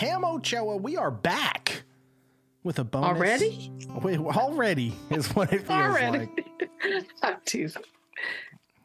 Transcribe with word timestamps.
Pam 0.00 0.24
Ochoa, 0.24 0.78
we 0.78 0.96
are 0.96 1.10
back 1.10 1.82
with 2.62 2.78
a 2.78 2.84
bonus. 2.84 3.06
Already? 3.18 3.70
Wait, 4.00 4.18
already 4.18 4.94
is 5.10 5.26
what 5.34 5.52
it 5.52 5.58
feels 5.66 5.68
Already. 5.68 6.18
like. 6.20 7.04
I'm 7.22 7.36
teasing. 7.44 7.82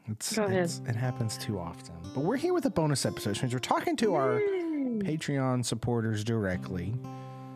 It's, 0.08 0.36
Go 0.36 0.44
ahead. 0.44 0.56
it's- 0.56 0.82
it 0.86 0.94
happens 0.98 1.38
too 1.38 1.58
often. 1.58 1.96
But 2.14 2.26
we're 2.26 2.36
here 2.36 2.54
with 2.54 2.66
a 2.66 2.70
bonus 2.70 3.06
episode, 3.06 3.30
which 3.30 3.44
means 3.44 3.54
we're 3.54 3.60
talking 3.60 3.96
to 3.96 4.14
our 4.16 4.42
Patreon 4.42 5.64
supporters 5.64 6.26
directly. 6.26 6.94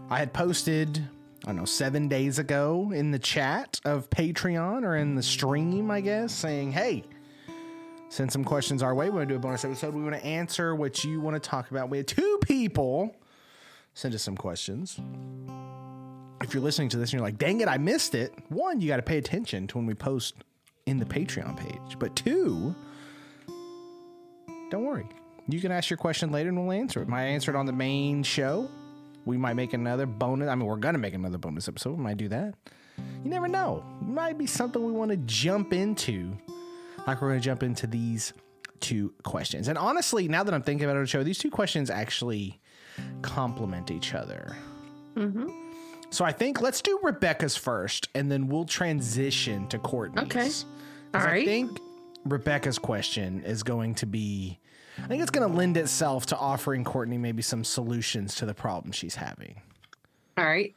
I 0.10 0.20
had 0.20 0.32
posted, 0.32 1.06
I 1.44 1.48
don't 1.48 1.58
know, 1.58 1.66
seven 1.66 2.08
days 2.08 2.40
ago 2.40 2.94
in 2.96 3.12
the 3.12 3.20
chat 3.20 3.82
of 3.84 4.10
Patreon 4.10 4.84
or 4.86 4.96
in 4.96 5.16
the 5.16 5.24
stream, 5.24 5.92
I 5.92 6.00
guess, 6.00 6.32
saying, 6.34 6.72
hey, 6.72 7.04
send 8.08 8.32
some 8.32 8.46
questions 8.46 8.82
our 8.82 8.96
way. 8.96 9.10
We 9.10 9.18
want 9.18 9.28
to 9.28 9.34
do 9.34 9.38
a 9.38 9.42
bonus 9.42 9.66
episode. 9.66 9.94
We 9.94 10.02
want 10.02 10.16
to 10.16 10.26
answer 10.26 10.74
what 10.76 11.04
you 11.04 11.20
want 11.20 11.36
to 11.36 11.42
talk 11.42 11.72
about. 11.72 11.90
We 11.90 11.98
had 11.98 12.08
two 12.08 12.40
people 12.46 13.14
send 13.94 14.14
us 14.14 14.22
some 14.22 14.38
questions. 14.38 15.00
If 16.42 16.54
you're 16.54 16.64
listening 16.64 16.90
to 16.90 16.98
this 16.98 17.10
and 17.10 17.20
you're 17.20 17.28
like, 17.28 17.38
dang 17.38 17.62
it, 17.62 17.68
I 17.68 17.78
missed 17.78 18.16
it, 18.16 18.34
one, 18.50 18.80
you 18.80 18.88
got 18.88 18.98
to 18.98 19.02
pay 19.02 19.18
attention 19.18 19.68
to 19.68 19.78
when 19.78 19.86
we 19.86 19.94
post 19.94 20.36
in 20.86 20.98
the 20.98 21.06
Patreon 21.06 21.58
page. 21.58 22.00
But 22.00 22.16
two, 22.16 22.74
don't 24.72 24.86
worry. 24.86 25.06
You 25.48 25.60
can 25.60 25.72
ask 25.72 25.90
your 25.90 25.98
question 25.98 26.32
later 26.32 26.50
and 26.50 26.58
we'll 26.58 26.72
answer 26.72 27.02
it. 27.02 27.08
Might 27.08 27.26
answer 27.26 27.52
it 27.52 27.58
on 27.58 27.66
the 27.66 27.74
main 27.74 28.24
show. 28.24 28.70
We 29.26 29.38
might 29.38 29.56
make 29.56 29.74
another 29.74 30.06
bonus. 30.06 30.48
I 30.48 30.56
mean, 30.56 30.66
we're 30.66 30.78
going 30.78 30.94
to 30.94 31.00
make 31.00 31.14
another 31.14 31.38
bonus 31.38 31.68
episode. 31.68 31.98
We 31.98 32.04
might 32.04 32.18
do 32.18 32.30
that. 32.30 32.56
You 33.24 33.30
never 33.30 33.48
know. 33.48 33.84
It 34.02 34.08
might 34.08 34.38
be 34.38 34.46
something 34.46 34.84
we 34.84 34.92
want 34.92 35.12
to 35.12 35.18
jump 35.18 35.74
into. 35.74 36.38
Like 37.06 37.22
we're 37.22 37.30
going 37.30 37.40
to 37.40 37.46
jump 37.46 37.64
into 37.64 37.88
these 37.88 38.34
two 38.80 39.14
questions. 39.24 39.68
And 39.68 39.78
honestly, 39.78 40.28
now 40.28 40.44
that 40.44 40.54
I'm 40.54 40.62
thinking 40.62 40.90
about 40.90 41.02
it 41.02 41.10
show, 41.10 41.24
these 41.24 41.38
two 41.38 41.52
questions 41.52 41.90
actually 41.90 42.60
complement 43.22 43.92
each 43.92 44.14
other. 44.14 44.56
Mm-hmm. 45.16 45.50
So 46.12 46.26
I 46.26 46.32
think 46.32 46.62
let's 46.62 46.82
do 46.82 47.00
Rebecca's 47.04 47.56
first, 47.56 48.10
and 48.16 48.32
then 48.32 48.48
we'll 48.48 48.66
transition 48.66 49.68
to 49.68 49.78
Courtney's. 49.78 50.24
Okay. 50.24 50.50
All 51.14 51.22
I 51.22 51.46
think 51.46 51.80
Rebecca's 52.26 52.80
question 52.80 53.44
is 53.44 53.64
going 53.64 53.96
to 53.96 54.06
be, 54.06 54.60
I 54.98 55.08
think 55.08 55.22
it's 55.22 55.32
going 55.32 55.50
to 55.50 55.56
lend 55.56 55.78
itself 55.78 56.26
to 56.28 56.38
offering 56.38 56.84
Courtney 56.84 57.18
maybe 57.18 57.42
some 57.42 57.64
solutions 57.64 58.36
to 58.36 58.46
the 58.46 58.54
problem 58.54 58.92
she's 58.92 59.16
having. 59.16 59.62
All 60.38 60.46
right. 60.46 60.74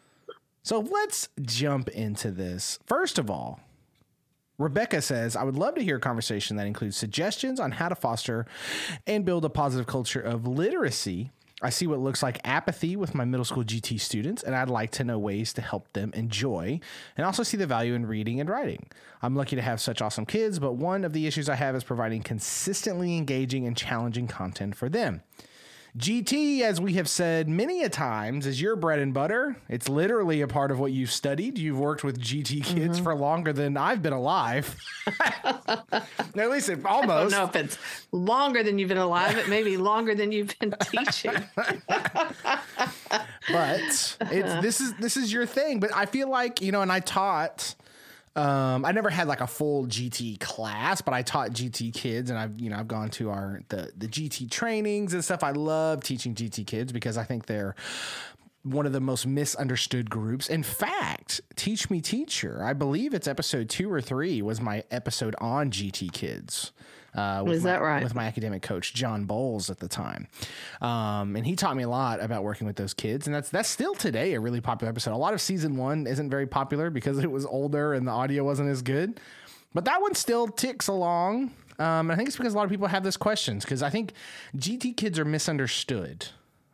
So 0.62 0.80
let's 0.80 1.28
jump 1.40 1.88
into 1.88 2.30
this. 2.30 2.78
First 2.86 3.18
of 3.18 3.30
all, 3.30 3.60
Rebecca 4.58 5.02
says, 5.02 5.34
I 5.34 5.42
would 5.42 5.56
love 5.56 5.74
to 5.74 5.82
hear 5.82 5.96
a 5.96 6.00
conversation 6.00 6.56
that 6.56 6.66
includes 6.66 6.96
suggestions 6.96 7.58
on 7.58 7.72
how 7.72 7.88
to 7.88 7.94
foster 7.94 8.46
and 9.06 9.24
build 9.24 9.44
a 9.44 9.50
positive 9.50 9.86
culture 9.86 10.20
of 10.20 10.46
literacy. 10.46 11.32
I 11.62 11.70
see 11.70 11.86
what 11.86 12.00
looks 12.00 12.22
like 12.22 12.40
apathy 12.44 12.96
with 12.96 13.14
my 13.14 13.24
middle 13.24 13.44
school 13.44 13.64
GT 13.64 14.00
students, 14.00 14.42
and 14.42 14.54
I'd 14.54 14.68
like 14.68 14.90
to 14.92 15.04
know 15.04 15.18
ways 15.18 15.52
to 15.54 15.62
help 15.62 15.92
them 15.92 16.12
enjoy 16.14 16.80
and 17.16 17.24
also 17.24 17.42
see 17.42 17.56
the 17.56 17.66
value 17.66 17.94
in 17.94 18.06
reading 18.06 18.40
and 18.40 18.48
writing. 18.48 18.88
I'm 19.22 19.36
lucky 19.36 19.56
to 19.56 19.62
have 19.62 19.80
such 19.80 20.02
awesome 20.02 20.26
kids, 20.26 20.58
but 20.58 20.72
one 20.72 21.04
of 21.04 21.12
the 21.12 21.26
issues 21.26 21.48
I 21.48 21.54
have 21.54 21.76
is 21.76 21.84
providing 21.84 22.22
consistently 22.22 23.16
engaging 23.16 23.66
and 23.66 23.76
challenging 23.76 24.26
content 24.26 24.74
for 24.74 24.88
them. 24.88 25.22
GT, 25.96 26.62
as 26.62 26.80
we 26.80 26.94
have 26.94 27.06
said 27.06 27.50
many 27.50 27.82
a 27.82 27.88
times, 27.90 28.46
is 28.46 28.62
your 28.62 28.76
bread 28.76 28.98
and 28.98 29.12
butter. 29.12 29.56
It's 29.68 29.90
literally 29.90 30.40
a 30.40 30.48
part 30.48 30.70
of 30.70 30.80
what 30.80 30.90
you've 30.90 31.10
studied. 31.10 31.58
You've 31.58 31.78
worked 31.78 32.02
with 32.02 32.18
GT 32.18 32.64
kids 32.64 32.96
mm-hmm. 32.96 33.04
for 33.04 33.14
longer 33.14 33.52
than 33.52 33.76
I've 33.76 34.00
been 34.00 34.14
alive. 34.14 34.74
at 35.34 36.06
least 36.34 36.70
it, 36.70 36.78
I 36.78 37.02
don't 37.02 37.10
almost. 37.10 37.32
know 37.32 37.44
if 37.44 37.56
it's 37.56 37.78
longer 38.10 38.62
than 38.62 38.78
you've 38.78 38.88
been 38.88 38.96
alive. 38.96 39.36
It 39.36 39.50
may 39.50 39.62
be 39.62 39.76
longer 39.76 40.14
than 40.14 40.32
you've 40.32 40.58
been 40.58 40.74
teaching. 40.80 41.34
but 43.50 43.80
it's 43.82 44.16
this 44.18 44.80
is 44.80 44.94
this 44.94 45.18
is 45.18 45.30
your 45.30 45.44
thing. 45.44 45.78
But 45.78 45.94
I 45.94 46.06
feel 46.06 46.30
like 46.30 46.62
you 46.62 46.72
know, 46.72 46.80
and 46.80 46.90
I 46.90 47.00
taught. 47.00 47.74
Um, 48.34 48.84
I 48.84 48.92
never 48.92 49.10
had 49.10 49.28
like 49.28 49.42
a 49.42 49.46
full 49.46 49.86
GT 49.86 50.40
class, 50.40 51.02
but 51.02 51.12
I 51.12 51.22
taught 51.22 51.50
GT 51.50 51.92
kids, 51.92 52.30
and 52.30 52.38
I've 52.38 52.58
you 52.58 52.70
know 52.70 52.76
I've 52.76 52.88
gone 52.88 53.10
to 53.10 53.30
our 53.30 53.60
the 53.68 53.92
the 53.96 54.06
GT 54.06 54.50
trainings 54.50 55.12
and 55.12 55.22
stuff. 55.22 55.42
I 55.42 55.50
love 55.50 56.02
teaching 56.02 56.34
GT 56.34 56.66
kids 56.66 56.92
because 56.92 57.18
I 57.18 57.24
think 57.24 57.46
they're 57.46 57.74
one 58.62 58.86
of 58.86 58.92
the 58.92 59.00
most 59.00 59.26
misunderstood 59.26 60.08
groups. 60.08 60.48
In 60.48 60.62
fact, 60.62 61.40
Teach 61.56 61.90
Me 61.90 62.00
Teacher, 62.00 62.62
I 62.62 62.72
believe 62.72 63.12
it's 63.12 63.26
episode 63.26 63.68
two 63.68 63.92
or 63.92 64.00
three 64.00 64.40
was 64.40 64.60
my 64.60 64.84
episode 64.90 65.34
on 65.38 65.70
GT 65.70 66.12
kids. 66.12 66.72
Uh, 67.14 67.42
with 67.44 67.58
Is 67.58 67.64
my- 67.64 67.70
that 67.72 67.82
right? 67.82 68.02
With 68.02 68.14
my 68.14 68.24
academic 68.24 68.62
coach 68.62 68.94
John 68.94 69.24
Bowles 69.26 69.68
at 69.68 69.78
the 69.78 69.88
time, 69.88 70.28
um, 70.80 71.36
and 71.36 71.44
he 71.46 71.56
taught 71.56 71.76
me 71.76 71.82
a 71.82 71.88
lot 71.88 72.22
about 72.22 72.42
working 72.42 72.66
with 72.66 72.76
those 72.76 72.94
kids, 72.94 73.26
and 73.26 73.34
that's 73.34 73.50
that's 73.50 73.68
still 73.68 73.94
today 73.94 74.32
a 74.34 74.40
really 74.40 74.60
popular 74.62 74.90
episode. 74.90 75.12
A 75.12 75.16
lot 75.16 75.34
of 75.34 75.40
season 75.40 75.76
one 75.76 76.06
isn't 76.06 76.30
very 76.30 76.46
popular 76.46 76.88
because 76.88 77.18
it 77.22 77.30
was 77.30 77.44
older 77.44 77.92
and 77.94 78.06
the 78.06 78.12
audio 78.12 78.44
wasn't 78.44 78.68
as 78.70 78.80
good, 78.80 79.20
but 79.74 79.84
that 79.84 80.00
one 80.00 80.14
still 80.14 80.48
ticks 80.48 80.88
along. 80.88 81.50
Um, 81.78 82.10
and 82.10 82.12
I 82.12 82.16
think 82.16 82.28
it's 82.28 82.36
because 82.36 82.54
a 82.54 82.56
lot 82.56 82.64
of 82.64 82.70
people 82.70 82.86
have 82.86 83.02
those 83.02 83.16
questions 83.16 83.64
because 83.64 83.82
I 83.82 83.90
think 83.90 84.12
GT 84.56 84.96
kids 84.96 85.18
are 85.18 85.24
misunderstood. 85.24 86.26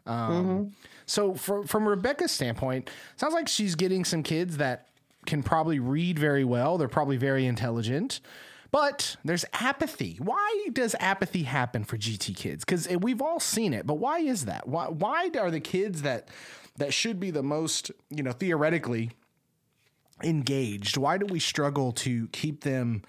Um, 0.06 0.74
So, 1.06 1.34
for, 1.34 1.64
from 1.66 1.88
Rebecca's 1.88 2.30
standpoint, 2.32 2.90
sounds 3.16 3.32
like 3.32 3.48
she's 3.48 3.74
getting 3.74 4.04
some 4.04 4.22
kids 4.22 4.58
that 4.58 4.88
can 5.24 5.42
probably 5.42 5.78
read 5.78 6.18
very 6.18 6.44
well. 6.44 6.76
They're 6.76 6.86
probably 6.88 7.16
very 7.16 7.46
intelligent, 7.46 8.20
but 8.70 9.16
there's 9.24 9.44
apathy. 9.52 10.18
Why 10.20 10.66
does 10.72 10.94
apathy 11.00 11.44
happen 11.44 11.84
for 11.84 11.96
GT 11.96 12.36
kids? 12.36 12.64
Because 12.64 12.86
eh, 12.86 12.96
we've 12.96 13.22
all 13.22 13.40
seen 13.40 13.72
it, 13.72 13.86
but 13.86 13.94
why 13.94 14.18
is 14.18 14.44
that? 14.44 14.68
Why 14.68 14.88
why 14.88 15.30
are 15.38 15.50
the 15.50 15.60
kids 15.60 16.02
that 16.02 16.28
that 16.76 16.92
should 16.92 17.18
be 17.18 17.30
the 17.30 17.42
most, 17.42 17.90
you 18.10 18.22
know, 18.22 18.32
theoretically 18.32 19.10
engaged? 20.22 20.96
Why 20.96 21.18
do 21.18 21.26
we 21.26 21.38
struggle 21.38 21.92
to 21.92 22.28
keep 22.28 22.62
them 22.62 23.02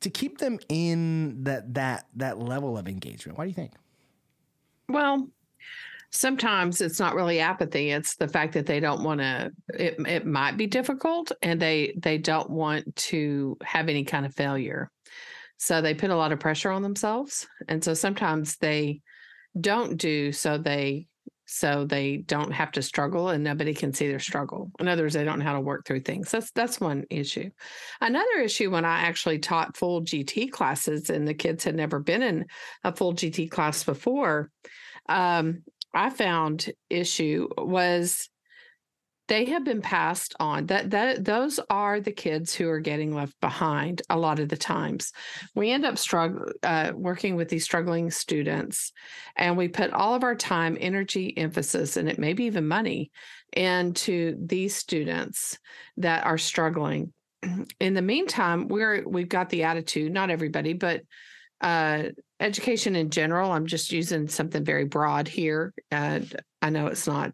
to 0.00 0.10
keep 0.10 0.38
them 0.38 0.58
in 0.68 1.44
that 1.44 1.74
that 1.74 2.06
that 2.16 2.38
level 2.38 2.78
of 2.78 2.88
engagement? 2.88 3.38
Why 3.38 3.44
do 3.44 3.48
you 3.48 3.54
think? 3.54 3.72
Well, 4.88 5.28
sometimes 6.14 6.80
it's 6.80 7.00
not 7.00 7.14
really 7.14 7.40
apathy. 7.40 7.90
It's 7.90 8.16
the 8.16 8.28
fact 8.28 8.54
that 8.54 8.66
they 8.66 8.80
don't 8.80 9.02
want 9.02 9.20
to. 9.20 9.50
It 9.68 9.96
it 10.06 10.26
might 10.26 10.56
be 10.56 10.66
difficult, 10.66 11.32
and 11.42 11.60
they 11.60 11.94
they 11.98 12.18
don't 12.18 12.50
want 12.50 12.96
to 12.96 13.56
have 13.62 13.88
any 13.88 14.04
kind 14.04 14.24
of 14.24 14.34
failure. 14.34 14.90
So 15.58 15.80
they 15.80 15.94
put 15.94 16.10
a 16.10 16.16
lot 16.16 16.32
of 16.32 16.40
pressure 16.40 16.70
on 16.70 16.82
themselves, 16.82 17.46
and 17.68 17.82
so 17.82 17.94
sometimes 17.94 18.56
they 18.56 19.00
don't 19.60 19.96
do 19.96 20.32
so 20.32 20.58
they 20.58 21.06
so 21.46 21.84
they 21.84 22.16
don't 22.16 22.52
have 22.52 22.72
to 22.72 22.82
struggle 22.82 23.28
and 23.28 23.44
nobody 23.44 23.74
can 23.74 23.92
see 23.92 24.08
their 24.08 24.18
struggle. 24.18 24.70
In 24.80 24.88
other 24.88 25.02
words, 25.02 25.14
they 25.14 25.24
don't 25.24 25.38
know 25.38 25.44
how 25.44 25.52
to 25.52 25.60
work 25.60 25.84
through 25.84 26.00
things. 26.00 26.30
That's 26.30 26.50
that's 26.52 26.80
one 26.80 27.04
issue. 27.10 27.50
Another 28.00 28.38
issue 28.42 28.70
when 28.70 28.84
I 28.84 29.00
actually 29.00 29.38
taught 29.40 29.76
full 29.76 30.02
GT 30.02 30.50
classes 30.50 31.10
and 31.10 31.28
the 31.28 31.34
kids 31.34 31.64
had 31.64 31.74
never 31.74 32.00
been 32.00 32.22
in 32.22 32.46
a 32.82 32.94
full 32.94 33.12
GT 33.12 33.50
class 33.50 33.84
before, 33.84 34.50
um, 35.08 35.62
I 35.94 36.10
found 36.10 36.70
issue 36.90 37.48
was 37.56 38.28
they 39.26 39.46
have 39.46 39.64
been 39.64 39.80
passed 39.80 40.34
on. 40.38 40.66
That 40.66 40.90
that 40.90 41.24
those 41.24 41.58
are 41.70 42.00
the 42.00 42.12
kids 42.12 42.54
who 42.54 42.68
are 42.68 42.80
getting 42.80 43.14
left 43.14 43.38
behind 43.40 44.02
a 44.10 44.18
lot 44.18 44.38
of 44.38 44.48
the 44.48 44.56
times. 44.56 45.12
We 45.54 45.70
end 45.70 45.84
up 45.84 45.96
struggle 45.96 46.46
uh, 46.62 46.92
working 46.94 47.36
with 47.36 47.48
these 47.48 47.64
struggling 47.64 48.10
students, 48.10 48.92
and 49.36 49.56
we 49.56 49.68
put 49.68 49.92
all 49.92 50.14
of 50.14 50.24
our 50.24 50.34
time, 50.34 50.76
energy, 50.78 51.36
emphasis, 51.36 51.96
and 51.96 52.08
it 52.08 52.18
maybe 52.18 52.44
even 52.44 52.68
money 52.68 53.10
into 53.52 54.36
these 54.44 54.76
students 54.76 55.58
that 55.96 56.26
are 56.26 56.38
struggling. 56.38 57.12
In 57.80 57.94
the 57.94 58.02
meantime, 58.02 58.68
we're 58.68 59.08
we've 59.08 59.28
got 59.28 59.48
the 59.48 59.62
attitude. 59.62 60.12
Not 60.12 60.30
everybody, 60.30 60.74
but 60.74 61.02
uh, 61.64 62.10
education 62.40 62.94
in 62.94 63.08
general. 63.08 63.50
I'm 63.50 63.66
just 63.66 63.90
using 63.90 64.28
something 64.28 64.62
very 64.62 64.84
broad 64.84 65.26
here. 65.26 65.72
And 65.90 66.30
I 66.60 66.68
know 66.68 66.88
it's 66.88 67.06
not, 67.06 67.32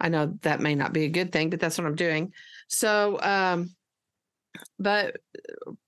I 0.00 0.08
know 0.08 0.34
that 0.42 0.60
may 0.60 0.74
not 0.74 0.92
be 0.92 1.04
a 1.04 1.10
good 1.10 1.30
thing, 1.30 1.48
but 1.48 1.60
that's 1.60 1.78
what 1.78 1.86
I'm 1.86 1.94
doing. 1.94 2.32
So, 2.66 3.20
um, 3.22 3.70
but 4.80 5.16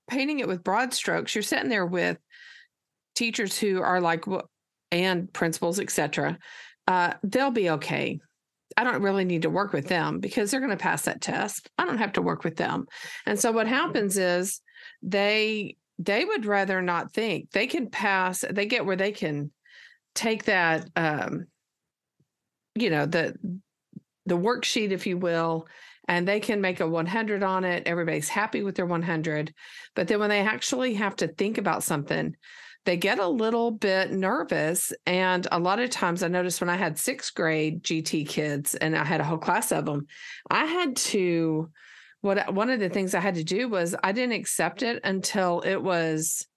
painting 0.09 0.39
it 0.39 0.47
with 0.47 0.63
broad 0.63 0.93
strokes, 0.93 1.35
you're 1.35 1.41
sitting 1.41 1.69
there 1.69 1.85
with 1.85 2.17
teachers 3.13 3.59
who 3.59 3.81
are 3.81 3.99
like, 3.99 4.23
and 4.89 5.31
principals, 5.33 5.81
etc. 5.81 6.37
Uh, 6.87 7.13
they'll 7.23 7.51
be 7.51 7.71
okay. 7.71 8.21
I 8.77 8.85
don't 8.85 9.01
really 9.01 9.25
need 9.25 9.41
to 9.41 9.49
work 9.49 9.73
with 9.73 9.89
them 9.89 10.19
because 10.21 10.49
they're 10.49 10.61
going 10.61 10.69
to 10.69 10.77
pass 10.77 11.03
that 11.03 11.19
test. 11.19 11.69
I 11.77 11.85
don't 11.85 11.97
have 11.97 12.13
to 12.13 12.21
work 12.21 12.45
with 12.45 12.55
them. 12.55 12.85
And 13.25 13.37
so 13.37 13.51
what 13.51 13.67
happens 13.67 14.17
is 14.17 14.61
they 15.01 15.75
they 15.99 16.25
would 16.25 16.45
rather 16.45 16.81
not 16.81 17.13
think. 17.13 17.51
They 17.51 17.67
can 17.67 17.89
pass 17.89 18.43
they 18.49 18.65
get 18.65 18.85
where 18.85 18.95
they 18.95 19.11
can 19.11 19.51
take 20.13 20.45
that 20.45 20.89
um 20.95 21.45
you 22.73 22.89
know 22.89 23.05
the 23.05 23.35
the 24.25 24.37
worksheet 24.37 24.91
if 24.91 25.05
you 25.07 25.17
will 25.17 25.67
and 26.07 26.27
they 26.27 26.39
can 26.39 26.61
make 26.61 26.79
a 26.79 26.87
100 26.87 27.43
on 27.43 27.63
it. 27.63 27.87
Everybody's 27.87 28.29
happy 28.29 28.63
with 28.63 28.75
their 28.75 28.85
100 28.85 29.53
but 29.95 30.07
then 30.07 30.19
when 30.19 30.29
they 30.29 30.41
actually 30.41 30.95
have 30.95 31.15
to 31.17 31.27
think 31.27 31.57
about 31.57 31.83
something 31.83 32.35
they 32.85 32.97
get 32.97 33.19
a 33.19 33.27
little 33.27 33.71
bit 33.71 34.11
nervous. 34.11 34.93
And 35.05 35.47
a 35.51 35.59
lot 35.59 35.79
of 35.79 35.89
times 35.89 36.23
I 36.23 36.27
noticed 36.27 36.61
when 36.61 36.69
I 36.69 36.77
had 36.77 36.97
sixth 36.97 37.33
grade 37.33 37.83
GT 37.83 38.27
kids 38.27 38.75
and 38.75 38.95
I 38.95 39.03
had 39.03 39.21
a 39.21 39.25
whole 39.25 39.37
class 39.37 39.71
of 39.71 39.85
them, 39.85 40.05
I 40.49 40.65
had 40.65 40.95
to, 40.97 41.69
what 42.25 42.51
one 42.53 42.71
of 42.71 42.79
the 42.79 42.89
things 42.89 43.13
I 43.13 43.19
had 43.19 43.35
to 43.35 43.43
do 43.43 43.69
was 43.69 43.95
I 44.03 44.11
didn't 44.11 44.33
accept 44.33 44.81
it 44.81 44.99
until 45.03 45.61
it 45.61 45.77
was 45.77 46.47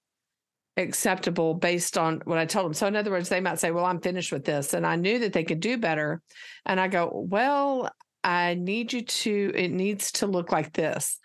acceptable 0.78 1.52
based 1.52 1.98
on 1.98 2.22
what 2.24 2.38
I 2.38 2.46
told 2.46 2.64
them. 2.66 2.74
So, 2.74 2.86
in 2.86 2.96
other 2.96 3.10
words, 3.10 3.28
they 3.28 3.40
might 3.40 3.58
say, 3.58 3.70
Well, 3.70 3.84
I'm 3.84 4.00
finished 4.00 4.32
with 4.32 4.46
this. 4.46 4.72
And 4.72 4.86
I 4.86 4.96
knew 4.96 5.18
that 5.18 5.34
they 5.34 5.44
could 5.44 5.60
do 5.60 5.76
better. 5.76 6.22
And 6.64 6.80
I 6.80 6.88
go, 6.88 7.10
Well, 7.12 7.90
I 8.24 8.54
need 8.54 8.94
you 8.94 9.02
to, 9.02 9.52
it 9.54 9.70
needs 9.70 10.12
to 10.12 10.26
look 10.26 10.50
like 10.50 10.72
this. 10.72 11.18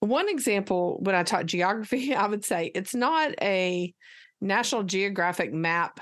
One 0.00 0.28
example, 0.28 0.98
when 1.00 1.14
I 1.14 1.22
taught 1.22 1.46
geography, 1.46 2.14
I 2.14 2.26
would 2.26 2.44
say 2.44 2.70
it's 2.74 2.94
not 2.94 3.32
a 3.40 3.94
National 4.42 4.82
Geographic 4.82 5.50
map 5.50 5.98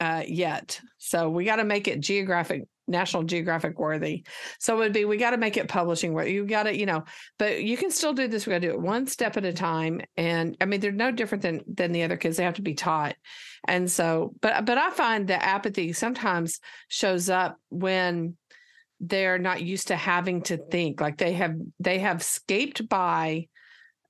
uh, 0.00 0.22
yet. 0.26 0.80
So 0.98 1.30
we 1.30 1.46
got 1.46 1.56
to 1.56 1.64
make 1.64 1.88
it 1.88 2.00
geographic, 2.00 2.64
National 2.88 3.24
Geographic 3.24 3.78
worthy. 3.78 4.24
So 4.60 4.74
it 4.76 4.78
would 4.78 4.92
be 4.92 5.04
we 5.04 5.16
got 5.16 5.30
to 5.30 5.36
make 5.36 5.56
it 5.56 5.68
publishing 5.68 6.12
worthy. 6.12 6.32
You 6.32 6.46
got 6.46 6.64
to, 6.64 6.76
you 6.76 6.86
know, 6.86 7.04
but 7.38 7.62
you 7.62 7.76
can 7.76 7.90
still 7.90 8.12
do 8.12 8.28
this. 8.28 8.46
We 8.46 8.52
got 8.52 8.60
to 8.60 8.68
do 8.68 8.74
it 8.74 8.80
one 8.80 9.06
step 9.06 9.36
at 9.36 9.44
a 9.44 9.52
time. 9.52 10.00
And 10.16 10.56
I 10.60 10.64
mean, 10.66 10.80
they're 10.80 10.92
no 10.92 11.10
different 11.10 11.42
than 11.42 11.62
than 11.66 11.92
the 11.92 12.02
other 12.02 12.16
kids. 12.16 12.36
They 12.36 12.44
have 12.44 12.54
to 12.54 12.62
be 12.62 12.74
taught. 12.74 13.16
And 13.66 13.90
so, 13.90 14.34
but 14.40 14.64
but 14.64 14.78
I 14.78 14.90
find 14.90 15.28
that 15.28 15.42
apathy 15.42 15.92
sometimes 15.92 16.60
shows 16.88 17.28
up 17.28 17.58
when 17.68 18.36
they're 19.00 19.38
not 19.38 19.62
used 19.62 19.88
to 19.88 19.96
having 19.96 20.42
to 20.42 20.56
think 20.56 21.00
like 21.00 21.18
they 21.18 21.32
have 21.34 21.56
they 21.78 21.98
have 21.98 22.22
scaped 22.22 22.88
by 22.88 23.46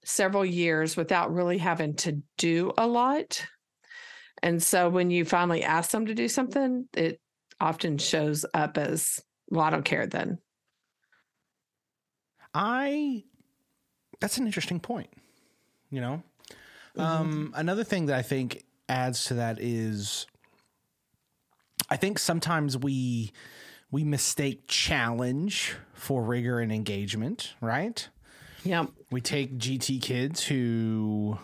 several 0.05 0.45
years 0.45 0.97
without 0.97 1.33
really 1.33 1.59
having 1.59 1.95
to 1.97 2.23
do 2.39 2.73
a 2.79 2.87
lot 2.87 3.45
and 4.43 4.63
so 4.63 4.89
when 4.89 5.11
you 5.11 5.25
finally 5.25 5.65
ask 5.65 5.91
them 5.91 6.07
to 6.07 6.15
do 6.15 6.29
something 6.29 6.89
it 6.95 7.21
often 7.61 7.99
shows 7.99 8.45
up 8.55 8.79
as 8.79 9.21
well 9.51 9.65
i 9.65 9.71
don't 9.71 9.85
care 9.85 10.07
then 10.07 10.39
i 12.55 13.23
that's 14.21 14.39
an 14.39 14.47
interesting 14.47 14.81
point 14.81 15.11
you 15.91 16.01
know 16.01 16.23
mm-hmm. 16.97 17.01
um 17.01 17.53
another 17.57 17.85
thing 17.85 18.07
that 18.07 18.17
i 18.17 18.23
think 18.23 18.65
adds 18.89 19.25
to 19.27 19.35
that 19.35 19.59
is 19.61 20.27
i 21.91 21.97
think 21.97 22.19
sometimes 22.19 22.77
we 22.77 23.33
we 23.91 24.05
mistake 24.05 24.65
challenge 24.67 25.75
for 25.95 26.23
rigor 26.23 26.59
and 26.61 26.73
engagement, 26.73 27.55
right? 27.61 28.09
Yeah. 28.65 28.87
We 29.11 29.21
take 29.21 29.59
GT 29.59 30.03
kids 30.03 30.45
who, 30.45 31.39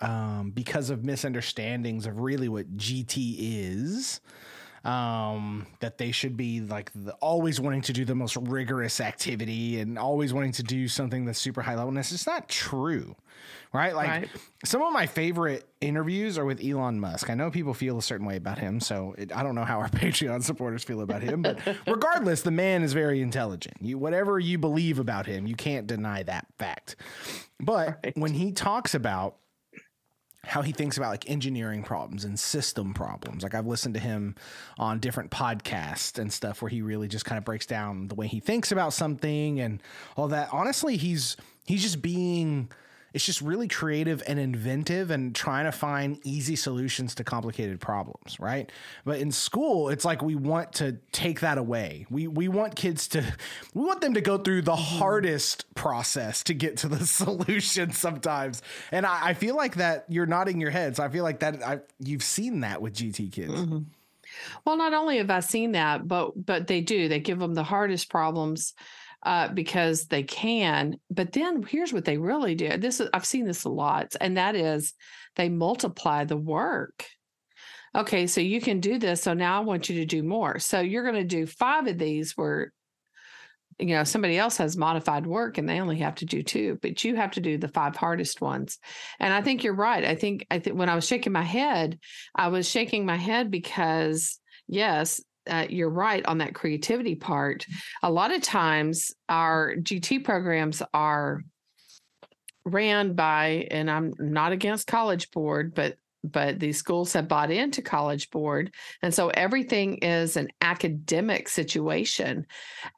um, 0.00 0.50
because 0.50 0.90
of 0.90 1.04
misunderstandings 1.04 2.06
of 2.06 2.20
really 2.20 2.48
what 2.48 2.76
GT 2.76 3.36
is, 3.38 4.20
um, 4.86 5.66
that 5.80 5.98
they 5.98 6.12
should 6.12 6.36
be 6.36 6.60
like 6.60 6.92
the, 6.94 7.12
always 7.14 7.60
wanting 7.60 7.82
to 7.82 7.92
do 7.92 8.04
the 8.04 8.14
most 8.14 8.36
rigorous 8.36 9.00
activity 9.00 9.80
and 9.80 9.98
always 9.98 10.32
wanting 10.32 10.52
to 10.52 10.62
do 10.62 10.86
something 10.86 11.24
that's 11.24 11.40
super 11.40 11.60
high 11.60 11.74
level. 11.74 11.88
And 11.88 11.98
it's 11.98 12.26
not 12.26 12.48
true, 12.48 13.16
right? 13.72 13.96
Like 13.96 14.08
right. 14.08 14.28
some 14.64 14.82
of 14.82 14.92
my 14.92 15.06
favorite 15.06 15.68
interviews 15.80 16.38
are 16.38 16.44
with 16.44 16.64
Elon 16.64 17.00
Musk. 17.00 17.28
I 17.28 17.34
know 17.34 17.50
people 17.50 17.74
feel 17.74 17.98
a 17.98 18.02
certain 18.02 18.28
way 18.28 18.36
about 18.36 18.60
him, 18.60 18.78
so 18.78 19.16
it, 19.18 19.34
I 19.36 19.42
don't 19.42 19.56
know 19.56 19.64
how 19.64 19.80
our 19.80 19.88
Patreon 19.90 20.44
supporters 20.44 20.84
feel 20.84 21.00
about 21.00 21.22
him, 21.22 21.42
but 21.42 21.58
regardless, 21.88 22.42
the 22.42 22.52
man 22.52 22.84
is 22.84 22.92
very 22.92 23.20
intelligent. 23.20 23.78
You 23.80 23.98
whatever 23.98 24.38
you 24.38 24.56
believe 24.56 25.00
about 25.00 25.26
him, 25.26 25.48
you 25.48 25.56
can't 25.56 25.88
deny 25.88 26.22
that 26.22 26.46
fact. 26.60 26.94
But 27.58 27.98
right. 28.04 28.16
when 28.16 28.34
he 28.34 28.52
talks 28.52 28.94
about 28.94 29.36
how 30.46 30.62
he 30.62 30.70
thinks 30.72 30.96
about 30.96 31.10
like 31.10 31.28
engineering 31.28 31.82
problems 31.82 32.24
and 32.24 32.38
system 32.38 32.94
problems. 32.94 33.42
Like 33.42 33.54
I've 33.54 33.66
listened 33.66 33.94
to 33.94 34.00
him 34.00 34.36
on 34.78 35.00
different 35.00 35.30
podcasts 35.30 36.18
and 36.18 36.32
stuff 36.32 36.62
where 36.62 36.68
he 36.68 36.82
really 36.82 37.08
just 37.08 37.24
kind 37.24 37.36
of 37.36 37.44
breaks 37.44 37.66
down 37.66 38.06
the 38.08 38.14
way 38.14 38.28
he 38.28 38.38
thinks 38.38 38.70
about 38.70 38.92
something 38.92 39.60
and 39.60 39.82
all 40.16 40.28
that. 40.28 40.48
Honestly, 40.52 40.96
he's 40.96 41.36
he's 41.66 41.82
just 41.82 42.00
being 42.00 42.70
it's 43.16 43.24
just 43.24 43.40
really 43.40 43.66
creative 43.66 44.22
and 44.26 44.38
inventive 44.38 45.10
and 45.10 45.34
trying 45.34 45.64
to 45.64 45.72
find 45.72 46.20
easy 46.22 46.54
solutions 46.54 47.14
to 47.14 47.24
complicated 47.24 47.80
problems, 47.80 48.38
right? 48.38 48.70
But 49.06 49.20
in 49.20 49.32
school, 49.32 49.88
it's 49.88 50.04
like 50.04 50.20
we 50.20 50.34
want 50.34 50.74
to 50.74 50.98
take 51.12 51.40
that 51.40 51.56
away. 51.56 52.04
We 52.10 52.26
we 52.26 52.48
want 52.48 52.76
kids 52.76 53.08
to 53.08 53.24
we 53.72 53.86
want 53.86 54.02
them 54.02 54.12
to 54.12 54.20
go 54.20 54.36
through 54.36 54.62
the 54.62 54.72
mm-hmm. 54.72 54.98
hardest 54.98 55.74
process 55.74 56.42
to 56.42 56.52
get 56.52 56.76
to 56.78 56.88
the 56.88 57.06
solution 57.06 57.90
sometimes. 57.92 58.60
And 58.92 59.06
I, 59.06 59.28
I, 59.28 59.32
feel 59.32 59.56
like 59.56 59.76
that 59.76 60.04
you're 60.10 60.26
nodding 60.26 60.60
your 60.60 60.68
head. 60.68 60.96
So 60.96 61.02
I 61.02 61.08
feel 61.08 61.24
like 61.24 61.40
that 61.40 61.62
I, 61.62 61.78
you've 61.98 62.22
seen 62.22 62.60
that 62.60 62.82
with 62.82 62.92
GT 62.92 63.32
kids. 63.32 63.54
Mm-hmm. 63.54 63.78
Well, 64.66 64.76
not 64.76 64.92
only 64.92 65.16
have 65.16 65.30
I 65.30 65.40
seen 65.40 65.72
that, 65.72 66.06
but 66.06 66.32
but 66.44 66.66
they 66.66 66.82
do. 66.82 67.08
They 67.08 67.20
give 67.20 67.38
them 67.38 67.54
the 67.54 67.64
hardest 67.64 68.10
problems 68.10 68.74
uh, 69.26 69.48
because 69.48 70.06
they 70.06 70.22
can. 70.22 70.96
But 71.10 71.32
then 71.32 71.64
here's 71.64 71.92
what 71.92 72.04
they 72.04 72.16
really 72.16 72.54
do. 72.54 72.78
This 72.78 73.00
is, 73.00 73.10
I've 73.12 73.26
seen 73.26 73.44
this 73.44 73.64
a 73.64 73.68
lot, 73.68 74.14
and 74.20 74.36
that 74.36 74.54
is 74.54 74.94
they 75.34 75.48
multiply 75.48 76.24
the 76.24 76.36
work. 76.36 77.04
Okay, 77.94 78.28
so 78.28 78.40
you 78.40 78.60
can 78.60 78.78
do 78.78 78.98
this. 78.98 79.22
So 79.22 79.34
now 79.34 79.58
I 79.58 79.64
want 79.64 79.88
you 79.88 79.96
to 79.96 80.06
do 80.06 80.22
more. 80.22 80.60
So 80.60 80.80
you're 80.80 81.02
going 81.02 81.16
to 81.16 81.24
do 81.24 81.44
five 81.44 81.88
of 81.88 81.98
these 81.98 82.36
where 82.36 82.72
you 83.78 83.88
know 83.88 84.04
somebody 84.04 84.38
else 84.38 84.56
has 84.58 84.76
modified 84.76 85.26
work 85.26 85.58
and 85.58 85.68
they 85.68 85.80
only 85.80 85.98
have 85.98 86.14
to 86.14 86.24
do 86.24 86.42
two 86.42 86.78
but 86.80 87.04
you 87.04 87.14
have 87.14 87.32
to 87.32 87.42
do 87.42 87.58
the 87.58 87.68
five 87.68 87.94
hardest 87.94 88.40
ones 88.40 88.78
and 89.20 89.34
i 89.34 89.42
think 89.42 89.62
you're 89.62 89.74
right 89.74 90.02
i 90.02 90.14
think 90.14 90.46
i 90.50 90.58
think 90.58 90.78
when 90.78 90.88
i 90.88 90.94
was 90.94 91.06
shaking 91.06 91.32
my 91.32 91.42
head 91.42 91.98
i 92.34 92.48
was 92.48 92.66
shaking 92.66 93.04
my 93.04 93.18
head 93.18 93.50
because 93.50 94.38
yes 94.66 95.20
uh, 95.48 95.66
you're 95.68 95.90
right 95.90 96.24
on 96.26 96.38
that 96.38 96.54
creativity 96.54 97.14
part. 97.14 97.66
A 98.02 98.10
lot 98.10 98.32
of 98.34 98.42
times, 98.42 99.12
our 99.28 99.74
GT 99.76 100.24
programs 100.24 100.82
are 100.92 101.42
ran 102.64 103.14
by, 103.14 103.68
and 103.70 103.90
I'm 103.90 104.12
not 104.18 104.52
against 104.52 104.86
College 104.86 105.30
Board, 105.30 105.74
but 105.74 105.96
but 106.32 106.58
these 106.58 106.76
schools 106.76 107.12
have 107.12 107.28
bought 107.28 107.52
into 107.52 107.80
College 107.80 108.30
Board, 108.30 108.74
and 109.00 109.14
so 109.14 109.28
everything 109.28 109.98
is 109.98 110.36
an 110.36 110.48
academic 110.60 111.48
situation. 111.48 112.46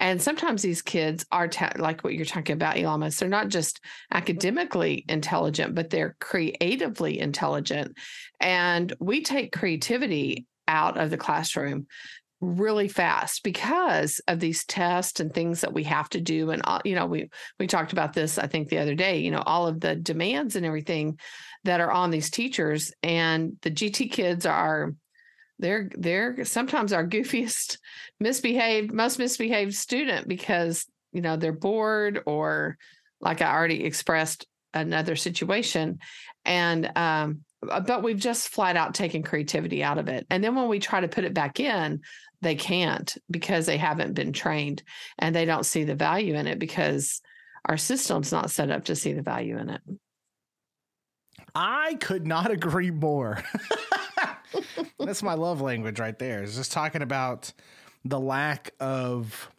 And 0.01 0.21
sometimes 0.23 0.63
these 0.63 0.81
kids 0.81 1.27
are 1.31 1.47
ta- 1.47 1.73
like 1.77 2.03
what 2.03 2.15
you're 2.15 2.25
talking 2.25 2.55
about, 2.55 2.79
Elon 2.79 3.01
Musk. 3.01 3.19
They're 3.19 3.29
not 3.29 3.49
just 3.49 3.81
academically 4.13 5.05
intelligent, 5.09 5.75
but 5.75 5.91
they're 5.91 6.17
creatively 6.21 7.19
intelligent. 7.19 7.99
And 8.41 8.93
we 8.99 9.23
take 9.23 9.53
creativity 9.53 10.47
out 10.69 10.99
of 10.99 11.11
the 11.11 11.17
classroom 11.17 11.87
really 12.41 12.87
fast 12.87 13.43
because 13.43 14.21
of 14.29 14.39
these 14.39 14.65
tests 14.65 15.19
and 15.19 15.33
things 15.33 15.63
that 15.63 15.73
we 15.73 15.83
have 15.83 16.09
to 16.09 16.21
do 16.21 16.51
and 16.51 16.63
you 16.85 16.95
know 16.95 17.07
we 17.07 17.29
we 17.59 17.67
talked 17.67 17.93
about 17.93 18.13
this 18.13 18.39
i 18.39 18.47
think 18.47 18.69
the 18.69 18.79
other 18.79 18.95
day 18.95 19.19
you 19.19 19.31
know 19.33 19.43
all 19.45 19.67
of 19.67 19.81
the 19.81 19.97
demands 19.97 20.55
and 20.55 20.65
everything 20.65 21.19
that 21.65 21.81
are 21.81 21.91
on 21.91 22.11
these 22.11 22.31
teachers 22.31 22.93
and 23.03 23.57
the 23.63 23.71
gt 23.71 24.13
kids 24.13 24.47
are 24.47 24.95
they're 25.59 25.91
they're 25.99 26.45
sometimes 26.45 26.93
our 26.93 27.07
goofiest 27.09 27.79
misbehaved 28.21 28.93
most 28.93 29.19
misbehaved 29.19 29.75
student 29.75 30.29
because 30.29 30.87
you 31.13 31.21
know 31.21 31.37
they're 31.37 31.53
bored 31.53 32.23
or 32.25 32.79
like 33.21 33.43
i 33.43 33.53
already 33.53 33.85
expressed 33.85 34.47
another 34.75 35.17
situation 35.17 35.99
and 36.45 36.89
um 36.95 37.41
but 37.61 38.03
we've 38.03 38.19
just 38.19 38.49
flat 38.49 38.77
out 38.77 38.95
taken 38.95 39.23
creativity 39.23 39.83
out 39.83 39.99
of 39.99 40.09
it. 40.09 40.27
And 40.31 40.43
then 40.43 40.55
when 40.55 40.69
we 40.69 40.79
try 40.79 41.01
to 41.01 41.09
put 41.09 41.25
it 41.25 41.35
back 41.35 41.59
in, 41.59 42.01
they 42.41 42.55
can't 42.55 43.17
because 43.31 43.67
they 43.67 43.77
haven't 43.77 44.15
been 44.15 44.33
trained 44.33 44.83
and 45.19 45.35
they 45.35 45.45
don't 45.45 45.67
see 45.67 45.85
the 45.85 45.95
value 45.95 46.35
in 46.35 46.47
it 46.47 46.59
because 46.59 47.21
our 47.65 47.77
system's 47.77 48.33
not 48.33 48.51
set 48.51 48.71
up 48.71 48.85
to 48.85 48.97
see 48.97 49.13
the 49.13 49.23
value 49.23 49.59
in 49.59 49.71
it. 49.71 49.81
I 51.55 51.95
could 52.01 52.27
not 52.27 52.51
agree 52.51 52.91
more. 52.91 53.43
That's 54.99 55.23
my 55.23 55.35
love 55.35 55.61
language 55.61 55.99
right 55.99 56.19
there. 56.19 56.43
Is 56.43 56.57
just 56.57 56.73
talking 56.73 57.03
about 57.03 57.53
the 58.05 58.21
lack 58.21 58.73
of 58.81 59.51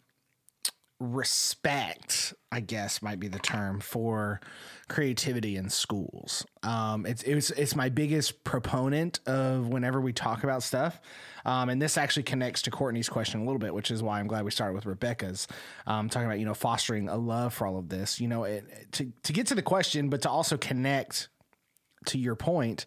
respect, 0.98 2.34
I 2.52 2.60
guess 2.60 3.00
might 3.00 3.20
be 3.20 3.28
the 3.28 3.38
term 3.38 3.80
for 3.80 4.40
creativity 4.88 5.56
in 5.56 5.70
schools. 5.70 6.44
Um, 6.64 7.06
it's 7.06 7.22
it's 7.22 7.50
it's 7.50 7.76
my 7.76 7.88
biggest 7.88 8.42
proponent 8.42 9.20
of 9.26 9.68
whenever 9.68 10.00
we 10.00 10.12
talk 10.12 10.42
about 10.42 10.64
stuff, 10.64 11.00
um, 11.44 11.68
and 11.68 11.80
this 11.80 11.96
actually 11.96 12.24
connects 12.24 12.62
to 12.62 12.70
Courtney's 12.70 13.08
question 13.08 13.40
a 13.40 13.44
little 13.44 13.60
bit, 13.60 13.72
which 13.72 13.90
is 13.92 14.02
why 14.02 14.18
I'm 14.18 14.26
glad 14.26 14.44
we 14.44 14.50
started 14.50 14.74
with 14.74 14.86
Rebecca's 14.86 15.46
um, 15.86 16.08
talking 16.08 16.26
about 16.26 16.40
you 16.40 16.44
know 16.44 16.54
fostering 16.54 17.08
a 17.08 17.16
love 17.16 17.54
for 17.54 17.66
all 17.66 17.78
of 17.78 17.88
this. 17.88 18.20
You 18.20 18.26
know, 18.26 18.44
it, 18.44 18.64
to 18.92 19.12
to 19.22 19.32
get 19.32 19.46
to 19.48 19.54
the 19.54 19.62
question, 19.62 20.08
but 20.08 20.22
to 20.22 20.30
also 20.30 20.56
connect 20.56 21.28
to 22.06 22.18
your 22.18 22.34
point 22.34 22.86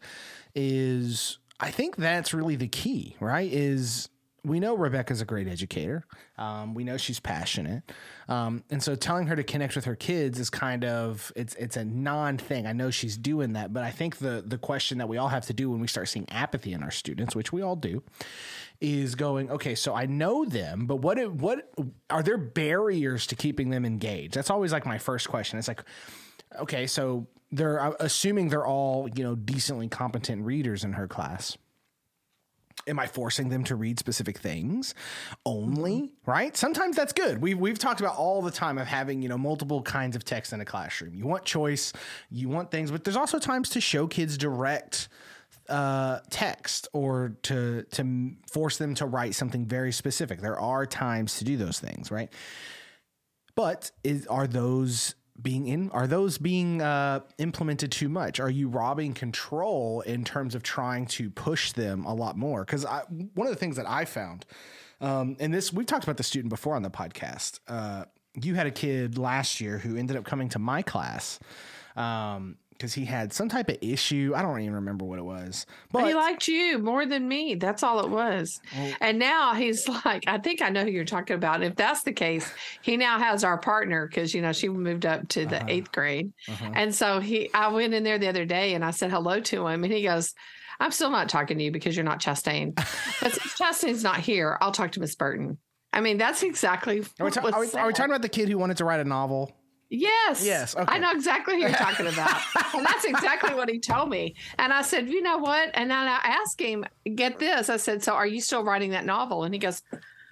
is 0.56 1.38
I 1.60 1.72
think 1.72 1.96
that's 1.96 2.34
really 2.34 2.58
the 2.58 2.68
key, 2.68 3.16
right? 3.22 3.52
Is 3.52 4.10
we 4.46 4.60
know 4.60 4.76
Rebecca's 4.76 5.22
a 5.22 5.26
great 5.26 5.48
educator. 5.48 6.06
Um, 6.38 6.74
we 6.74 6.84
know 6.84 6.98
she's 6.98 7.20
passionate, 7.20 7.84
um, 8.28 8.64
and 8.70 8.84
so 8.84 8.94
telling 8.96 9.28
her 9.28 9.36
to 9.36 9.44
connect 9.44 9.76
with 9.76 9.86
her 9.86 9.96
kids 9.96 10.38
is 10.38 10.50
kind 10.50 10.84
of 10.84 11.32
it's 11.36 11.56
it's 11.56 11.78
a 11.78 11.86
non 11.86 12.38
thing. 12.38 12.68
I 12.68 12.74
know 12.74 12.92
she's 12.92 13.18
doing 13.18 13.54
that, 13.54 13.74
but 13.74 13.84
I 13.84 13.92
think 13.92 14.18
the 14.18 14.44
the 14.46 14.58
question 14.58 14.98
that 14.98 15.08
we 15.08 15.18
all 15.18 15.30
have 15.30 15.46
to 15.46 15.54
do 15.54 15.70
when 15.70 15.80
we 15.80 15.88
start 15.88 16.10
seeing 16.10 16.28
apathy 16.30 16.74
in 16.74 16.84
our 16.84 16.92
students, 16.92 17.36
which 17.36 17.54
we 17.54 17.62
all 17.62 17.78
do, 17.78 18.04
is 18.82 19.16
going 19.16 19.50
okay. 19.50 19.76
So 19.76 19.96
I 19.96 20.08
know 20.08 20.44
them, 20.44 20.88
but 20.88 20.98
what 20.98 21.18
what 21.34 21.74
are 22.10 22.22
there 22.22 22.38
barriers 22.38 23.26
to 23.28 23.36
keeping 23.36 23.70
them 23.70 23.86
engaged? 23.86 24.34
That's 24.34 24.50
always 24.50 24.74
like 24.74 24.86
my 24.86 24.98
first 24.98 25.30
question. 25.30 25.58
It's 25.58 25.70
like 25.70 25.84
okay, 26.60 26.86
so 26.86 27.28
they're 27.50 27.96
assuming 28.00 28.50
they're 28.50 28.66
all 28.66 29.08
you 29.16 29.24
know 29.24 29.36
decently 29.36 29.88
competent 29.88 30.44
readers 30.44 30.84
in 30.84 30.94
her 30.94 31.08
class 31.08 31.58
am 32.88 33.00
I 33.00 33.08
forcing 33.08 33.50
them 33.50 33.64
to 33.66 33.76
read 33.76 34.00
specific 34.00 34.38
things 34.38 34.94
only? 35.46 36.12
Right? 36.26 36.56
Sometimes 36.56 36.96
that's 36.96 37.14
good. 37.14 37.42
We've 37.42 37.58
we've 37.58 37.80
talked 37.80 38.00
about 38.00 38.16
all 38.16 38.42
the 38.42 38.52
time 38.52 38.78
of 38.78 38.88
having 38.88 39.22
you 39.22 39.30
know 39.30 39.38
multiple 39.38 39.82
kinds 39.82 40.16
of 40.16 40.24
text 40.24 40.54
in 40.54 40.62
a 40.62 40.66
classroom. 40.66 41.14
You 41.14 41.26
want 41.26 41.46
choice, 41.46 41.94
you 42.30 42.50
want 42.50 42.72
things, 42.72 42.92
but 42.92 43.04
there's 43.04 43.18
also 43.18 43.40
times 43.40 43.70
to 43.70 43.82
show 43.82 44.08
kids 44.08 44.38
direct 44.38 45.10
uh, 45.70 46.20
text 46.30 46.88
or 46.94 47.38
to 47.44 47.84
to 47.92 48.32
force 48.52 48.78
them 48.78 48.96
to 48.96 49.06
write 49.06 49.36
something 49.36 49.66
very 49.66 49.92
specific. 49.92 50.42
There 50.42 50.60
are 50.60 50.86
times 50.86 51.38
to 51.38 51.46
do 51.46 51.58
those 51.58 51.80
things, 51.80 52.12
right? 52.12 52.32
But 53.56 53.92
is 54.04 54.28
are 54.28 54.48
those 54.48 55.16
being 55.42 55.68
in 55.68 55.90
are 55.92 56.08
those 56.08 56.38
being 56.38 56.82
uh, 56.82 57.22
implemented 57.38 57.92
too 57.92 58.10
much? 58.10 58.40
Are 58.40 58.50
you 58.50 58.68
robbing 58.68 59.14
control 59.14 60.02
in 60.02 60.24
terms 60.24 60.56
of 60.56 60.64
trying 60.64 61.08
to 61.08 61.30
push 61.30 61.72
them 61.72 62.06
a 62.06 62.14
lot 62.14 62.38
more? 62.38 62.64
Because 62.64 62.86
I 62.86 63.02
one 63.34 63.48
of 63.48 63.54
the 63.54 63.60
things 63.60 63.76
that 63.76 63.90
i 63.90 64.06
found 64.06 64.46
um, 65.02 65.36
and 65.40 65.54
this 65.54 65.74
we've 65.74 65.86
talked 65.86 66.04
about 66.04 66.18
the 66.18 66.24
student 66.24 66.50
before 66.50 66.76
on 66.76 66.84
the 66.84 66.90
podcast 66.90 67.60
uh, 67.68 68.06
you 68.42 68.56
had 68.56 68.68
a 68.68 68.72
kid 68.72 69.18
last 69.18 69.62
year 69.62 69.78
who 69.78 69.96
ended 69.96 70.18
up 70.18 70.26
coming 70.26 70.50
to 70.50 70.60
my 70.60 70.82
class 70.82 71.40
um, 71.96 72.58
because 72.84 72.94
he 72.94 73.06
had 73.06 73.32
some 73.32 73.48
type 73.48 73.70
of 73.70 73.78
issue. 73.80 74.34
I 74.36 74.42
don't 74.42 74.60
even 74.60 74.74
remember 74.74 75.06
what 75.06 75.18
it 75.18 75.24
was. 75.24 75.66
But 75.94 76.06
he 76.06 76.14
liked 76.14 76.50
you 76.50 76.80
more 76.80 77.06
than 77.06 77.26
me. 77.26 77.56
That's 77.56 77.82
all 77.82 78.04
it 78.04 78.10
was. 78.10 78.60
Well, 78.76 78.94
and 79.00 79.18
now 79.18 79.54
he's 79.54 79.88
like, 80.06 80.26
I 80.28 80.38
think 80.38 80.62
I 80.62 80.68
know 80.68 80.84
who 80.84 80.92
you're 80.92 81.06
talking 81.06 81.38
about. 81.38 81.64
If 81.64 81.78
that's 81.78 82.04
the 82.04 82.12
case, 82.12 82.52
he 82.82 82.98
now 82.98 83.20
has 83.20 83.46
our 83.46 83.58
partner 83.58 84.06
because 84.06 84.34
you 84.36 84.42
know 84.42 84.52
she 84.52 84.68
moved 84.68 85.06
up 85.06 85.30
to 85.30 85.46
the 85.46 85.60
uh-huh. 85.60 85.66
eighth 85.70 85.94
grade, 85.94 86.34
uh-huh. 86.50 86.72
and 86.76 86.94
so 86.94 87.22
he. 87.22 87.50
I 87.54 87.70
went 87.70 87.94
in 87.94 88.04
there 88.04 88.20
the 88.20 88.28
other 88.28 88.44
day 88.44 88.74
and 88.74 88.84
I 88.84 88.92
said 88.92 89.12
hello 89.12 89.40
to 89.40 89.68
him, 89.68 89.86
and 89.86 89.94
he 89.94 90.04
goes. 90.04 90.34
I'm 90.80 90.92
still 90.92 91.12
not 91.12 91.30
talking 91.30 91.60
to 91.60 91.64
you 91.64 91.72
because 91.72 91.96
you're 91.96 92.04
not 92.04 92.20
Chastain. 92.20 92.76
but 93.22 93.32
since 93.32 93.54
Chastain's 93.58 94.04
not 94.04 94.18
here, 94.18 94.58
I'll 94.60 94.72
talk 94.72 94.92
to 94.94 95.00
Miss 95.00 95.16
Burton. 95.16 95.60
I 95.94 96.02
mean, 96.02 96.18
that's 96.18 96.42
exactly. 96.42 97.04
Are 97.20 97.26
we, 97.26 97.32
ta- 97.32 97.42
are, 97.42 97.60
we, 97.62 97.72
are 97.74 97.88
we 97.88 97.94
talking 97.94 98.12
about 98.12 98.24
the 98.24 98.28
kid 98.28 98.50
who 98.50 98.58
wanted 98.58 98.78
to 98.78 98.86
write 98.86 99.00
a 99.00 99.06
novel? 99.06 99.56
Yes. 99.94 100.44
Yes. 100.44 100.76
Okay. 100.76 100.92
I 100.92 100.98
know 100.98 101.12
exactly 101.12 101.54
who 101.54 101.62
you're 101.62 101.70
talking 101.70 102.08
about. 102.08 102.42
and 102.74 102.84
that's 102.84 103.06
exactly 103.06 103.54
what 103.54 103.70
he 103.70 103.80
told 103.80 104.10
me. 104.10 104.34
And 104.58 104.74
I 104.74 104.82
said, 104.82 105.08
you 105.08 105.22
know 105.22 105.38
what? 105.38 105.70
And 105.76 105.92
then 105.92 106.08
I 106.08 106.20
asked 106.24 106.60
him, 106.60 106.84
get 107.14 107.38
this. 107.38 107.70
I 107.70 107.78
said, 107.78 108.02
so 108.02 108.14
are 108.14 108.26
you 108.26 108.42
still 108.42 108.64
writing 108.64 108.90
that 108.92 109.06
novel? 109.06 109.44
And 109.44 109.54
he 109.54 109.60
goes, 109.60 109.84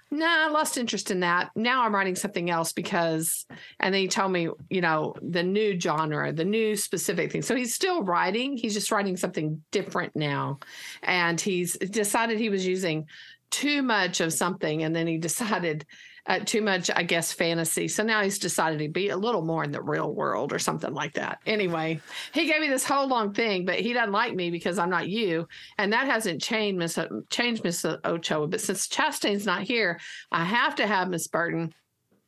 no, 0.10 0.26
nah, 0.26 0.48
I 0.48 0.50
lost 0.50 0.80
interest 0.80 1.12
in 1.12 1.20
that. 1.20 1.52
Now 1.56 1.84
I'm 1.84 1.94
writing 1.94 2.16
something 2.16 2.50
else 2.50 2.74
because, 2.74 3.46
and 3.80 3.94
then 3.94 4.02
he 4.02 4.08
told 4.08 4.32
me, 4.32 4.50
you 4.72 4.82
know, 4.82 5.14
the 5.22 5.44
new 5.44 5.80
genre, 5.80 6.34
the 6.34 6.44
new 6.44 6.76
specific 6.76 7.32
thing. 7.32 7.44
So 7.44 7.56
he's 7.56 7.76
still 7.76 8.02
writing. 8.02 8.58
He's 8.58 8.74
just 8.74 8.92
writing 8.92 9.16
something 9.16 9.62
different 9.70 10.16
now. 10.16 10.58
And 11.04 11.40
he's 11.40 11.74
decided 11.78 12.40
he 12.40 12.50
was 12.50 12.66
using 12.66 13.06
too 13.52 13.84
much 13.84 14.22
of 14.22 14.34
something. 14.34 14.82
And 14.82 14.96
then 14.96 15.06
he 15.06 15.20
decided, 15.20 15.86
uh, 16.28 16.40
too 16.40 16.62
much, 16.62 16.90
I 16.94 17.04
guess, 17.04 17.34
fantasy. 17.34 17.88
So 17.88 18.04
now 18.04 18.22
he's 18.22 18.40
decided 18.40 18.80
to 18.80 18.90
be 18.90 19.10
a 19.10 19.18
little 19.18 19.42
more 19.42 19.64
in 19.64 19.72
the 19.72 19.82
real 19.82 20.14
world 20.14 20.54
or 20.54 20.60
something 20.60 20.94
like 20.94 21.14
that. 21.14 21.40
Anyway, 21.46 22.00
he 22.34 22.46
gave 22.46 22.62
me 22.62 22.68
this 22.68 22.84
whole 22.84 23.08
long 23.08 23.34
thing, 23.34 23.66
but 23.66 23.80
he 23.80 23.94
doesn't 23.94 24.12
like 24.12 24.36
me 24.36 24.52
because 24.52 24.78
I'm 24.78 24.90
not 24.90 25.10
you, 25.10 25.48
and 25.78 25.94
that 25.94 26.08
hasn't 26.08 26.42
changed, 26.42 26.80
Miss 26.80 27.00
changed 27.30 27.64
Miss 27.64 27.86
Ochoa. 27.86 28.48
But 28.48 28.62
since 28.62 28.88
Chastain's 28.88 29.46
not 29.46 29.64
here, 29.64 30.00
I 30.32 30.46
have 30.46 30.76
to 30.76 30.88
have 30.88 31.10
Miss 31.10 31.28
Burton. 31.28 31.74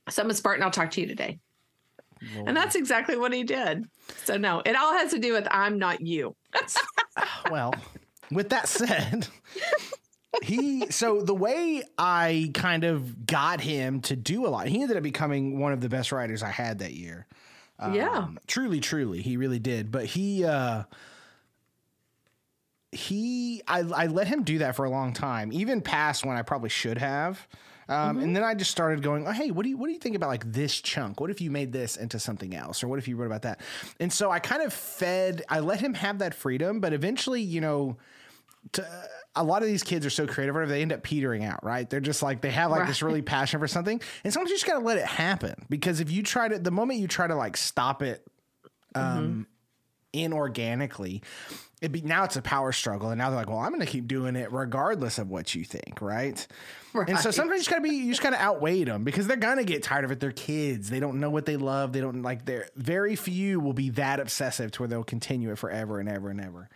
So 0.09 0.23
Miss 0.23 0.41
Burton, 0.41 0.63
I'll 0.63 0.71
talk 0.71 0.91
to 0.91 1.01
you 1.01 1.07
today. 1.07 1.39
Lord. 2.35 2.47
And 2.47 2.57
that's 2.57 2.75
exactly 2.75 3.17
what 3.17 3.33
he 3.33 3.43
did. 3.43 3.85
So 4.23 4.38
no, 4.38 4.62
it 4.65 4.75
all 4.75 4.93
has 4.93 5.12
to 5.12 5.19
do 5.19 5.33
with 5.33 5.47
I'm 5.51 5.77
not 5.77 6.01
you. 6.01 6.35
well, 7.51 7.73
with 8.31 8.50
that 8.50 8.67
said, 8.67 9.27
he 10.42 10.88
so 10.90 11.22
the 11.22 11.36
way 11.36 11.84
I 11.98 12.52
kind 12.54 12.84
of 12.84 13.25
got 13.25 13.62
him 13.62 14.02
to 14.02 14.16
do 14.16 14.46
a 14.46 14.50
lot, 14.50 14.68
he 14.68 14.82
ended 14.82 14.98
up 14.98 15.04
becoming 15.04 15.60
one 15.60 15.74
of 15.74 15.82
the 15.82 15.90
best 15.90 16.12
writers 16.12 16.42
I 16.42 16.50
had 16.50 16.80
that 16.80 16.94
year. 16.94 17.28
Um, 17.80 17.94
yeah, 17.94 18.28
truly, 18.48 18.80
truly, 18.80 19.22
he 19.22 19.38
really 19.38 19.60
did. 19.60 19.92
But 19.92 20.06
he, 20.06 20.46
uh, 20.46 20.84
he, 22.92 23.62
I, 23.68 23.80
I 23.80 24.08
let 24.08 24.28
him 24.28 24.44
do 24.44 24.60
that 24.60 24.75
for 24.75 24.86
a 24.86 24.90
long 24.90 25.13
time, 25.13 25.52
even 25.52 25.82
past 25.82 26.25
when 26.25 26.38
I 26.38 26.44
probably 26.44 26.70
should 26.70 26.98
have. 26.98 27.48
Um, 27.90 28.16
mm-hmm. 28.16 28.24
And 28.24 28.36
then 28.36 28.44
I 28.44 28.54
just 28.54 28.72
started 28.72 29.04
going, 29.04 29.28
oh, 29.28 29.32
hey, 29.32 29.52
what 29.52 29.63
do 29.63 29.70
you 29.70 29.78
what 29.78 29.88
do 29.88 29.94
you 29.94 30.00
think 30.00 30.16
about 30.16 30.30
like 30.30 30.50
this 30.52 30.80
chunk? 30.80 31.20
What 31.20 31.30
if 31.30 31.42
you 31.42 31.52
made 31.52 31.74
this 31.74 31.98
into 31.98 32.20
something 32.20 32.56
else, 32.56 32.84
or 32.84 32.88
what 32.88 33.00
if 33.00 33.08
you 33.08 33.18
wrote 33.18 33.25
about 33.25 33.42
that? 33.42 33.60
And 34.00 34.12
so 34.12 34.32
I 34.32 34.40
kind 34.40 34.62
of 34.62 34.72
fed, 34.72 35.44
I 35.50 35.60
let 35.60 35.82
him 35.82 35.94
have 35.94 36.20
that 36.20 36.34
freedom, 36.34 36.80
but 36.80 36.94
eventually, 36.94 37.42
you 37.42 37.60
know, 37.60 37.98
to, 38.74 38.88
a 39.36 39.44
lot 39.44 39.62
of 39.62 39.68
these 39.68 39.84
kids 39.84 40.06
are 40.06 40.12
so 40.12 40.28
creative, 40.28 40.54
whatever 40.54 40.72
they 40.72 40.82
end 40.82 40.94
up 40.94 41.04
petering 41.04 41.44
out, 41.44 41.63
right? 41.63 41.90
They're 41.90 42.00
just 42.00 42.22
like 42.22 42.42
they 42.42 42.52
have 42.52 42.72
like 42.72 42.82
right. 42.82 42.88
this 42.88 43.02
really 43.02 43.22
passion 43.22 43.60
for 43.60 43.68
something, 43.68 44.00
and 44.24 44.34
sometimes 44.34 44.52
you 44.52 44.56
just 44.56 44.68
gotta 44.68 44.84
let 44.84 44.98
it 44.98 45.06
happen 45.06 45.66
because 45.70 46.00
if 46.00 46.12
you 46.12 46.24
try 46.24 46.48
to, 46.48 46.60
the 46.60 46.72
moment 46.72 47.00
you 47.00 47.08
try 47.08 47.28
to 47.28 47.36
like 47.36 47.58
stop 47.58 48.04
it, 48.04 48.25
um, 48.96 49.48
mm-hmm. 50.13 50.34
inorganically, 50.34 51.24
it 51.82 51.92
be 51.92 52.02
now 52.02 52.25
it's 52.25 52.36
a 52.36 52.44
power 52.44 52.72
struggle, 52.72 53.10
and 53.10 53.18
now 53.18 53.30
they're 53.30 53.40
like, 53.40 53.50
well, 53.50 53.58
I'm 53.58 53.72
gonna 53.72 53.88
keep 53.88 54.08
doing 54.08 54.36
it 54.36 54.52
regardless 54.52 55.18
of 55.18 55.30
what 55.30 55.56
you 55.56 55.63
think, 55.63 56.00
right? 56.00 56.46
right. 56.94 57.10
And 57.10 57.18
so 57.18 57.32
sometimes 57.32 57.58
you 57.58 57.62
just 57.62 57.70
gotta 57.72 57.82
be, 57.82 57.90
you 57.90 58.12
just 58.12 58.22
gotta 58.22 58.42
outweigh 58.42 58.84
them 58.84 59.04
because 59.04 59.25
they're 59.25 59.36
gonna 59.36 59.63
get 59.63 59.82
tired 59.82 60.06
of 60.06 60.12
it. 60.12 60.20
They're 60.20 60.32
kids, 60.32 60.92
they 60.92 61.00
don't 61.00 61.20
know 61.20 61.32
what 61.32 61.48
they 61.48 61.58
love, 61.58 61.92
they 61.92 62.02
don't 62.02 62.22
like. 62.22 62.46
They're 62.46 62.70
very 62.75 63.16
few 63.16 63.60
will 63.60 63.74
be 63.74 63.90
that 63.92 64.20
obsessive 64.20 64.70
to 64.74 64.84
where 64.84 64.88
they'll 64.88 65.04
continue 65.04 65.52
it 65.52 65.58
forever 65.58 66.00
and 66.00 66.08
ever 66.08 66.30
and 66.30 66.40
ever. 66.40 66.70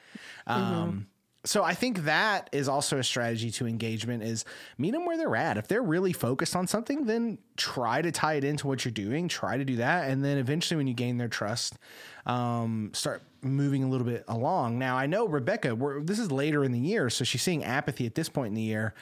Mm-hmm. 0.49 0.99
So 1.45 1.63
I 1.63 1.73
think 1.73 2.03
that 2.03 2.49
is 2.51 2.67
also 2.67 2.97
a 2.97 3.03
strategy 3.03 3.51
to 3.51 3.67
engagement 3.67 4.23
is 4.23 4.43
meet 4.77 4.91
them 4.91 5.05
where 5.05 5.17
they're 5.17 5.35
at. 5.35 5.57
If 5.57 5.67
they're 5.67 5.81
really 5.81 6.11
focused 6.11 6.55
on 6.55 6.67
something, 6.67 7.05
then 7.05 7.37
try 7.55 8.01
to 8.01 8.11
tie 8.11 8.33
it 8.33 8.43
into 8.43 8.67
what 8.67 8.83
you're 8.83 8.91
doing. 8.91 9.27
Try 9.27 9.57
to 9.57 9.63
do 9.63 9.77
that, 9.77 10.09
and 10.09 10.23
then 10.23 10.37
eventually, 10.37 10.75
when 10.77 10.87
you 10.87 10.93
gain 10.93 11.17
their 11.17 11.29
trust, 11.29 11.77
um, 12.25 12.91
start 12.93 13.21
moving 13.41 13.83
a 13.83 13.87
little 13.87 14.05
bit 14.05 14.25
along. 14.27 14.77
Now 14.77 14.97
I 14.97 15.05
know 15.05 15.27
Rebecca. 15.27 15.77
this 16.03 16.19
is 16.19 16.31
later 16.31 16.63
in 16.63 16.71
the 16.71 16.79
year, 16.79 17.09
so 17.09 17.23
she's 17.23 17.43
seeing 17.43 17.63
apathy 17.63 18.05
at 18.05 18.15
this 18.15 18.29
point 18.29 18.49
in 18.49 18.55
the 18.55 18.61
year. 18.61 18.93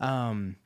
Um, 0.00 0.56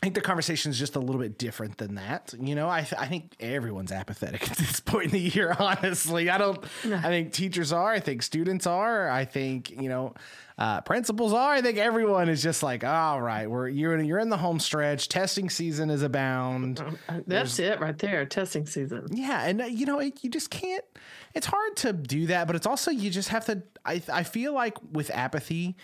I 0.00 0.06
think 0.06 0.14
the 0.14 0.20
conversation 0.20 0.70
is 0.70 0.78
just 0.78 0.94
a 0.94 1.00
little 1.00 1.20
bit 1.20 1.38
different 1.38 1.78
than 1.78 1.96
that. 1.96 2.32
You 2.38 2.54
know, 2.54 2.68
I, 2.68 2.82
th- 2.82 3.00
I 3.00 3.06
think 3.06 3.34
everyone's 3.40 3.90
apathetic 3.90 4.42
at 4.50 4.56
this 4.56 4.78
point 4.78 5.06
in 5.06 5.10
the 5.10 5.18
year, 5.18 5.56
honestly. 5.58 6.30
I 6.30 6.38
don't, 6.38 6.62
I 6.84 7.02
think 7.02 7.32
teachers 7.32 7.72
are, 7.72 7.92
I 7.92 7.98
think 7.98 8.22
students 8.22 8.66
are, 8.66 9.10
I 9.10 9.24
think, 9.24 9.70
you 9.70 9.88
know, 9.88 10.14
uh, 10.56 10.80
principals 10.80 11.32
are. 11.32 11.52
I 11.52 11.62
think 11.62 11.78
everyone 11.78 12.28
is 12.28 12.42
just 12.42 12.62
like, 12.62 12.82
all 12.82 13.20
right, 13.20 13.48
we're 13.48 13.68
you're 13.68 13.96
in, 13.96 14.04
you're 14.04 14.18
in 14.18 14.28
the 14.28 14.36
home 14.36 14.58
stretch. 14.58 15.08
Testing 15.08 15.48
season 15.48 15.88
is 15.88 16.02
abound. 16.02 16.80
Uh, 16.80 16.84
uh, 17.08 17.20
that's 17.26 17.56
There's, 17.56 17.60
it 17.60 17.80
right 17.80 17.96
there. 17.96 18.26
Testing 18.26 18.66
season. 18.66 19.06
Yeah, 19.12 19.44
and 19.44 19.62
uh, 19.62 19.64
you 19.66 19.86
know 19.86 20.00
it, 20.00 20.24
you 20.24 20.30
just 20.30 20.50
can't. 20.50 20.84
It's 21.32 21.46
hard 21.46 21.76
to 21.76 21.92
do 21.92 22.26
that, 22.26 22.48
but 22.48 22.56
it's 22.56 22.66
also 22.66 22.90
you 22.90 23.08
just 23.08 23.28
have 23.28 23.44
to. 23.46 23.62
I 23.84 24.02
I 24.12 24.24
feel 24.24 24.52
like 24.52 24.76
with 24.92 25.12
apathy, 25.12 25.76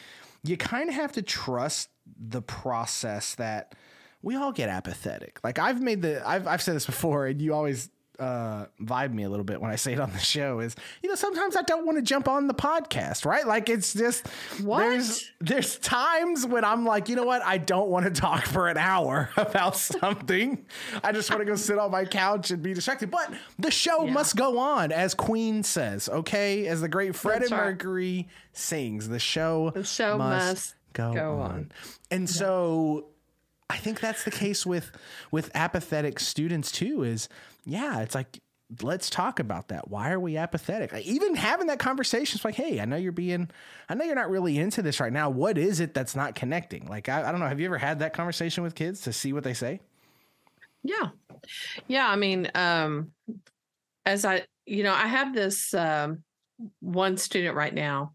you 0.42 0.56
kind 0.56 0.88
of 0.88 0.96
have 0.96 1.12
to 1.12 1.22
trust 1.22 1.90
the 2.18 2.42
process 2.42 3.36
that 3.36 3.76
we 4.24 4.36
all 4.36 4.52
get 4.52 4.68
apathetic. 4.68 5.38
Like 5.44 5.58
I've 5.58 5.80
made 5.80 6.02
the 6.02 6.26
I've 6.26 6.46
I've 6.46 6.62
said 6.62 6.74
this 6.74 6.86
before, 6.86 7.26
and 7.26 7.40
you 7.40 7.54
always 7.54 7.90
uh 8.20 8.66
vibe 8.80 9.12
me 9.12 9.24
a 9.24 9.28
little 9.28 9.44
bit 9.44 9.60
when 9.60 9.72
I 9.72 9.74
say 9.74 9.92
it 9.92 9.98
on 9.98 10.12
the 10.12 10.20
show 10.20 10.60
is 10.60 10.76
you 11.02 11.08
know 11.08 11.16
sometimes 11.16 11.56
I 11.56 11.62
don't 11.62 11.84
want 11.84 11.98
to 11.98 12.02
jump 12.02 12.28
on 12.28 12.46
the 12.46 12.54
podcast 12.54 13.24
right 13.24 13.44
like 13.44 13.68
it's 13.68 13.92
just 13.92 14.28
what? 14.62 14.78
there's 14.78 15.32
there's 15.40 15.78
times 15.78 16.46
when 16.46 16.64
I'm 16.64 16.86
like 16.86 17.08
you 17.08 17.16
know 17.16 17.24
what 17.24 17.42
I 17.42 17.58
don't 17.58 17.88
want 17.88 18.04
to 18.04 18.12
talk 18.12 18.44
for 18.44 18.68
an 18.68 18.76
hour 18.76 19.30
about 19.36 19.76
something 19.76 20.64
I 21.02 21.10
just 21.10 21.28
want 21.28 21.40
to 21.40 21.44
go 21.44 21.56
sit 21.56 21.76
on 21.76 21.90
my 21.90 22.04
couch 22.04 22.52
and 22.52 22.62
be 22.62 22.72
distracted 22.72 23.10
but 23.10 23.32
the 23.58 23.72
show 23.72 24.04
yeah. 24.04 24.12
must 24.12 24.36
go 24.36 24.58
on 24.58 24.92
as 24.92 25.12
Queen 25.14 25.64
says 25.64 26.08
okay 26.08 26.68
as 26.68 26.82
the 26.82 26.88
great 26.88 27.16
Freddie 27.16 27.46
right. 27.46 27.64
Mercury 27.64 28.28
sings 28.52 29.08
the 29.08 29.18
show 29.18 29.70
the 29.70 29.82
show 29.82 30.18
must, 30.18 30.46
must 30.46 30.74
go, 30.92 31.12
go 31.12 31.32
on. 31.40 31.50
on. 31.50 31.72
and 32.12 32.28
yeah. 32.28 32.32
so 32.32 33.06
I 33.70 33.76
think 33.76 34.00
that's 34.00 34.24
the 34.24 34.30
case 34.30 34.66
with 34.66 34.90
with 35.30 35.50
apathetic 35.54 36.20
students 36.20 36.70
too. 36.70 37.02
Is 37.02 37.28
yeah, 37.64 38.00
it's 38.00 38.14
like 38.14 38.40
let's 38.82 39.10
talk 39.10 39.38
about 39.38 39.68
that. 39.68 39.88
Why 39.88 40.10
are 40.10 40.20
we 40.20 40.36
apathetic? 40.36 40.92
Like, 40.92 41.04
even 41.04 41.34
having 41.34 41.66
that 41.68 41.78
conversation 41.78 42.38
is 42.38 42.44
like, 42.44 42.54
hey, 42.54 42.80
I 42.80 42.84
know 42.84 42.96
you're 42.96 43.12
being, 43.12 43.50
I 43.88 43.94
know 43.94 44.04
you're 44.04 44.14
not 44.14 44.30
really 44.30 44.58
into 44.58 44.82
this 44.82 45.00
right 45.00 45.12
now. 45.12 45.30
What 45.30 45.58
is 45.58 45.80
it 45.80 45.94
that's 45.94 46.16
not 46.16 46.34
connecting? 46.34 46.86
Like, 46.86 47.08
I, 47.08 47.28
I 47.28 47.30
don't 47.30 47.40
know. 47.40 47.46
Have 47.46 47.60
you 47.60 47.66
ever 47.66 47.78
had 47.78 47.98
that 48.00 48.14
conversation 48.14 48.62
with 48.62 48.74
kids 48.74 49.02
to 49.02 49.12
see 49.12 49.32
what 49.32 49.44
they 49.44 49.54
say? 49.54 49.80
Yeah. 50.82 51.10
Yeah. 51.88 52.08
I 52.08 52.16
mean, 52.16 52.50
um, 52.54 53.12
as 54.06 54.24
I, 54.24 54.44
you 54.66 54.82
know, 54.82 54.94
I 54.94 55.06
have 55.06 55.34
this 55.34 55.72
um, 55.74 56.22
one 56.80 57.16
student 57.16 57.54
right 57.54 57.74
now 57.74 58.14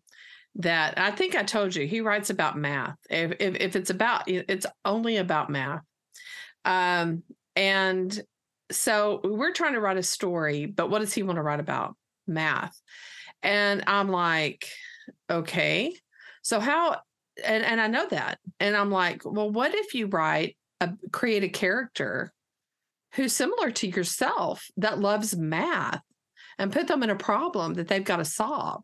that 0.56 0.98
I 0.98 1.12
think 1.12 1.36
I 1.36 1.44
told 1.44 1.76
you 1.76 1.86
he 1.86 2.02
writes 2.02 2.30
about 2.30 2.58
math. 2.58 2.98
If, 3.10 3.34
if, 3.40 3.56
if 3.56 3.76
it's 3.76 3.90
about, 3.90 4.24
it's 4.28 4.66
only 4.84 5.18
about 5.18 5.50
math. 5.50 5.84
Um, 6.66 7.24
and 7.56 8.22
so 8.72 9.22
we're 9.24 9.54
trying 9.54 9.74
to 9.74 9.80
write 9.80 9.98
a 9.98 10.04
story, 10.04 10.66
but 10.66 10.90
what 10.90 11.00
does 11.00 11.14
he 11.14 11.24
want 11.24 11.38
to 11.38 11.42
write 11.42 11.60
about? 11.60 11.96
Math. 12.28 12.80
And 13.42 13.84
I'm 13.88 14.10
like, 14.10 14.68
okay. 15.30 15.96
So 16.42 16.60
how 16.60 16.98
and 17.46 17.64
and 17.64 17.80
I 17.80 17.88
know 17.88 18.08
that. 18.08 18.40
And 18.60 18.76
I'm 18.76 18.92
like, 18.92 19.24
well, 19.26 19.50
what 19.50 19.74
if 19.74 19.94
you 19.94 20.08
write 20.08 20.58
a 20.82 20.94
create 21.12 21.44
a 21.44 21.50
character 21.50 22.34
who's 23.16 23.34
similar 23.34 23.72
to 23.72 23.88
yourself 23.88 24.68
that 24.78 25.00
loves 25.00 25.36
math 25.36 26.02
and 26.58 26.72
put 26.72 26.88
them 26.88 27.04
in 27.04 27.10
a 27.10 27.16
problem 27.16 27.76
that 27.76 27.88
they've 27.88 28.04
got 28.04 28.18
to 28.18 28.26
solve? 28.26 28.84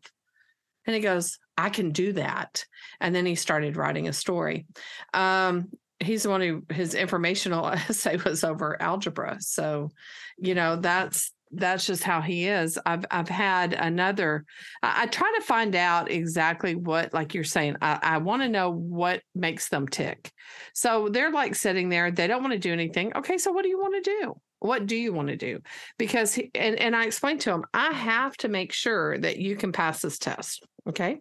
And 0.86 0.94
he 0.94 1.02
goes, 1.02 1.38
I 1.56 1.70
can 1.70 1.90
do 1.90 2.12
that. 2.14 2.64
And 3.00 3.14
then 3.14 3.26
he 3.26 3.34
started 3.34 3.76
writing 3.76 4.08
a 4.08 4.12
story. 4.12 4.66
Um, 5.14 5.68
he's 6.00 6.24
the 6.24 6.30
one 6.30 6.40
who 6.40 6.62
his 6.70 6.94
informational 6.94 7.66
essay 7.88 8.16
was 8.16 8.44
over 8.44 8.80
algebra. 8.80 9.38
So, 9.40 9.90
you 10.38 10.54
know, 10.54 10.76
that's 10.76 11.32
that's 11.52 11.86
just 11.86 12.02
how 12.02 12.20
he 12.20 12.46
is. 12.48 12.78
I've 12.84 13.04
I've 13.10 13.28
had 13.28 13.72
another. 13.72 14.44
I, 14.82 15.02
I 15.02 15.06
try 15.06 15.32
to 15.38 15.44
find 15.44 15.74
out 15.76 16.10
exactly 16.10 16.74
what, 16.74 17.14
like 17.14 17.34
you're 17.34 17.44
saying. 17.44 17.76
I, 17.80 17.98
I 18.02 18.18
want 18.18 18.42
to 18.42 18.48
know 18.48 18.70
what 18.70 19.22
makes 19.34 19.68
them 19.68 19.86
tick. 19.86 20.30
So 20.74 21.08
they're 21.08 21.30
like 21.30 21.54
sitting 21.54 21.88
there. 21.88 22.10
They 22.10 22.26
don't 22.26 22.42
want 22.42 22.52
to 22.52 22.58
do 22.58 22.72
anything. 22.72 23.12
Okay, 23.16 23.38
so 23.38 23.52
what 23.52 23.62
do 23.62 23.68
you 23.68 23.78
want 23.78 24.02
to 24.02 24.10
do? 24.20 24.34
What 24.58 24.86
do 24.86 24.96
you 24.96 25.12
want 25.12 25.28
to 25.28 25.36
do? 25.36 25.60
Because 25.98 26.34
he, 26.34 26.50
and 26.54 26.76
and 26.76 26.96
I 26.96 27.04
explained 27.04 27.42
to 27.42 27.52
him, 27.52 27.64
I 27.72 27.92
have 27.92 28.36
to 28.38 28.48
make 28.48 28.72
sure 28.72 29.16
that 29.18 29.38
you 29.38 29.56
can 29.56 29.72
pass 29.72 30.02
this 30.02 30.18
test. 30.18 30.66
Okay. 30.88 31.20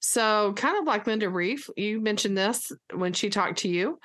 So, 0.00 0.52
kind 0.54 0.78
of 0.78 0.84
like 0.84 1.06
Linda 1.06 1.30
Rief, 1.30 1.70
you 1.76 2.00
mentioned 2.00 2.36
this 2.36 2.70
when 2.92 3.12
she 3.12 3.30
talked 3.30 3.58
to 3.58 3.68
you 3.68 3.98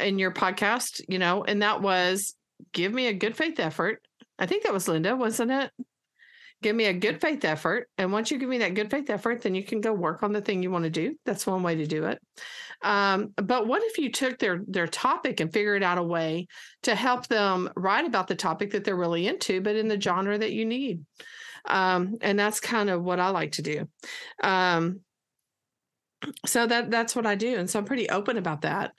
in 0.00 0.18
your 0.18 0.32
podcast, 0.32 1.00
you 1.08 1.18
know, 1.18 1.44
and 1.44 1.62
that 1.62 1.80
was 1.80 2.34
give 2.72 2.92
me 2.92 3.06
a 3.06 3.12
good 3.12 3.36
faith 3.36 3.60
effort. 3.60 4.02
I 4.38 4.46
think 4.46 4.64
that 4.64 4.72
was 4.72 4.88
Linda, 4.88 5.14
wasn't 5.14 5.52
it? 5.52 5.70
Give 6.62 6.74
me 6.74 6.86
a 6.86 6.92
good 6.92 7.20
faith 7.20 7.44
effort. 7.44 7.88
And 7.98 8.10
once 8.10 8.30
you 8.30 8.38
give 8.38 8.48
me 8.48 8.58
that 8.58 8.74
good 8.74 8.90
faith 8.90 9.10
effort, 9.10 9.42
then 9.42 9.54
you 9.54 9.62
can 9.62 9.80
go 9.80 9.92
work 9.92 10.22
on 10.22 10.32
the 10.32 10.40
thing 10.40 10.62
you 10.62 10.70
want 10.70 10.84
to 10.84 10.90
do. 10.90 11.14
That's 11.26 11.46
one 11.46 11.62
way 11.62 11.76
to 11.76 11.86
do 11.86 12.06
it. 12.06 12.18
Um, 12.82 13.32
but 13.36 13.66
what 13.66 13.82
if 13.84 13.98
you 13.98 14.10
took 14.10 14.38
their 14.38 14.60
their 14.66 14.86
topic 14.86 15.40
and 15.40 15.52
figured 15.52 15.82
out 15.82 15.98
a 15.98 16.02
way 16.02 16.48
to 16.82 16.94
help 16.94 17.28
them 17.28 17.70
write 17.76 18.06
about 18.06 18.28
the 18.28 18.34
topic 18.34 18.72
that 18.72 18.84
they're 18.84 18.96
really 18.96 19.26
into, 19.26 19.60
but 19.60 19.76
in 19.76 19.88
the 19.88 20.00
genre 20.00 20.36
that 20.36 20.52
you 20.52 20.64
need? 20.64 21.04
Um, 21.68 22.18
and 22.20 22.38
that's 22.38 22.60
kind 22.60 22.90
of 22.90 23.02
what 23.02 23.20
I 23.20 23.30
like 23.30 23.52
to 23.52 23.62
do. 23.62 23.88
Um, 24.42 25.00
so 26.46 26.66
that 26.66 26.90
that's 26.90 27.14
what 27.14 27.26
I 27.26 27.34
do, 27.34 27.56
and 27.56 27.68
so 27.68 27.78
I'm 27.78 27.84
pretty 27.84 28.08
open 28.08 28.38
about 28.38 28.62
that. 28.62 28.92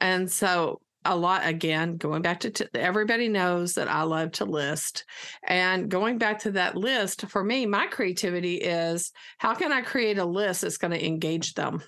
And 0.00 0.30
so 0.30 0.80
a 1.04 1.16
lot 1.16 1.42
again 1.44 1.96
going 1.96 2.22
back 2.22 2.40
to 2.40 2.50
t- 2.50 2.64
everybody 2.74 3.28
knows 3.28 3.74
that 3.74 3.88
I 3.88 4.02
love 4.02 4.32
to 4.32 4.44
list 4.44 5.04
and 5.46 5.88
going 5.88 6.18
back 6.18 6.40
to 6.40 6.52
that 6.52 6.76
list 6.76 7.26
for 7.26 7.42
me 7.42 7.66
my 7.66 7.86
creativity 7.86 8.56
is 8.56 9.10
how 9.38 9.54
can 9.54 9.72
I 9.72 9.82
create 9.82 10.18
a 10.18 10.24
list 10.24 10.62
that's 10.62 10.78
going 10.78 10.92
to 10.92 11.04
engage 11.04 11.54
them 11.54 11.82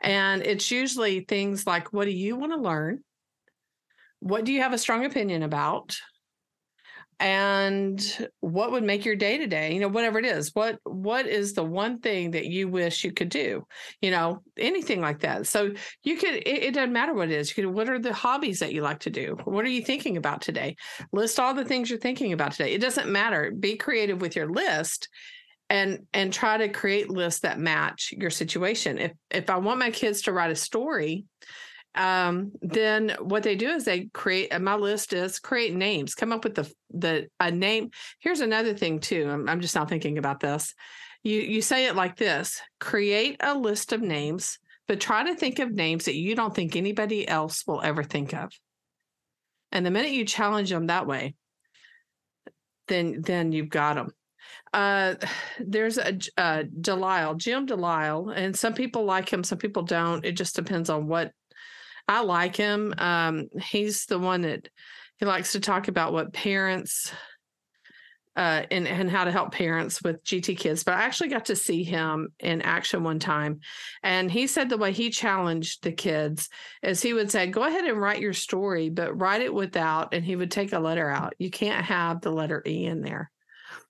and 0.00 0.42
it's 0.42 0.70
usually 0.70 1.20
things 1.20 1.66
like 1.66 1.92
what 1.92 2.06
do 2.06 2.12
you 2.12 2.36
want 2.36 2.52
to 2.52 2.58
learn 2.58 3.02
what 4.20 4.44
do 4.44 4.52
you 4.52 4.62
have 4.62 4.72
a 4.72 4.78
strong 4.78 5.04
opinion 5.04 5.42
about 5.42 5.96
and 7.18 8.28
what 8.40 8.72
would 8.72 8.84
make 8.84 9.04
your 9.04 9.16
day 9.16 9.38
to 9.38 9.46
day 9.46 9.72
you 9.72 9.80
know 9.80 9.88
whatever 9.88 10.18
it 10.18 10.26
is 10.26 10.54
what 10.54 10.78
what 11.06 11.26
is 11.26 11.52
the 11.52 11.62
one 11.62 11.98
thing 11.98 12.32
that 12.32 12.46
you 12.46 12.68
wish 12.68 13.04
you 13.04 13.12
could 13.12 13.28
do? 13.28 13.64
You 14.00 14.10
know 14.10 14.42
anything 14.58 15.00
like 15.00 15.20
that. 15.20 15.46
So 15.46 15.72
you 16.02 16.16
could 16.16 16.34
it, 16.34 16.64
it, 16.64 16.74
doesn't 16.74 16.92
matter 16.92 17.14
what 17.14 17.30
it 17.30 17.34
is. 17.34 17.56
You 17.56 17.64
could 17.64 17.74
what 17.74 17.88
are 17.88 17.98
the 17.98 18.12
hobbies 18.12 18.58
that 18.60 18.72
you 18.72 18.82
like 18.82 19.00
to 19.00 19.10
do? 19.10 19.36
What 19.44 19.64
are 19.64 19.70
you 19.70 19.82
thinking 19.82 20.16
about 20.16 20.40
today? 20.40 20.76
List 21.12 21.38
all 21.38 21.54
the 21.54 21.64
things 21.64 21.90
you're 21.90 21.98
thinking 21.98 22.32
about 22.32 22.52
today. 22.52 22.72
It 22.72 22.80
doesn't 22.80 23.08
matter. 23.08 23.52
Be 23.52 23.76
creative 23.76 24.20
with 24.20 24.34
your 24.34 24.48
list 24.48 25.08
and 25.70 26.06
and 26.12 26.32
try 26.32 26.56
to 26.56 26.68
create 26.68 27.10
lists 27.10 27.40
that 27.40 27.58
match 27.58 28.12
your 28.16 28.30
situation. 28.30 28.98
If 28.98 29.12
if 29.30 29.50
i 29.50 29.56
want 29.56 29.78
my 29.78 29.90
kids 29.90 30.22
to 30.22 30.32
write 30.32 30.50
a 30.50 30.56
story 30.56 31.24
um, 31.96 32.52
then 32.62 33.16
what 33.20 33.42
they 33.42 33.56
do 33.56 33.70
is 33.70 33.84
they 33.84 34.06
create 34.12 34.58
my 34.60 34.74
list 34.74 35.12
is 35.12 35.38
create 35.38 35.74
names 35.74 36.14
come 36.14 36.32
up 36.32 36.44
with 36.44 36.54
the 36.54 36.70
the 36.90 37.28
a 37.40 37.50
name. 37.50 37.90
Here's 38.20 38.40
another 38.40 38.74
thing 38.74 39.00
too 39.00 39.28
I'm, 39.30 39.48
I'm 39.48 39.60
just 39.60 39.74
now 39.74 39.84
thinking 39.86 40.18
about 40.18 40.40
this. 40.40 40.74
You 41.22 41.40
you 41.40 41.62
say 41.62 41.86
it 41.86 41.96
like 41.96 42.16
this 42.16 42.60
create 42.80 43.36
a 43.40 43.56
list 43.56 43.92
of 43.92 44.02
names 44.02 44.58
but 44.88 45.00
try 45.00 45.24
to 45.24 45.34
think 45.34 45.58
of 45.58 45.72
names 45.72 46.04
that 46.04 46.14
you 46.14 46.36
don't 46.36 46.54
think 46.54 46.76
anybody 46.76 47.26
else 47.26 47.66
will 47.66 47.82
ever 47.82 48.04
think 48.04 48.32
of. 48.32 48.52
And 49.72 49.84
the 49.84 49.90
minute 49.90 50.12
you 50.12 50.24
challenge 50.24 50.70
them 50.70 50.86
that 50.86 51.06
way 51.06 51.34
then 52.88 53.20
then 53.22 53.52
you've 53.52 53.70
got 53.70 53.94
them 53.94 54.10
uh, 54.72 55.14
there's 55.58 55.98
a 55.98 56.18
uh, 56.36 56.64
Delisle, 56.80 57.36
Jim 57.36 57.66
Delisle, 57.66 58.30
and 58.30 58.56
some 58.56 58.74
people 58.74 59.04
like 59.04 59.32
him, 59.32 59.42
some 59.42 59.58
people 59.58 59.82
don't. 59.82 60.24
It 60.24 60.32
just 60.32 60.54
depends 60.54 60.90
on 60.90 61.06
what 61.06 61.32
I 62.08 62.22
like 62.22 62.56
him. 62.56 62.94
Um, 62.98 63.48
he's 63.60 64.06
the 64.06 64.18
one 64.18 64.42
that 64.42 64.68
he 65.18 65.26
likes 65.26 65.52
to 65.52 65.60
talk 65.60 65.88
about 65.88 66.12
what 66.12 66.32
parents 66.32 67.12
uh, 68.36 68.64
and 68.70 68.86
and 68.86 69.10
how 69.10 69.24
to 69.24 69.32
help 69.32 69.52
parents 69.52 70.02
with 70.02 70.22
GT 70.22 70.58
kids. 70.58 70.84
But 70.84 70.94
I 70.94 71.02
actually 71.02 71.30
got 71.30 71.46
to 71.46 71.56
see 71.56 71.82
him 71.82 72.28
in 72.38 72.60
action 72.62 73.02
one 73.02 73.18
time, 73.18 73.60
and 74.02 74.30
he 74.30 74.46
said 74.46 74.68
the 74.68 74.76
way 74.76 74.92
he 74.92 75.08
challenged 75.08 75.82
the 75.82 75.92
kids 75.92 76.50
is 76.82 77.00
he 77.00 77.14
would 77.14 77.30
say, 77.30 77.46
"Go 77.46 77.64
ahead 77.64 77.86
and 77.86 78.00
write 78.00 78.20
your 78.20 78.34
story, 78.34 78.90
but 78.90 79.18
write 79.18 79.40
it 79.40 79.54
without," 79.54 80.12
and 80.12 80.24
he 80.24 80.36
would 80.36 80.50
take 80.50 80.74
a 80.74 80.78
letter 80.78 81.08
out. 81.08 81.34
You 81.38 81.50
can't 81.50 81.84
have 81.86 82.20
the 82.20 82.30
letter 82.30 82.62
E 82.66 82.84
in 82.84 83.00
there 83.00 83.30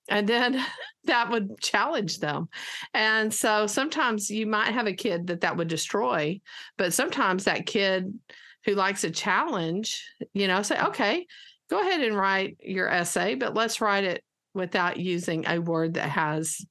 and 0.09 0.29
then 0.29 0.65
that 1.05 1.31
would 1.31 1.61
challenge 1.61 2.19
them. 2.19 2.49
And 2.93 3.33
so 3.33 3.67
sometimes 3.67 4.31
you 4.31 4.47
might 4.47 4.73
have 4.73 4.87
a 4.87 4.93
kid 4.93 5.29
that 5.29 5.43
that 5.43 5.57
would 5.57 5.69
destroy 5.69 6.41
but 6.77 6.93
sometimes 6.93 7.45
that 7.45 7.67
kid 7.67 8.13
who 8.65 8.75
likes 8.75 9.05
a 9.05 9.11
challenge 9.11 10.05
you 10.33 10.49
know 10.49 10.63
say 10.63 10.77
mm. 10.77 10.89
okay 10.89 11.27
go 11.71 11.81
ahead 11.81 12.01
and 12.01 12.17
write 12.17 12.57
your 12.61 12.89
essay 12.89 13.35
but 13.35 13.55
let's 13.55 13.81
write 13.81 14.05
it 14.05 14.23
without 14.55 14.99
using 14.99 15.47
a 15.47 15.59
word 15.59 15.95
that 15.95 16.09
has 16.09 16.65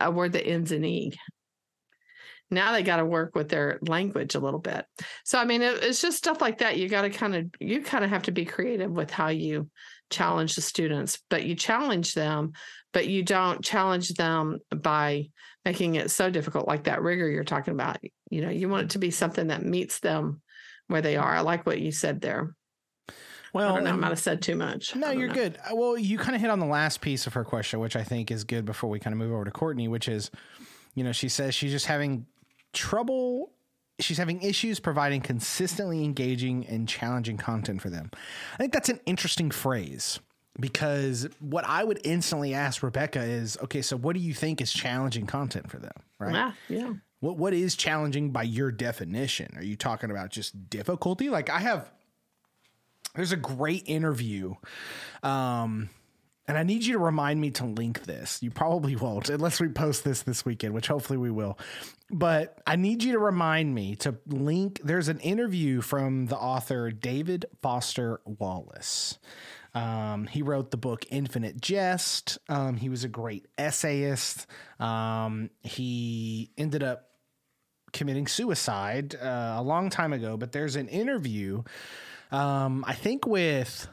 a 0.00 0.10
word 0.10 0.32
that 0.32 0.46
ends 0.46 0.72
in 0.72 0.84
e. 0.84 1.12
Now 2.50 2.72
they 2.72 2.82
got 2.82 2.98
to 2.98 3.04
work 3.04 3.34
with 3.34 3.48
their 3.48 3.78
language 3.80 4.34
a 4.34 4.40
little 4.40 4.60
bit. 4.60 4.84
So 5.24 5.38
i 5.38 5.44
mean 5.44 5.62
it, 5.62 5.82
it's 5.82 6.00
just 6.00 6.18
stuff 6.18 6.40
like 6.40 6.58
that 6.58 6.78
you 6.78 6.88
got 6.88 7.02
to 7.02 7.10
kind 7.10 7.34
of 7.34 7.46
you 7.60 7.82
kind 7.82 8.04
of 8.04 8.10
have 8.10 8.22
to 8.24 8.32
be 8.32 8.44
creative 8.44 8.90
with 8.90 9.10
how 9.10 9.28
you 9.28 9.68
challenge 10.12 10.54
the 10.54 10.60
students 10.60 11.18
but 11.28 11.44
you 11.44 11.54
challenge 11.54 12.14
them 12.14 12.52
but 12.92 13.08
you 13.08 13.22
don't 13.22 13.64
challenge 13.64 14.10
them 14.10 14.58
by 14.74 15.28
making 15.64 15.94
it 15.96 16.10
so 16.10 16.30
difficult 16.30 16.68
like 16.68 16.84
that 16.84 17.02
rigor 17.02 17.28
you're 17.28 17.44
talking 17.44 17.74
about 17.74 17.98
you 18.30 18.42
know 18.42 18.50
you 18.50 18.68
want 18.68 18.84
it 18.84 18.90
to 18.90 18.98
be 18.98 19.10
something 19.10 19.48
that 19.48 19.64
meets 19.64 20.00
them 20.00 20.40
where 20.86 21.02
they 21.02 21.16
are 21.16 21.34
i 21.34 21.40
like 21.40 21.66
what 21.66 21.80
you 21.80 21.90
said 21.90 22.20
there 22.20 22.54
well, 23.52 23.76
I, 23.76 23.80
know, 23.80 23.90
I 23.90 23.96
might 23.96 24.08
have 24.08 24.18
said 24.18 24.40
too 24.40 24.56
much. 24.56 24.96
No, 24.96 25.10
you're 25.10 25.28
know. 25.28 25.34
good. 25.34 25.58
Uh, 25.58 25.76
well, 25.76 25.98
you 25.98 26.16
kind 26.16 26.34
of 26.34 26.40
hit 26.40 26.48
on 26.48 26.58
the 26.58 26.66
last 26.66 27.02
piece 27.02 27.26
of 27.26 27.34
her 27.34 27.44
question, 27.44 27.80
which 27.80 27.96
I 27.96 28.02
think 28.02 28.30
is 28.30 28.44
good 28.44 28.64
before 28.64 28.88
we 28.88 28.98
kind 28.98 29.12
of 29.12 29.18
move 29.18 29.32
over 29.32 29.44
to 29.44 29.50
Courtney, 29.50 29.88
which 29.88 30.08
is, 30.08 30.30
you 30.94 31.04
know, 31.04 31.12
she 31.12 31.28
says 31.28 31.54
she's 31.54 31.70
just 31.70 31.84
having 31.84 32.26
trouble 32.72 33.52
she's 34.02 34.18
having 34.18 34.42
issues 34.42 34.80
providing 34.80 35.20
consistently 35.20 36.04
engaging 36.04 36.66
and 36.66 36.88
challenging 36.88 37.36
content 37.36 37.80
for 37.80 37.90
them. 37.90 38.10
I 38.54 38.56
think 38.56 38.72
that's 38.72 38.88
an 38.88 39.00
interesting 39.06 39.50
phrase 39.50 40.20
because 40.58 41.28
what 41.40 41.64
I 41.64 41.84
would 41.84 42.00
instantly 42.04 42.54
ask 42.54 42.82
Rebecca 42.82 43.22
is, 43.22 43.56
okay, 43.62 43.82
so 43.82 43.96
what 43.96 44.14
do 44.14 44.20
you 44.20 44.34
think 44.34 44.60
is 44.60 44.72
challenging 44.72 45.26
content 45.26 45.70
for 45.70 45.78
them, 45.78 45.92
right? 46.18 46.34
Yeah, 46.34 46.52
yeah. 46.68 46.92
What 47.20 47.36
what 47.36 47.54
is 47.54 47.76
challenging 47.76 48.30
by 48.30 48.42
your 48.42 48.72
definition? 48.72 49.52
Are 49.56 49.62
you 49.62 49.76
talking 49.76 50.10
about 50.10 50.30
just 50.30 50.68
difficulty? 50.68 51.30
Like 51.30 51.50
I 51.50 51.60
have 51.60 51.90
there's 53.14 53.32
a 53.32 53.36
great 53.36 53.84
interview 53.86 54.54
um 55.22 55.88
and 56.48 56.58
I 56.58 56.62
need 56.64 56.84
you 56.84 56.94
to 56.94 56.98
remind 56.98 57.40
me 57.40 57.50
to 57.52 57.64
link 57.64 58.04
this. 58.04 58.42
You 58.42 58.50
probably 58.50 58.96
won't 58.96 59.28
unless 59.30 59.60
we 59.60 59.68
post 59.68 60.04
this 60.04 60.22
this 60.22 60.44
weekend, 60.44 60.74
which 60.74 60.88
hopefully 60.88 61.18
we 61.18 61.30
will. 61.30 61.58
But 62.10 62.60
I 62.66 62.76
need 62.76 63.02
you 63.02 63.12
to 63.12 63.18
remind 63.18 63.74
me 63.74 63.96
to 63.96 64.16
link. 64.26 64.80
There's 64.84 65.08
an 65.08 65.20
interview 65.20 65.80
from 65.80 66.26
the 66.26 66.36
author 66.36 66.90
David 66.90 67.46
Foster 67.62 68.20
Wallace 68.24 69.18
Um, 69.74 70.26
he 70.26 70.42
wrote 70.42 70.70
the 70.70 70.76
book 70.76 71.06
Infinite 71.10 71.60
Jest. 71.60 72.38
Um, 72.48 72.76
he 72.76 72.88
was 72.90 73.04
a 73.04 73.08
great 73.08 73.46
essayist. 73.56 74.46
Um, 74.78 75.50
he 75.62 76.50
ended 76.58 76.82
up 76.82 77.08
committing 77.92 78.26
suicide 78.26 79.14
uh, 79.14 79.54
a 79.58 79.62
long 79.62 79.88
time 79.90 80.12
ago, 80.12 80.36
but 80.36 80.52
there's 80.52 80.76
an 80.76 80.88
interview, 80.88 81.62
um, 82.30 82.84
I 82.86 82.94
think, 82.94 83.26
with 83.26 83.88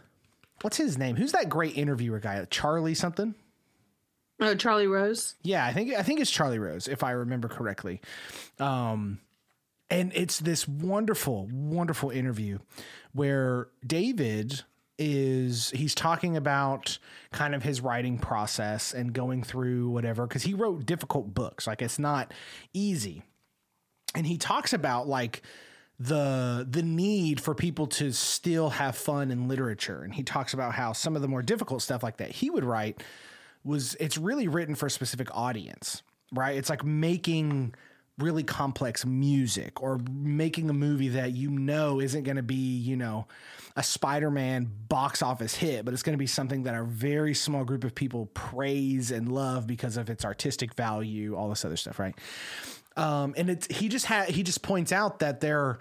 what's 0.62 0.78
his 0.78 0.98
name? 0.98 1.16
Who's 1.16 1.32
that 1.32 1.50
great 1.50 1.78
interviewer 1.78 2.20
guy? 2.20 2.46
Charlie 2.50 2.94
something? 2.94 3.36
Oh, 4.40 4.56
Charlie 4.56 4.88
Rose. 4.88 5.36
Yeah, 5.42 5.66
I 5.66 5.74
think 5.74 5.94
I 5.94 6.04
think 6.04 6.20
it's 6.20 6.32
Charlie 6.32 6.60
Rose, 6.60 6.88
if 6.88 7.04
I 7.04 7.12
remember 7.12 7.48
correctly. 7.48 8.02
Um, 8.60 9.20
and 9.90 10.12
it's 10.16 10.40
this 10.40 10.68
wonderful, 10.68 11.50
wonderful 11.52 12.10
interview 12.10 12.60
where 13.14 13.68
David 13.86 14.62
is 15.02 15.70
he's 15.72 15.96
talking 15.96 16.36
about 16.36 17.00
kind 17.32 17.56
of 17.56 17.64
his 17.64 17.80
writing 17.80 18.18
process 18.18 18.94
and 18.94 19.14
going 19.14 19.44
through 19.44 19.90
whatever 19.90 20.28
because 20.28 20.44
he 20.44 20.54
wrote 20.54 20.86
difficult 20.86 21.34
books 21.34 21.66
like 21.66 21.82
it's 21.82 21.98
not 21.98 22.34
easy 22.74 23.24
and 24.14 24.28
he 24.28 24.38
talks 24.38 24.74
about 24.74 25.08
like 25.08 25.42
the 26.00 26.66
the 26.70 26.82
need 26.82 27.42
for 27.42 27.54
people 27.54 27.88
to 27.88 28.12
still 28.14 28.70
have 28.70 28.96
fun 28.96 29.32
in 29.32 29.48
literature. 29.48 30.02
And 30.04 30.14
he 30.14 30.24
talks 30.24 30.54
about 30.54 30.74
how 30.74 30.94
some 30.94 31.16
of 31.16 31.22
the 31.22 31.28
more 31.28 31.42
difficult 31.42 31.82
stuff 31.82 32.04
like 32.04 32.18
that 32.18 32.32
he 32.32 32.50
would 32.50 32.64
write 32.64 33.04
was 33.64 33.96
it's 34.00 34.18
really 34.18 34.48
written 34.48 34.76
for 34.76 34.86
a 34.86 34.90
specific 34.90 35.28
audience 35.36 36.02
right? 36.32 36.58
It's 36.58 36.70
like 36.70 36.84
making 36.84 37.74
really 38.18 38.44
complex 38.44 39.06
music 39.06 39.82
or 39.82 40.00
making 40.12 40.70
a 40.70 40.74
movie 40.74 41.08
that 41.08 41.32
you 41.32 41.50
know 41.50 42.02
isn't 42.02 42.24
going 42.24 42.36
to 42.36 42.44
be 42.44 42.56
you 42.56 42.98
know 42.98 43.26
a 43.78 43.84
spider-man 43.84 44.70
box 44.90 45.22
office 45.22 45.56
hit 45.56 45.86
but 45.86 45.94
it's 45.94 46.04
going 46.04 46.14
to 46.14 46.18
be 46.18 46.28
something 46.28 46.64
that 46.64 46.76
a 46.76 46.84
very 46.84 47.34
small 47.34 47.64
group 47.64 47.86
of 47.86 47.96
people 47.96 48.26
praise 48.34 49.10
and 49.10 49.32
love 49.32 49.66
because 49.66 49.96
of 49.96 50.10
its 50.10 50.26
artistic 50.26 50.74
value 50.74 51.34
all 51.34 51.48
this 51.48 51.64
other 51.64 51.78
stuff 51.78 51.98
right 51.98 52.14
um, 52.98 53.34
and 53.38 53.50
it's 53.50 53.68
he 53.68 53.90
just 53.90 54.06
had 54.06 54.30
he 54.30 54.44
just 54.44 54.62
points 54.62 54.92
out 54.92 55.20
that 55.20 55.42
there 55.42 55.80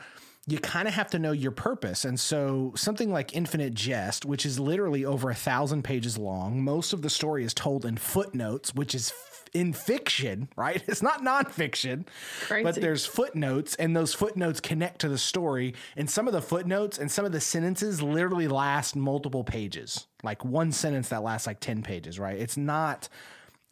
you 0.49 0.59
kind 0.59 0.89
of 0.89 0.95
have 0.95 1.11
to 1.11 1.19
know 1.19 1.33
your 1.33 1.51
purpose. 1.51 2.07
And 2.07 2.19
so 2.19 2.73
something 2.75 3.13
like 3.13 3.37
Infinite 3.37 3.75
Jest, 3.75 4.25
which 4.25 4.47
is 4.47 4.59
literally 4.59 5.05
over 5.05 5.29
a 5.29 5.35
thousand 5.35 5.83
pages 5.85 6.17
long, 6.17 6.65
most 6.65 6.95
of 6.95 7.03
the 7.03 7.11
story 7.11 7.45
is 7.45 7.53
told 7.53 7.85
in 7.85 7.99
footnotes, 7.99 8.75
which 8.75 8.95
is 8.95 9.13
in 9.53 9.75
fiction, 9.75 10.49
right? 10.57 10.83
It's 10.87 11.03
not 11.03 11.23
nonfiction, 11.23 12.07
Crazy. 12.47 12.65
but 12.65 12.77
there's 12.77 13.05
footnotes, 13.05 13.75
and 13.75 13.95
those 13.95 14.15
footnotes 14.15 14.59
connect 14.59 15.03
to 15.03 15.11
the 15.11 15.19
story. 15.19 15.75
And 15.99 16.09
some 16.09 16.27
of 16.27 16.33
the 16.33 16.43
footnotes 16.43 16.99
and 16.99 17.11
some 17.11 17.27
of 17.27 17.33
the 17.33 17.41
sentences 17.43 18.01
literally 18.01 18.49
last 18.49 18.97
multiple 18.97 19.45
pages, 19.45 20.07
like 20.23 20.47
one 20.47 20.73
sentence 20.73 21.11
that 21.11 21.23
lasts 21.23 21.47
like 21.47 21.61
10 21.61 21.83
pages, 21.83 22.19
right? 22.19 22.39
It's 22.39 22.57
not 22.57 23.11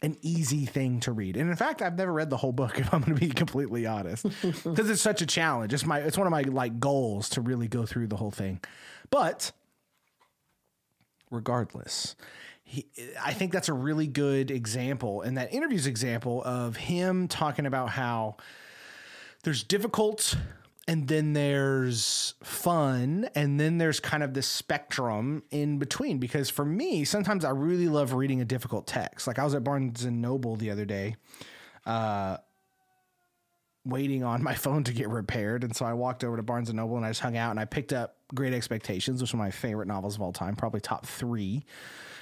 an 0.03 0.17
easy 0.21 0.67
thing 0.67 1.01
to 1.01 1.13
read. 1.13 1.37
And 1.37 1.49
in 1.51 1.57
fact, 1.57 1.83
I've 1.83 1.97
never 1.97 2.13
read 2.13 2.31
the 2.31 2.37
whole 2.37 2.53
book 2.53 2.79
if 2.79 2.93
I'm 2.93 3.01
going 3.01 3.15
to 3.15 3.21
be 3.21 3.33
completely 3.33 3.87
honest, 3.87 4.25
because 4.25 4.91
it's 4.91 5.03
such 5.03 5.23
a 5.23 5.27
challenge. 5.27 5.73
It's 5.73 5.87
my 5.87 6.01
it's 6.01 6.19
one 6.19 6.27
of 6.27 6.31
my 6.31 6.43
like 6.43 6.79
goals 6.81 7.29
to 7.31 7.41
really 7.41 7.69
go 7.69 7.87
through 7.87 8.09
the 8.09 8.17
whole 8.17 8.31
thing. 8.31 8.61
But 9.11 9.53
regardless, 11.31 12.17
he, 12.63 12.87
I 13.23 13.33
think 13.33 13.53
that's 13.53 13.69
a 13.69 13.73
really 13.73 14.07
good 14.07 14.51
example 14.51 15.23
and 15.23 15.39
that 15.39 15.53
interview's 15.53 15.87
example 15.87 16.43
of 16.45 16.77
him 16.77 17.29
talking 17.29 17.65
about 17.65 17.91
how 17.91 18.37
there's 19.45 19.63
difficult 19.63 20.37
and 20.89 21.09
then 21.09 21.33
there's 21.33 22.35
fun 22.43 23.29
and 23.35 23.59
then 23.59 23.79
there's 23.79 23.99
kind 23.99 24.23
of 24.23 24.35
this 24.35 24.47
spectrum 24.47 25.43
in 25.51 25.79
between. 25.79 26.19
Because 26.19 26.49
for 26.49 26.65
me 26.65 27.05
sometimes 27.05 27.45
i 27.45 27.51
really 27.51 27.89
love 27.89 28.13
reading 28.13 28.41
a 28.41 28.45
difficult 28.45 28.87
text. 28.87 29.27
Like 29.27 29.39
i 29.39 29.45
was 29.45 29.55
at 29.55 29.65
barnes 29.65 30.05
and 30.05 30.23
noble 30.23 30.57
the 30.57 30.71
other 30.71 30.85
day 30.85 31.17
uh, 31.85 32.39
waiting 33.85 34.25
on 34.25 34.43
my 34.43 34.55
phone 34.65 34.85
to 34.85 34.93
get 34.93 35.09
repaired. 35.09 35.65
And 35.65 35.75
so 35.75 35.85
i 35.85 35.93
walked 35.93 36.23
over 36.25 36.37
to 36.37 36.43
barnes 36.43 36.69
and 36.69 36.77
noble 36.77 36.97
and 36.97 37.05
i 37.05 37.11
just 37.11 37.21
hung 37.21 37.37
out 37.37 37.51
and 37.51 37.61
i 37.61 37.65
picked 37.65 37.93
up 37.93 38.17
great 38.35 38.53
expectations 38.53 39.21
which 39.21 39.33
are 39.35 39.39
my 39.39 39.51
favorite 39.51 39.87
novels 39.87 40.17
of 40.17 40.23
all 40.23 40.33
time 40.33 40.57
probably 40.57 40.81
top 40.81 41.07
three. 41.07 41.65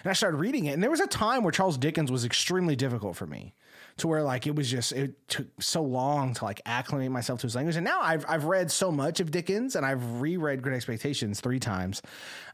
And 0.03 0.11
i 0.11 0.15
started 0.15 0.39
reading 0.39 0.67
it. 0.67 0.73
And 0.73 0.83
there 0.83 0.91
was 0.91 1.01
a 1.01 1.07
time 1.07 1.43
where 1.43 1.53
charles 1.53 1.77
dickens 1.77 2.11
was 2.11 2.25
extremely 2.25 2.77
difficult 2.77 3.17
for 3.17 3.27
me 3.27 3.55
to 3.97 4.09
where 4.09 4.23
like 4.23 4.47
it 4.47 4.57
was 4.57 4.71
just 4.71 4.93
it 4.93 5.29
took 5.29 5.47
so 5.61 5.83
long 5.83 6.35
to 6.35 6.45
like 6.45 6.61
acclimate 6.67 7.11
myself 7.11 7.41
to 7.41 7.47
his 7.47 7.55
language. 7.55 7.77
And 7.77 7.85
now 7.85 8.01
I've 8.01 8.25
I've 8.29 8.45
read 8.45 8.71
so 8.71 8.91
much 8.91 9.21
of 9.21 9.31
Dickens 9.31 9.77
and 9.77 9.87
I've 9.87 10.21
reread 10.21 10.63
Great 10.63 10.77
Expectations 10.77 11.41
three 11.41 11.61
times. 11.61 12.03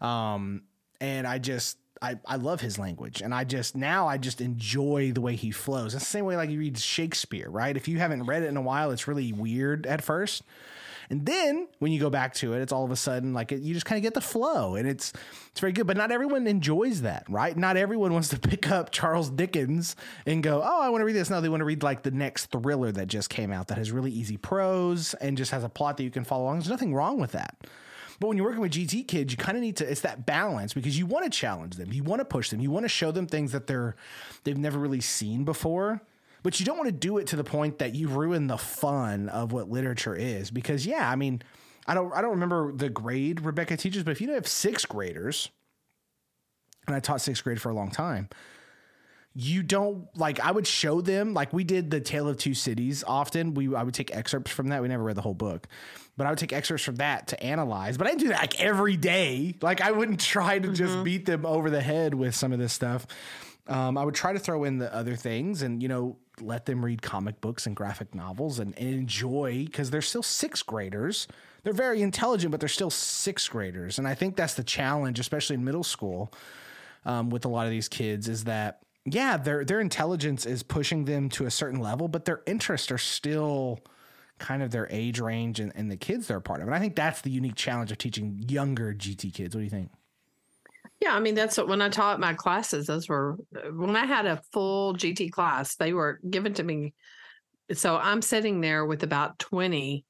Um, 0.01 0.63
and 1.01 1.27
I 1.27 1.39
just 1.39 1.79
I, 2.03 2.19
I 2.27 2.37
love 2.37 2.61
his 2.61 2.79
language 2.79 3.21
and 3.21 3.35
I 3.35 3.45
just 3.45 3.77
now 3.77 4.07
I 4.07 4.19
just 4.19 4.41
enjoy 4.41 5.13
the 5.13 5.21
way 5.21 5.35
he 5.35 5.51
flows. 5.51 5.95
It's 5.95 6.05
the 6.05 6.11
same 6.11 6.25
way 6.25 6.37
like 6.37 6.51
you 6.51 6.59
read 6.59 6.79
Shakespeare, 6.79 7.51
right? 7.51 7.77
If 7.77 7.89
you 7.89 7.99
haven't 7.99 8.25
read 8.25 8.43
it 8.43 8.47
in 8.47 8.57
a 8.57 8.63
while, 8.63 8.91
it's 8.91 9.09
really 9.09 9.33
weird 9.33 9.87
at 9.87 10.03
first. 10.03 10.43
And 11.11 11.27
then 11.27 11.67
when 11.81 11.91
you 11.91 11.99
go 11.99 12.09
back 12.09 12.35
to 12.35 12.55
it, 12.55 12.63
it's 12.63 12.73
all 12.73 12.85
of 12.85 12.93
a 12.93 12.97
sudden 12.97 13.35
like 13.35 13.51
you 13.51 13.75
just 13.75 13.85
kind 13.85 13.99
of 13.99 14.03
get 14.05 14.15
the 14.15 14.21
flow 14.21 14.77
and 14.77 14.89
it's 14.89 15.13
it's 15.51 15.59
very 15.59 15.73
good. 15.73 15.87
But 15.87 15.97
not 15.97 16.13
everyone 16.13 16.47
enjoys 16.47 17.03
that, 17.03 17.25
right? 17.29 17.57
Not 17.57 17.77
everyone 17.77 18.13
wants 18.13 18.29
to 18.29 18.39
pick 18.41 18.71
up 18.71 18.91
Charles 18.91 19.29
Dickens 19.29 19.97
and 20.25 20.43
go, 20.43 20.63
oh, 20.65 20.81
I 20.81 20.89
want 20.89 21.03
to 21.03 21.05
read 21.05 21.17
this. 21.17 21.29
No, 21.29 21.41
they 21.41 21.49
want 21.49 21.63
to 21.63 21.65
read 21.65 21.83
like 21.83 22.05
the 22.05 22.13
next 22.13 22.47
thriller 22.47 22.93
that 22.93 23.09
just 23.09 23.29
came 23.29 23.53
out 23.53 23.69
that 23.69 23.79
has 23.79 23.91
really 23.91 24.13
easy 24.13 24.37
prose 24.37 25.15
and 25.15 25.37
just 25.37 25.51
has 25.51 25.65
a 25.65 25.69
plot 25.69 25.97
that 25.97 26.05
you 26.05 26.11
can 26.11 26.25
follow 26.25 26.45
along. 26.45 26.59
There's 26.59 26.69
nothing 26.69 26.95
wrong 26.95 27.21
with 27.21 27.33
that. 27.33 27.57
But 28.21 28.29
when 28.29 28.37
you're 28.37 28.47
working 28.47 28.61
with 28.61 28.73
GT 28.73 29.09
kids, 29.09 29.33
you 29.33 29.39
kind 29.39 29.57
of 29.57 29.63
need 29.63 29.77
to 29.79 29.91
it's 29.91 30.03
that 30.03 30.27
balance 30.27 30.75
because 30.75 30.97
you 30.97 31.07
want 31.07 31.25
to 31.25 31.31
challenge 31.37 31.75
them. 31.75 31.93
You 31.93 32.05
want 32.05 32.21
to 32.21 32.25
push 32.25 32.51
them. 32.51 32.61
You 32.61 32.71
want 32.71 32.85
to 32.85 32.89
show 32.89 33.11
them 33.11 33.27
things 33.27 33.51
that 33.51 33.67
they're 33.67 33.97
they've 34.45 34.59
never 34.59 34.79
really 34.79 35.01
seen 35.01 35.45
before 35.45 36.03
but 36.43 36.59
you 36.59 36.67
don't 36.67 36.77
want 36.77 36.89
to 36.89 36.93
do 36.93 37.19
it 37.19 37.27
to 37.29 37.37
the 37.37 37.45
point 37.45 37.79
that 37.79 37.95
you 37.95 38.09
ruin 38.09 38.47
the 38.47 38.59
fun 38.59 39.29
of 39.29 39.53
what 39.53 39.71
literature 39.71 40.15
is 40.15 40.51
because 40.51 40.87
yeah 40.87 41.09
i 41.11 41.17
mean 41.17 41.41
i 41.87 41.95
don't 41.95 42.13
i 42.15 42.21
don't 42.21 42.33
remember 42.33 42.73
the 42.73 42.89
grade 42.89 43.41
rebecca 43.41 43.77
teaches 43.77 44.03
but 44.03 44.11
if 44.11 44.21
you 44.21 44.31
have 44.31 44.47
sixth 44.47 44.89
graders 44.89 45.51
and 46.87 46.97
i 46.97 47.01
taught 47.01 47.21
sixth 47.21 47.45
grade 47.45 47.61
for 47.61 47.71
a 47.71 47.75
long 47.75 47.91
time 47.91 48.29
you 49.35 49.63
don't 49.63 50.09
like 50.17 50.41
i 50.41 50.51
would 50.51 50.67
show 50.67 51.01
them 51.01 51.35
like 51.35 51.53
we 51.53 51.63
did 51.63 51.91
the 51.91 52.01
tale 52.01 52.29
of 52.29 52.37
two 52.37 52.55
cities 52.55 53.05
often. 53.07 53.55
We 53.55 53.75
i 53.75 53.83
would 53.83 53.95
take 53.95 54.15
excerpts 54.15 54.51
from 54.51 54.69
that. 54.69 54.83
We 54.83 54.89
never 54.89 55.05
read 55.05 55.17
the 55.17 55.23
whole 55.23 55.35
book. 55.35 55.69
But 56.17 56.27
i 56.27 56.31
would 56.31 56.39
take 56.39 56.53
excerpts 56.53 56.85
from 56.85 56.97
that 56.97 57.29
to 57.29 57.43
analyze 57.43 57.97
but 57.97 58.07
i 58.07 58.11
didn't 58.11 58.23
do 58.23 58.29
that 58.29 58.41
like 58.41 58.61
every 58.61 58.97
day. 58.97 59.55
Like 59.63 59.81
i 59.81 59.93
wouldn't 59.93 60.21
try 60.21 60.59
to 60.59 60.67
mm-hmm. 60.67 60.75
just 60.75 61.05
beat 61.05 61.27
them 61.27 61.47
over 61.47 61.71
the 61.71 61.81
head 61.81 62.15
with 62.15 62.35
some 62.35 62.53
of 62.53 62.59
this 62.59 62.73
stuff. 62.73 63.07
Um, 63.69 63.97
I 63.97 64.05
would 64.05 64.17
try 64.17 64.33
to 64.33 64.41
throw 64.41 64.65
in 64.65 64.79
the 64.79 64.93
other 64.93 65.15
things 65.15 65.63
and, 65.63 65.81
you 65.81 65.89
know, 65.89 66.17
let 66.41 66.67
them 66.67 66.85
read 66.85 67.03
comic 67.03 67.41
books 67.41 67.67
and 67.67 67.75
graphic 67.77 68.15
novels 68.15 68.59
and, 68.59 68.77
and 68.79 68.89
enjoy 68.89 69.65
because 69.65 69.91
they're 69.91 70.03
still 70.03 70.23
sixth 70.23 70.67
graders. 70.67 71.27
They're 71.63 71.73
very 71.73 72.03
intelligent, 72.03 72.51
but 72.51 72.61
they're 72.61 72.69
still 72.69 72.91
sixth 72.91 73.51
graders. 73.51 73.99
And 73.99 74.09
I 74.09 74.15
think 74.15 74.37
that's 74.37 74.55
the 74.55 74.65
challenge, 74.65 75.19
especially 75.19 75.55
in 75.55 75.65
middle 75.65 75.85
school 75.85 76.33
um, 77.05 77.31
with 77.31 77.45
a 77.45 77.49
lot 77.49 77.67
of 77.67 77.71
these 77.71 77.89
kids, 77.89 78.29
is 78.29 78.45
that, 78.45 78.81
yeah, 79.05 79.37
their, 79.37 79.65
their 79.65 79.81
intelligence 79.81 80.47
is 80.47 80.63
pushing 80.63 81.05
them 81.05 81.29
to 81.31 81.47
a 81.47 81.51
certain 81.51 81.81
level, 81.81 82.09
but 82.09 82.25
their 82.25 82.41
interests 82.47 82.91
are 82.91 82.99
still 82.99 83.81
kind 84.39 84.63
of 84.63 84.71
their 84.71 84.89
age 84.91 85.21
range 85.21 85.61
and, 85.61 85.73
and 85.75 85.91
the 85.91 85.97
kids 85.97 86.27
they're 86.27 86.41
part 86.41 86.61
of. 86.61 86.67
And 86.67 86.75
I 86.75 86.79
think 86.79 86.97
that's 86.97 87.21
the 87.21 87.31
unique 87.31 87.57
challenge 87.57 87.93
of 87.93 87.99
teaching 87.99 88.43
younger 88.49 88.95
GT 88.95 89.33
kids. 89.33 89.55
What 89.55 89.61
do 89.61 89.65
you 89.65 89.71
think? 89.71 89.91
Yeah, 91.01 91.15
I 91.15 91.21
mean 91.21 91.35
that's 91.35 91.57
what 91.57 91.69
when 91.69 91.81
I 91.81 91.89
taught 91.89 92.21
my 92.21 92.35
classes, 92.35 92.87
those 92.87 93.09
were 93.09 93.37
when 93.73 93.97
I 93.97 94.05
had 94.05 94.27
a 94.27 94.43
full 94.53 94.95
GT 94.95 95.31
class, 95.33 95.77
they 95.77 95.95
were 95.95 96.21
given 96.29 96.53
to 96.55 96.63
me. 96.63 96.95
So 97.73 97.97
I'm 97.97 98.21
sitting 98.21 98.61
there 98.61 98.85
with 98.85 99.03
about 99.03 99.39
20 99.39 100.05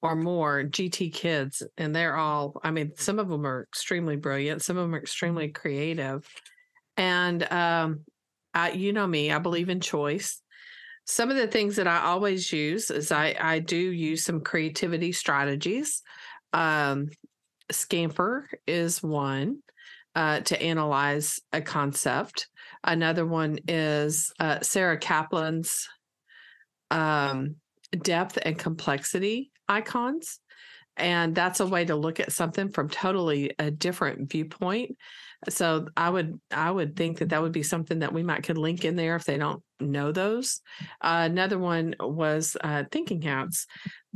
or 0.00 0.14
more 0.14 0.62
GT 0.62 1.12
kids, 1.12 1.62
and 1.76 1.94
they're 1.94 2.16
all, 2.16 2.60
I 2.62 2.70
mean, 2.70 2.92
some 2.96 3.18
of 3.18 3.28
them 3.28 3.44
are 3.46 3.64
extremely 3.64 4.16
brilliant, 4.16 4.62
some 4.62 4.76
of 4.76 4.84
them 4.84 4.94
are 4.94 5.00
extremely 5.00 5.48
creative. 5.48 6.28
And 6.96 7.50
um, 7.52 8.00
I, 8.54 8.70
you 8.72 8.92
know 8.92 9.06
me, 9.06 9.32
I 9.32 9.38
believe 9.38 9.70
in 9.70 9.80
choice. 9.80 10.40
Some 11.04 11.30
of 11.30 11.36
the 11.36 11.48
things 11.48 11.76
that 11.76 11.88
I 11.88 12.02
always 12.02 12.52
use 12.52 12.90
is 12.90 13.10
I, 13.10 13.34
I 13.40 13.58
do 13.58 13.76
use 13.76 14.24
some 14.24 14.42
creativity 14.42 15.10
strategies. 15.10 16.02
Um, 16.52 17.08
Scamper 17.70 18.48
is 18.66 19.02
one 19.02 19.62
uh, 20.18 20.40
to 20.40 20.60
analyze 20.60 21.40
a 21.52 21.62
concept. 21.62 22.48
Another 22.82 23.24
one 23.24 23.60
is 23.68 24.32
uh, 24.40 24.58
Sarah 24.62 24.98
Kaplan's 24.98 25.88
um, 26.90 27.54
depth 28.02 28.36
and 28.42 28.58
complexity 28.58 29.52
icons. 29.68 30.40
And 30.96 31.36
that's 31.36 31.60
a 31.60 31.66
way 31.66 31.84
to 31.84 31.94
look 31.94 32.18
at 32.18 32.32
something 32.32 32.70
from 32.70 32.88
totally 32.88 33.54
a 33.60 33.70
different 33.70 34.28
viewpoint. 34.28 34.96
So 35.48 35.86
I 35.96 36.10
would 36.10 36.40
I 36.50 36.68
would 36.68 36.96
think 36.96 37.18
that 37.18 37.28
that 37.28 37.40
would 37.40 37.52
be 37.52 37.62
something 37.62 38.00
that 38.00 38.12
we 38.12 38.24
might 38.24 38.42
could 38.42 38.58
link 38.58 38.84
in 38.84 38.96
there 38.96 39.14
if 39.14 39.24
they 39.24 39.38
don't 39.38 39.62
know 39.78 40.10
those. 40.10 40.62
Uh, 41.00 41.28
another 41.30 41.60
one 41.60 41.94
was 42.00 42.56
uh, 42.60 42.82
thinking 42.90 43.22
hats. 43.22 43.68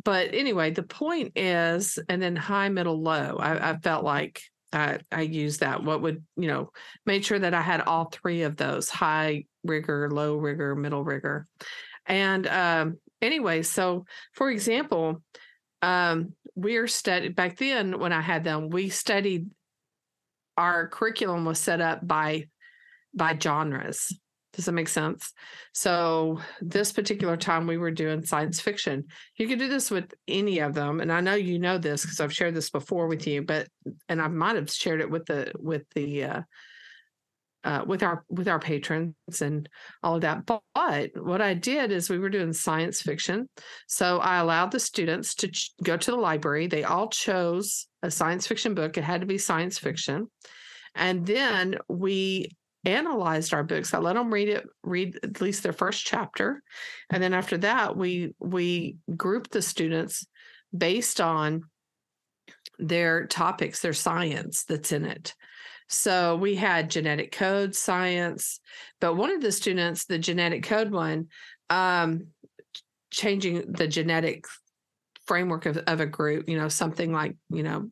But 0.02 0.34
anyway, 0.34 0.72
the 0.72 0.82
point 0.82 1.38
is, 1.38 1.96
and 2.08 2.20
then 2.20 2.34
high, 2.34 2.70
middle, 2.70 3.00
low. 3.00 3.36
I, 3.38 3.70
I 3.70 3.78
felt 3.78 4.02
like 4.02 4.42
I, 4.72 4.98
I 5.10 5.22
used 5.22 5.60
that. 5.60 5.82
What 5.82 6.02
would, 6.02 6.24
you 6.36 6.48
know, 6.48 6.70
made 7.06 7.24
sure 7.24 7.38
that 7.38 7.54
I 7.54 7.60
had 7.60 7.82
all 7.82 8.06
three 8.06 8.42
of 8.42 8.56
those 8.56 8.88
high 8.88 9.44
rigor, 9.64 10.10
low 10.10 10.36
rigor, 10.36 10.74
middle 10.74 11.04
rigor. 11.04 11.46
And 12.06 12.46
um, 12.46 12.98
anyway, 13.20 13.62
so 13.62 14.06
for 14.32 14.50
example, 14.50 15.22
um, 15.82 16.34
we're 16.54 16.86
studied 16.86 17.34
back 17.34 17.56
then 17.56 17.98
when 17.98 18.12
I 18.12 18.20
had 18.20 18.44
them, 18.44 18.70
we 18.70 18.88
studied 18.88 19.50
our 20.56 20.88
curriculum 20.88 21.44
was 21.44 21.58
set 21.58 21.80
up 21.80 22.06
by 22.06 22.46
by 23.14 23.38
genres. 23.38 24.12
Does 24.52 24.66
that 24.66 24.72
make 24.72 24.88
sense? 24.88 25.32
So 25.72 26.40
this 26.60 26.92
particular 26.92 27.36
time 27.36 27.66
we 27.66 27.78
were 27.78 27.90
doing 27.90 28.24
science 28.24 28.60
fiction. 28.60 29.04
You 29.36 29.48
could 29.48 29.58
do 29.58 29.68
this 29.68 29.90
with 29.90 30.12
any 30.28 30.58
of 30.58 30.74
them, 30.74 31.00
and 31.00 31.10
I 31.10 31.20
know 31.20 31.34
you 31.34 31.58
know 31.58 31.78
this 31.78 32.02
because 32.02 32.20
I've 32.20 32.34
shared 32.34 32.54
this 32.54 32.70
before 32.70 33.06
with 33.06 33.26
you. 33.26 33.42
But 33.42 33.68
and 34.08 34.20
I 34.20 34.28
might 34.28 34.56
have 34.56 34.70
shared 34.70 35.00
it 35.00 35.10
with 35.10 35.24
the 35.24 35.52
with 35.58 35.84
the 35.94 36.24
uh, 36.24 36.40
uh, 37.64 37.84
with 37.86 38.02
our 38.02 38.24
with 38.28 38.48
our 38.48 38.58
patrons 38.58 39.14
and 39.40 39.68
all 40.02 40.16
of 40.16 40.20
that. 40.22 40.44
But, 40.44 40.60
what 41.14 41.40
I 41.40 41.54
did 41.54 41.92
is 41.92 42.10
we 42.10 42.18
were 42.18 42.28
doing 42.28 42.52
science 42.52 43.00
fiction, 43.00 43.48
so 43.86 44.18
I 44.18 44.38
allowed 44.38 44.72
the 44.72 44.80
students 44.80 45.34
to 45.36 45.48
ch- 45.48 45.72
go 45.82 45.96
to 45.96 46.10
the 46.10 46.16
library. 46.16 46.66
They 46.66 46.84
all 46.84 47.08
chose 47.08 47.86
a 48.02 48.10
science 48.10 48.46
fiction 48.46 48.74
book. 48.74 48.98
It 48.98 49.04
had 49.04 49.20
to 49.20 49.26
be 49.26 49.38
science 49.38 49.78
fiction, 49.78 50.26
and 50.94 51.24
then 51.24 51.76
we 51.88 52.50
analyzed 52.84 53.54
our 53.54 53.62
books. 53.62 53.94
I 53.94 53.98
let 53.98 54.14
them 54.14 54.32
read 54.32 54.48
it, 54.48 54.66
read 54.82 55.18
at 55.22 55.40
least 55.40 55.62
their 55.62 55.72
first 55.72 56.04
chapter, 56.04 56.62
and 57.10 57.22
then 57.22 57.34
after 57.34 57.58
that, 57.58 57.96
we 57.96 58.34
we 58.38 58.96
grouped 59.16 59.52
the 59.52 59.62
students 59.62 60.26
based 60.76 61.20
on 61.20 61.64
their 62.78 63.26
topics, 63.26 63.80
their 63.80 63.92
science 63.92 64.64
that's 64.64 64.92
in 64.92 65.04
it. 65.04 65.34
So 65.88 66.36
we 66.36 66.54
had 66.54 66.90
genetic 66.90 67.32
code 67.32 67.74
science, 67.74 68.60
but 69.00 69.14
one 69.14 69.30
of 69.30 69.42
the 69.42 69.52
students, 69.52 70.06
the 70.06 70.18
genetic 70.18 70.62
code 70.62 70.90
one, 70.90 71.28
um, 71.68 72.28
changing 73.10 73.72
the 73.72 73.86
genetic 73.86 74.46
framework 75.26 75.66
of, 75.66 75.76
of 75.76 76.00
a 76.00 76.06
group, 76.06 76.48
you 76.48 76.56
know, 76.56 76.68
something 76.68 77.12
like, 77.12 77.36
you 77.50 77.62
know, 77.62 77.90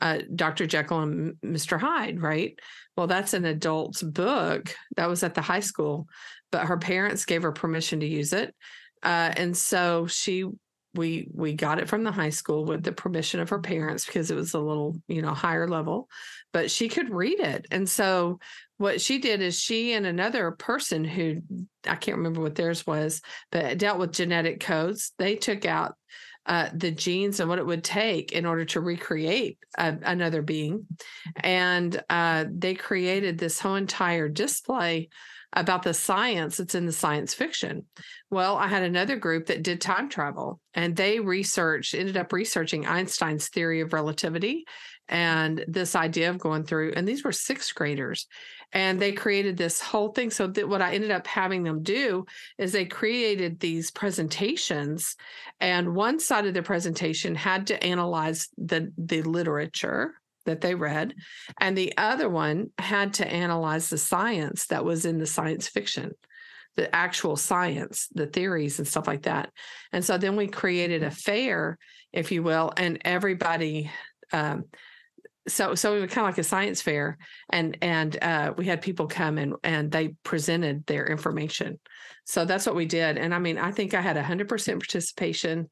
uh, 0.00 0.18
Dr. 0.34 0.66
Jekyll 0.66 1.00
and 1.00 1.34
Mr. 1.44 1.78
Hyde, 1.80 2.20
right? 2.20 2.58
Well, 2.96 3.06
that's 3.06 3.34
an 3.34 3.44
adult's 3.44 4.02
book. 4.02 4.74
That 4.96 5.08
was 5.08 5.22
at 5.22 5.34
the 5.34 5.42
high 5.42 5.60
school, 5.60 6.06
but 6.52 6.66
her 6.66 6.78
parents 6.78 7.24
gave 7.24 7.42
her 7.42 7.52
permission 7.52 8.00
to 8.00 8.06
use 8.06 8.32
it. 8.32 8.54
Uh, 9.02 9.32
and 9.36 9.56
so 9.56 10.06
she 10.06 10.46
we 10.94 11.28
we 11.32 11.54
got 11.54 11.78
it 11.78 11.88
from 11.88 12.04
the 12.04 12.12
high 12.12 12.30
school 12.30 12.64
with 12.64 12.82
the 12.82 12.92
permission 12.92 13.40
of 13.40 13.50
her 13.50 13.58
parents 13.58 14.06
because 14.06 14.30
it 14.30 14.36
was 14.36 14.54
a 14.54 14.58
little 14.58 14.96
you 15.08 15.22
know 15.22 15.34
higher 15.34 15.68
level 15.68 16.08
but 16.52 16.70
she 16.70 16.88
could 16.88 17.10
read 17.10 17.40
it 17.40 17.66
and 17.70 17.88
so 17.88 18.38
what 18.76 19.00
she 19.00 19.18
did 19.18 19.42
is 19.42 19.58
she 19.58 19.92
and 19.92 20.06
another 20.06 20.52
person 20.52 21.04
who 21.04 21.40
i 21.86 21.96
can't 21.96 22.16
remember 22.16 22.40
what 22.40 22.54
theirs 22.54 22.86
was 22.86 23.20
but 23.50 23.78
dealt 23.78 23.98
with 23.98 24.12
genetic 24.12 24.60
codes 24.60 25.12
they 25.18 25.34
took 25.34 25.64
out 25.64 25.94
uh, 26.46 26.68
the 26.74 26.90
genes 26.90 27.40
and 27.40 27.48
what 27.48 27.58
it 27.58 27.66
would 27.66 27.84
take 27.84 28.32
in 28.32 28.46
order 28.46 28.64
to 28.64 28.80
recreate 28.80 29.58
a, 29.78 29.96
another 30.02 30.42
being 30.42 30.86
and 31.36 32.02
uh, 32.10 32.44
they 32.50 32.74
created 32.74 33.38
this 33.38 33.58
whole 33.60 33.76
entire 33.76 34.28
display 34.28 35.08
about 35.56 35.84
the 35.84 35.94
science 35.94 36.56
that's 36.56 36.74
in 36.74 36.84
the 36.84 36.92
science 36.92 37.32
fiction. 37.32 37.84
Well, 38.28 38.56
I 38.56 38.66
had 38.66 38.82
another 38.82 39.16
group 39.16 39.46
that 39.46 39.62
did 39.62 39.80
time 39.80 40.08
travel 40.08 40.60
and 40.74 40.96
they 40.96 41.20
researched, 41.20 41.94
ended 41.94 42.16
up 42.16 42.32
researching 42.32 42.86
Einstein's 42.86 43.48
theory 43.48 43.80
of 43.80 43.92
relativity 43.92 44.64
and 45.08 45.64
this 45.68 45.94
idea 45.94 46.30
of 46.30 46.38
going 46.38 46.64
through, 46.64 46.94
and 46.96 47.06
these 47.06 47.24
were 47.24 47.32
sixth 47.32 47.74
graders. 47.74 48.26
And 48.74 49.00
they 49.00 49.12
created 49.12 49.56
this 49.56 49.80
whole 49.80 50.08
thing. 50.08 50.30
So 50.30 50.48
what 50.66 50.82
I 50.82 50.94
ended 50.94 51.12
up 51.12 51.28
having 51.28 51.62
them 51.62 51.82
do 51.84 52.26
is 52.58 52.72
they 52.72 52.84
created 52.84 53.60
these 53.60 53.92
presentations, 53.92 55.16
and 55.60 55.94
one 55.94 56.18
side 56.18 56.46
of 56.46 56.54
the 56.54 56.62
presentation 56.62 57.36
had 57.36 57.68
to 57.68 57.82
analyze 57.82 58.48
the 58.58 58.92
the 58.98 59.22
literature 59.22 60.14
that 60.44 60.60
they 60.60 60.74
read, 60.74 61.14
and 61.60 61.78
the 61.78 61.94
other 61.96 62.28
one 62.28 62.70
had 62.78 63.14
to 63.14 63.26
analyze 63.26 63.88
the 63.88 63.96
science 63.96 64.66
that 64.66 64.84
was 64.84 65.06
in 65.06 65.18
the 65.18 65.26
science 65.26 65.68
fiction, 65.68 66.10
the 66.74 66.94
actual 66.94 67.36
science, 67.36 68.08
the 68.12 68.26
theories 68.26 68.78
and 68.78 68.88
stuff 68.88 69.06
like 69.06 69.22
that. 69.22 69.50
And 69.92 70.04
so 70.04 70.18
then 70.18 70.34
we 70.36 70.48
created 70.48 71.04
a 71.04 71.10
fair, 71.10 71.78
if 72.12 72.32
you 72.32 72.42
will, 72.42 72.72
and 72.76 72.98
everybody. 73.04 73.90
Um, 74.32 74.64
so 75.46 75.74
so 75.74 75.96
it 75.96 76.00
was 76.00 76.10
kind 76.10 76.26
of 76.26 76.32
like 76.32 76.38
a 76.38 76.44
science 76.44 76.80
fair 76.80 77.18
and 77.50 77.76
and 77.82 78.22
uh, 78.22 78.52
we 78.56 78.66
had 78.66 78.80
people 78.80 79.06
come 79.06 79.38
and 79.38 79.54
and 79.62 79.90
they 79.90 80.08
presented 80.22 80.86
their 80.86 81.06
information. 81.06 81.78
So 82.24 82.44
that's 82.44 82.66
what 82.66 82.74
we 82.74 82.86
did 82.86 83.18
and 83.18 83.34
i 83.34 83.38
mean 83.38 83.58
i 83.58 83.70
think 83.70 83.92
i 83.92 84.00
had 84.00 84.16
100% 84.16 84.48
participation 84.48 85.68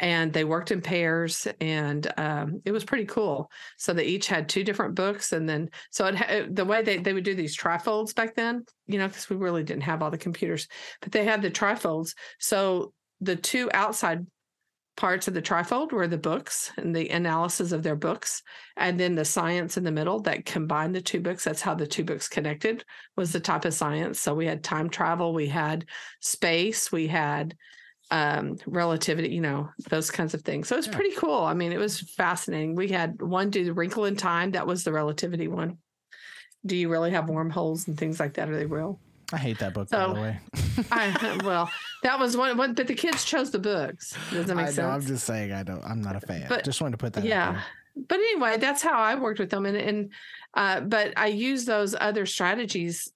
and 0.00 0.32
they 0.32 0.44
worked 0.44 0.70
in 0.70 0.80
pairs 0.80 1.46
and 1.60 2.10
um, 2.16 2.62
it 2.64 2.72
was 2.72 2.84
pretty 2.84 3.04
cool. 3.04 3.50
So 3.76 3.92
they 3.92 4.06
each 4.06 4.28
had 4.28 4.48
two 4.48 4.64
different 4.64 4.94
books 4.94 5.32
and 5.32 5.48
then 5.48 5.68
so 5.90 6.06
it 6.06 6.56
the 6.56 6.64
way 6.64 6.82
they, 6.82 6.96
they 6.96 7.12
would 7.12 7.24
do 7.24 7.34
these 7.34 7.56
trifolds 7.56 8.14
back 8.14 8.34
then 8.34 8.64
you 8.86 8.98
know 8.98 9.06
because 9.06 9.28
we 9.28 9.36
really 9.36 9.62
didn't 9.62 9.82
have 9.82 10.02
all 10.02 10.10
the 10.10 10.18
computers 10.18 10.66
but 11.00 11.12
they 11.12 11.24
had 11.24 11.42
the 11.42 11.50
trifolds 11.50 12.14
so 12.38 12.92
the 13.20 13.36
two 13.36 13.70
outside 13.72 14.26
parts 15.00 15.26
of 15.26 15.32
the 15.32 15.40
trifold 15.40 15.92
were 15.92 16.06
the 16.06 16.18
books 16.18 16.72
and 16.76 16.94
the 16.94 17.08
analysis 17.08 17.72
of 17.72 17.82
their 17.82 17.96
books 17.96 18.42
and 18.76 19.00
then 19.00 19.14
the 19.14 19.24
science 19.24 19.78
in 19.78 19.82
the 19.82 19.90
middle 19.90 20.20
that 20.20 20.44
combined 20.44 20.94
the 20.94 21.00
two 21.00 21.20
books 21.20 21.42
that's 21.42 21.62
how 21.62 21.74
the 21.74 21.86
two 21.86 22.04
books 22.04 22.28
connected 22.28 22.84
was 23.16 23.32
the 23.32 23.40
type 23.40 23.64
of 23.64 23.72
science 23.72 24.20
so 24.20 24.34
we 24.34 24.44
had 24.44 24.62
time 24.62 24.90
travel 24.90 25.32
we 25.32 25.48
had 25.48 25.86
space 26.20 26.92
we 26.92 27.06
had 27.06 27.56
um, 28.10 28.58
relativity, 28.66 29.28
you 29.28 29.40
know, 29.40 29.70
those 29.88 30.10
kinds 30.10 30.34
of 30.34 30.42
things. 30.42 30.66
So 30.66 30.76
it's 30.76 30.88
yeah. 30.88 30.96
pretty 30.96 31.14
cool. 31.14 31.44
I 31.44 31.54
mean, 31.54 31.70
it 31.70 31.78
was 31.78 32.00
fascinating. 32.00 32.74
We 32.74 32.88
had 32.88 33.22
one 33.22 33.50
do 33.50 33.64
the 33.64 33.72
wrinkle 33.72 34.04
in 34.04 34.16
time. 34.16 34.50
That 34.50 34.66
was 34.66 34.82
the 34.82 34.92
relativity 34.92 35.46
one. 35.46 35.78
Do 36.66 36.74
you 36.74 36.88
really 36.88 37.12
have 37.12 37.28
wormholes 37.28 37.86
and 37.86 37.96
things 37.96 38.18
like 38.18 38.34
that? 38.34 38.50
Are 38.50 38.56
they 38.56 38.66
real? 38.66 38.98
I 39.32 39.38
hate 39.38 39.58
that 39.58 39.74
book, 39.74 39.88
so, 39.88 40.08
by 40.08 40.14
the 40.14 40.20
way. 40.20 40.38
I, 40.90 41.40
well, 41.44 41.70
that 42.02 42.18
was 42.18 42.36
one, 42.36 42.56
one, 42.56 42.74
but 42.74 42.86
the 42.86 42.94
kids 42.94 43.24
chose 43.24 43.50
the 43.50 43.58
books. 43.58 44.16
Does 44.30 44.46
that 44.46 44.54
make 44.54 44.66
I 44.66 44.66
sense? 44.66 44.78
Know, 44.78 44.88
I'm 44.88 45.06
just 45.06 45.24
saying, 45.24 45.52
I 45.52 45.62
don't, 45.62 45.84
I'm 45.84 46.00
not 46.00 46.16
a 46.16 46.20
fan. 46.20 46.46
But, 46.48 46.64
just 46.64 46.80
wanted 46.80 46.92
to 46.92 46.98
put 46.98 47.12
that 47.14 47.24
Yeah. 47.24 47.60
But 47.96 48.18
anyway, 48.18 48.56
that's 48.58 48.82
how 48.82 48.98
I 48.98 49.14
worked 49.16 49.40
with 49.40 49.50
them. 49.50 49.66
And, 49.66 49.76
and, 49.76 50.12
uh, 50.54 50.80
but 50.80 51.12
I 51.16 51.26
use 51.26 51.64
those 51.64 51.94
other 51.98 52.26
strategies 52.26 53.12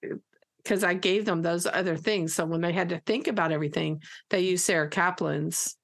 because 0.62 0.82
I 0.82 0.94
gave 0.94 1.24
them 1.24 1.42
those 1.42 1.66
other 1.66 1.96
things. 1.96 2.34
So 2.34 2.44
when 2.44 2.60
they 2.60 2.72
had 2.72 2.88
to 2.88 3.00
think 3.00 3.28
about 3.28 3.52
everything, 3.52 4.02
they 4.30 4.40
used 4.40 4.64
Sarah 4.64 4.88
Kaplan's 4.88 5.76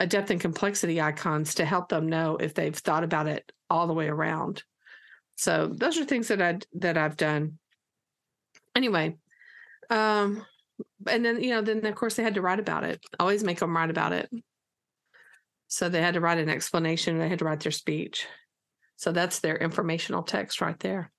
a 0.00 0.06
depth 0.06 0.30
and 0.30 0.40
complexity 0.40 1.00
icons 1.00 1.54
to 1.56 1.64
help 1.64 1.88
them 1.88 2.08
know 2.08 2.36
if 2.36 2.54
they've 2.54 2.74
thought 2.74 3.04
about 3.04 3.26
it 3.26 3.50
all 3.68 3.86
the 3.86 3.94
way 3.94 4.08
around. 4.08 4.62
So 5.36 5.68
those 5.72 5.98
are 5.98 6.04
things 6.04 6.28
that 6.28 6.42
I 6.42 6.58
that 6.74 6.96
I've 6.96 7.16
done. 7.16 7.58
Anyway, 8.74 9.16
um, 9.90 10.44
and 11.06 11.24
then 11.24 11.42
you 11.42 11.50
know, 11.50 11.62
then 11.62 11.84
of 11.84 11.94
course 11.94 12.14
they 12.14 12.22
had 12.22 12.34
to 12.34 12.42
write 12.42 12.60
about 12.60 12.84
it. 12.84 13.00
Always 13.18 13.44
make 13.44 13.58
them 13.58 13.76
write 13.76 13.90
about 13.90 14.12
it. 14.12 14.30
So 15.68 15.88
they 15.88 16.00
had 16.00 16.14
to 16.14 16.20
write 16.20 16.38
an 16.38 16.48
explanation. 16.48 17.18
They 17.18 17.28
had 17.28 17.40
to 17.40 17.44
write 17.44 17.60
their 17.60 17.72
speech. 17.72 18.26
So 18.96 19.12
that's 19.12 19.40
their 19.40 19.56
informational 19.56 20.22
text 20.22 20.60
right 20.60 20.78
there. 20.80 21.12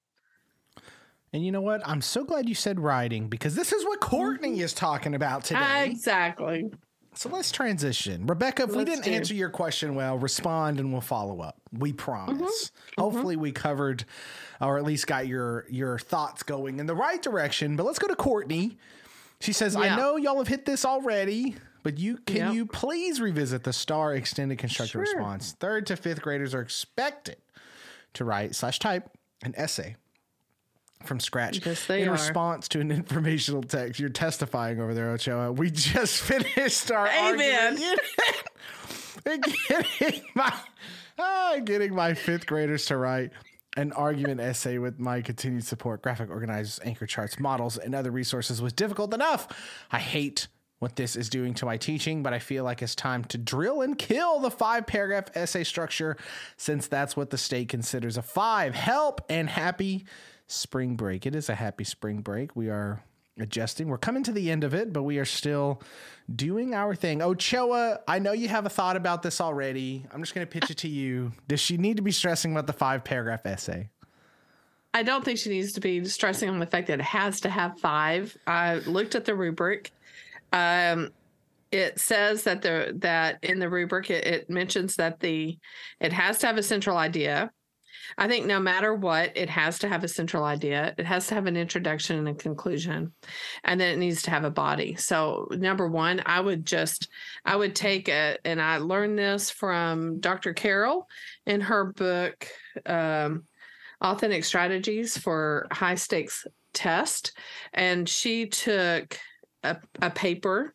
And 1.31 1.45
you 1.45 1.51
know 1.51 1.61
what? 1.61 1.81
I'm 1.87 2.01
so 2.01 2.23
glad 2.23 2.49
you 2.49 2.55
said 2.55 2.79
writing 2.79 3.29
because 3.29 3.53
this 3.53 3.71
is 3.71 3.85
what 3.85 3.99
Courtney 3.99 4.53
mm-hmm. 4.53 4.61
is 4.61 4.73
talking 4.73 5.13
about 5.13 5.43
today. 5.43 5.85
Exactly. 5.85 6.71
So 7.19 7.27
let's 7.27 7.51
transition. 7.51 8.27
Rebecca, 8.27 8.63
if 8.63 8.69
let's 8.69 8.77
we 8.77 8.85
didn't 8.85 9.03
do. 9.03 9.11
answer 9.11 9.33
your 9.33 9.49
question 9.49 9.93
well, 9.93 10.17
respond 10.17 10.79
and 10.79 10.93
we'll 10.93 11.01
follow 11.01 11.41
up. 11.41 11.57
We 11.77 11.91
promise. 11.91 12.39
Mm-hmm. 12.39 13.01
Hopefully 13.01 13.35
mm-hmm. 13.35 13.41
we 13.41 13.51
covered 13.51 14.05
or 14.61 14.77
at 14.77 14.85
least 14.85 15.05
got 15.05 15.27
your 15.27 15.65
your 15.69 15.99
thoughts 15.99 16.43
going 16.43 16.79
in 16.79 16.85
the 16.85 16.95
right 16.95 17.21
direction. 17.21 17.75
But 17.75 17.85
let's 17.85 17.99
go 17.99 18.07
to 18.07 18.15
Courtney. 18.15 18.77
She 19.41 19.51
says, 19.51 19.75
yeah. 19.75 19.81
I 19.81 19.95
know 19.97 20.15
y'all 20.15 20.37
have 20.37 20.47
hit 20.47 20.65
this 20.65 20.85
already, 20.85 21.57
but 21.83 21.97
you 21.97 22.19
can 22.25 22.37
yep. 22.37 22.53
you 22.53 22.65
please 22.65 23.19
revisit 23.19 23.65
the 23.65 23.73
STAAR 23.73 24.15
extended 24.15 24.57
constructed 24.57 24.93
sure. 24.93 25.01
response? 25.01 25.57
Third 25.59 25.87
to 25.87 25.97
fifth 25.97 26.21
graders 26.21 26.55
are 26.55 26.61
expected 26.61 27.35
to 28.13 28.23
write 28.23 28.55
slash 28.55 28.79
type 28.79 29.09
an 29.43 29.53
essay 29.57 29.97
from 31.03 31.19
scratch 31.19 31.65
yes, 31.65 31.89
in 31.89 32.09
are. 32.09 32.11
response 32.11 32.67
to 32.69 32.79
an 32.79 32.91
informational 32.91 33.63
text. 33.63 33.99
You're 33.99 34.09
testifying 34.09 34.81
over 34.81 34.93
there, 34.93 35.11
Ochoa. 35.11 35.51
We 35.51 35.71
just 35.71 36.21
finished 36.21 36.91
our 36.91 37.07
Amen. 37.07 37.73
argument. 37.73 37.99
getting 39.99 40.21
my 40.35 40.53
uh, 41.17 41.59
getting 41.59 41.93
my 41.93 42.13
fifth 42.13 42.45
graders 42.45 42.85
to 42.85 42.97
write 42.97 43.31
an 43.77 43.91
argument 43.93 44.41
essay 44.41 44.77
with 44.77 44.99
my 44.99 45.21
continued 45.21 45.63
support, 45.63 46.01
graphic 46.01 46.29
organizers, 46.29 46.79
anchor 46.83 47.05
charts, 47.05 47.39
models, 47.39 47.77
and 47.77 47.93
other 47.93 48.11
resources 48.11 48.61
was 48.61 48.73
difficult 48.73 49.13
enough. 49.13 49.47
I 49.91 49.99
hate 49.99 50.47
what 50.79 50.95
this 50.95 51.15
is 51.15 51.29
doing 51.29 51.53
to 51.55 51.65
my 51.65 51.77
teaching, 51.77 52.23
but 52.23 52.33
I 52.33 52.39
feel 52.39 52.63
like 52.63 52.81
it's 52.81 52.95
time 52.95 53.23
to 53.25 53.37
drill 53.37 53.81
and 53.81 53.97
kill 53.97 54.39
the 54.39 54.49
five 54.49 54.87
paragraph 54.87 55.25
essay 55.35 55.63
structure 55.63 56.17
since 56.57 56.87
that's 56.87 57.15
what 57.15 57.29
the 57.29 57.37
state 57.37 57.69
considers 57.69 58.17
a 58.17 58.21
five. 58.21 58.75
Help 58.75 59.21
and 59.29 59.49
happy 59.49 60.05
spring 60.49 60.95
break. 60.95 61.25
It 61.25 61.35
is 61.35 61.47
a 61.47 61.55
happy 61.55 61.83
spring 61.83 62.21
break. 62.21 62.55
We 62.55 62.69
are 62.69 63.01
adjusting. 63.39 63.87
We're 63.87 63.97
coming 63.97 64.23
to 64.23 64.31
the 64.31 64.51
end 64.51 64.63
of 64.63 64.73
it, 64.73 64.91
but 64.91 65.03
we 65.03 65.17
are 65.17 65.25
still 65.25 65.81
doing 66.33 66.73
our 66.73 66.93
thing. 66.95 67.21
Ochoa, 67.21 67.99
I 68.07 68.19
know 68.19 68.33
you 68.33 68.49
have 68.49 68.65
a 68.65 68.69
thought 68.69 68.97
about 68.97 69.23
this 69.23 69.39
already. 69.39 70.05
I'm 70.11 70.21
just 70.21 70.35
going 70.35 70.45
to 70.45 70.51
pitch 70.51 70.69
it 70.69 70.77
to 70.79 70.89
you. 70.89 71.31
Does 71.47 71.59
she 71.59 71.77
need 71.77 71.97
to 71.97 72.03
be 72.03 72.11
stressing 72.11 72.51
about 72.51 72.67
the 72.67 72.73
five 72.73 73.03
paragraph 73.03 73.45
essay? 73.45 73.89
I 74.93 75.03
don't 75.03 75.23
think 75.23 75.37
she 75.37 75.49
needs 75.49 75.73
to 75.73 75.79
be 75.79 76.03
stressing 76.05 76.49
on 76.49 76.59
the 76.59 76.65
fact 76.65 76.87
that 76.87 76.99
it 76.99 77.03
has 77.03 77.41
to 77.41 77.49
have 77.49 77.79
five. 77.79 78.35
I 78.47 78.75
looked 78.79 79.15
at 79.15 79.25
the 79.25 79.35
rubric. 79.35 79.91
Um, 80.51 81.11
it 81.71 81.99
says 81.99 82.43
that 82.43 82.63
the 82.63 82.93
that 82.97 83.43
in 83.43 83.59
the 83.59 83.69
rubric 83.69 84.09
it, 84.09 84.25
it 84.25 84.49
mentions 84.49 84.95
that 84.95 85.19
the 85.19 85.55
it 85.99 86.11
has 86.11 86.39
to 86.39 86.47
have 86.47 86.57
a 86.57 86.63
central 86.63 86.97
idea. 86.97 87.51
I 88.17 88.27
think 88.27 88.45
no 88.45 88.59
matter 88.59 88.93
what, 88.93 89.35
it 89.35 89.49
has 89.49 89.79
to 89.79 89.89
have 89.89 90.03
a 90.03 90.07
central 90.07 90.43
idea. 90.43 90.93
It 90.97 91.05
has 91.05 91.27
to 91.27 91.35
have 91.35 91.45
an 91.45 91.57
introduction 91.57 92.17
and 92.17 92.29
a 92.29 92.33
conclusion, 92.33 93.13
and 93.63 93.79
then 93.79 93.93
it 93.93 93.97
needs 93.97 94.21
to 94.23 94.31
have 94.31 94.43
a 94.43 94.51
body. 94.51 94.95
So, 94.95 95.47
number 95.51 95.87
one, 95.87 96.21
I 96.25 96.39
would 96.39 96.65
just, 96.65 97.09
I 97.45 97.55
would 97.55 97.75
take 97.75 98.09
it, 98.09 98.41
and 98.45 98.61
I 98.61 98.77
learned 98.77 99.17
this 99.17 99.49
from 99.49 100.19
Dr. 100.19 100.53
Carroll 100.53 101.07
in 101.45 101.61
her 101.61 101.85
book, 101.93 102.47
um, 102.85 103.45
Authentic 104.01 104.45
Strategies 104.45 105.17
for 105.17 105.67
High 105.71 105.95
Stakes 105.95 106.45
Test. 106.73 107.33
And 107.73 108.07
she 108.07 108.47
took 108.47 109.17
a, 109.63 109.77
a 110.01 110.09
paper 110.09 110.73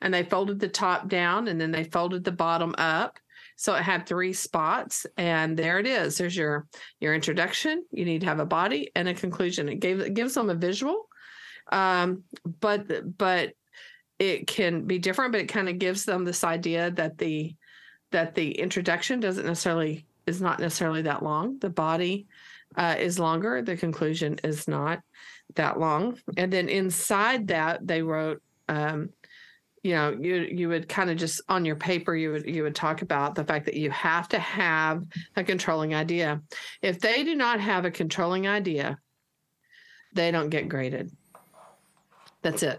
and 0.00 0.12
they 0.12 0.22
folded 0.22 0.60
the 0.60 0.68
top 0.68 1.08
down 1.08 1.48
and 1.48 1.60
then 1.60 1.70
they 1.70 1.84
folded 1.84 2.24
the 2.24 2.32
bottom 2.32 2.74
up 2.78 3.18
so 3.60 3.74
it 3.74 3.82
had 3.82 4.06
three 4.06 4.32
spots 4.32 5.04
and 5.18 5.54
there 5.54 5.78
it 5.78 5.86
is. 5.86 6.16
There's 6.16 6.34
your 6.34 6.66
your 6.98 7.14
introduction. 7.14 7.84
You 7.90 8.06
need 8.06 8.22
to 8.22 8.26
have 8.26 8.40
a 8.40 8.46
body 8.46 8.90
and 8.96 9.06
a 9.06 9.12
conclusion. 9.12 9.68
It 9.68 9.80
gave 9.80 10.00
it 10.00 10.14
gives 10.14 10.32
them 10.32 10.48
a 10.48 10.54
visual 10.54 11.06
um, 11.70 12.24
but 12.60 13.18
but 13.18 13.52
it 14.18 14.46
can 14.46 14.86
be 14.86 14.98
different 14.98 15.32
but 15.32 15.42
it 15.42 15.48
kind 15.48 15.68
of 15.68 15.78
gives 15.78 16.06
them 16.06 16.24
this 16.24 16.42
idea 16.42 16.90
that 16.92 17.18
the 17.18 17.54
that 18.12 18.34
the 18.34 18.52
introduction 18.52 19.20
doesn't 19.20 19.44
necessarily 19.44 20.06
is 20.26 20.40
not 20.40 20.58
necessarily 20.58 21.02
that 21.02 21.22
long. 21.22 21.58
The 21.58 21.68
body 21.68 22.28
uh, 22.76 22.96
is 22.98 23.18
longer. 23.18 23.60
The 23.60 23.76
conclusion 23.76 24.40
is 24.42 24.68
not 24.68 25.00
that 25.56 25.78
long. 25.78 26.18
And 26.38 26.50
then 26.50 26.70
inside 26.70 27.48
that, 27.48 27.86
they 27.86 28.00
wrote, 28.00 28.40
um, 28.68 29.10
you 29.82 29.94
know, 29.94 30.10
you 30.10 30.36
you 30.42 30.68
would 30.68 30.88
kind 30.88 31.10
of 31.10 31.16
just 31.16 31.40
on 31.48 31.64
your 31.64 31.76
paper 31.76 32.14
you 32.14 32.32
would 32.32 32.46
you 32.46 32.62
would 32.62 32.74
talk 32.74 33.02
about 33.02 33.34
the 33.34 33.44
fact 33.44 33.64
that 33.64 33.76
you 33.76 33.90
have 33.90 34.28
to 34.28 34.38
have 34.38 35.02
a 35.36 35.44
controlling 35.44 35.94
idea. 35.94 36.42
If 36.82 37.00
they 37.00 37.24
do 37.24 37.34
not 37.34 37.60
have 37.60 37.84
a 37.84 37.90
controlling 37.90 38.46
idea, 38.46 38.98
they 40.14 40.30
don't 40.30 40.50
get 40.50 40.68
graded. 40.68 41.10
That's 42.42 42.62
it. 42.62 42.78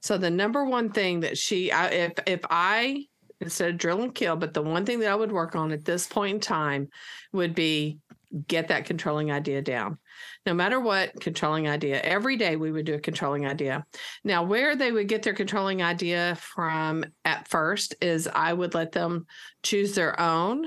So 0.00 0.18
the 0.18 0.30
number 0.30 0.64
one 0.64 0.90
thing 0.90 1.20
that 1.20 1.38
she, 1.38 1.70
I, 1.70 1.88
if 1.88 2.12
if 2.26 2.40
I 2.50 3.06
instead 3.40 3.70
of 3.70 3.78
drill 3.78 4.02
and 4.02 4.14
kill, 4.14 4.34
but 4.34 4.54
the 4.54 4.62
one 4.62 4.86
thing 4.86 5.00
that 5.00 5.10
I 5.10 5.14
would 5.14 5.32
work 5.32 5.54
on 5.54 5.70
at 5.70 5.84
this 5.84 6.06
point 6.06 6.34
in 6.34 6.40
time 6.40 6.88
would 7.32 7.54
be 7.54 7.98
get 8.46 8.68
that 8.68 8.84
controlling 8.84 9.30
idea 9.30 9.62
down. 9.62 9.98
No 10.44 10.54
matter 10.54 10.80
what, 10.80 11.20
controlling 11.20 11.68
idea. 11.68 12.00
Every 12.00 12.36
day 12.36 12.56
we 12.56 12.72
would 12.72 12.86
do 12.86 12.94
a 12.94 13.00
controlling 13.00 13.46
idea. 13.46 13.86
Now, 14.24 14.42
where 14.42 14.76
they 14.76 14.90
would 14.90 15.08
get 15.08 15.22
their 15.22 15.34
controlling 15.34 15.82
idea 15.82 16.36
from 16.36 17.04
at 17.24 17.48
first 17.48 17.94
is 18.00 18.28
I 18.28 18.52
would 18.52 18.74
let 18.74 18.92
them 18.92 19.26
choose 19.62 19.94
their 19.94 20.18
own 20.20 20.66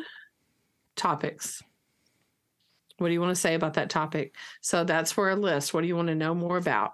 topics. 0.96 1.62
What 2.98 3.08
do 3.08 3.14
you 3.14 3.22
want 3.22 3.36
to 3.36 3.42
say 3.42 3.56
about 3.56 3.76
that 3.76 3.90
topic? 3.90 4.36
So 4.62 4.84
that's 4.84 5.12
for 5.12 5.30
a 5.30 5.36
list. 5.36 5.74
What 5.74 5.82
do 5.82 5.88
you 5.88 5.96
want 5.96 6.10
to 6.10 6.16
know 6.16 6.36
more 6.36 6.58
about? 6.58 6.92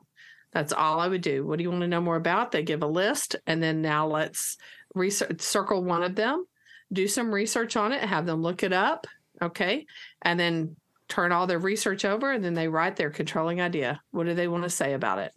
That's 0.52 0.72
all 0.72 1.00
I 1.00 1.08
would 1.08 1.22
do. 1.22 1.46
What 1.46 1.58
do 1.58 1.64
you 1.64 1.70
want 1.70 1.82
to 1.82 1.88
know 1.88 2.02
more 2.02 2.16
about? 2.16 2.52
They 2.52 2.64
give 2.64 2.82
a 2.82 2.88
list, 2.88 3.36
and 3.46 3.62
then 3.62 3.82
now 3.82 4.08
let's 4.08 4.58
research, 4.94 5.42
circle 5.42 5.84
one 5.84 6.04
of 6.04 6.16
them, 6.16 6.46
do 6.94 7.08
some 7.08 7.34
research 7.34 7.76
on 7.76 7.92
it, 7.92 8.02
have 8.02 8.26
them 8.26 8.42
look 8.42 8.64
it 8.64 8.72
up, 8.72 9.08
Okay. 9.42 9.86
And 10.22 10.40
then 10.40 10.76
turn 11.08 11.32
all 11.32 11.48
their 11.48 11.60
research 11.60 12.04
over 12.06 12.32
and 12.32 12.44
then 12.44 12.54
they 12.54 12.68
write 12.68 12.96
their 12.96 13.10
controlling 13.10 13.62
idea. 13.62 14.02
What 14.12 14.26
do 14.26 14.34
they 14.34 14.48
want 14.48 14.64
to 14.64 14.70
say 14.70 14.94
about 14.94 15.20
it? 15.20 15.34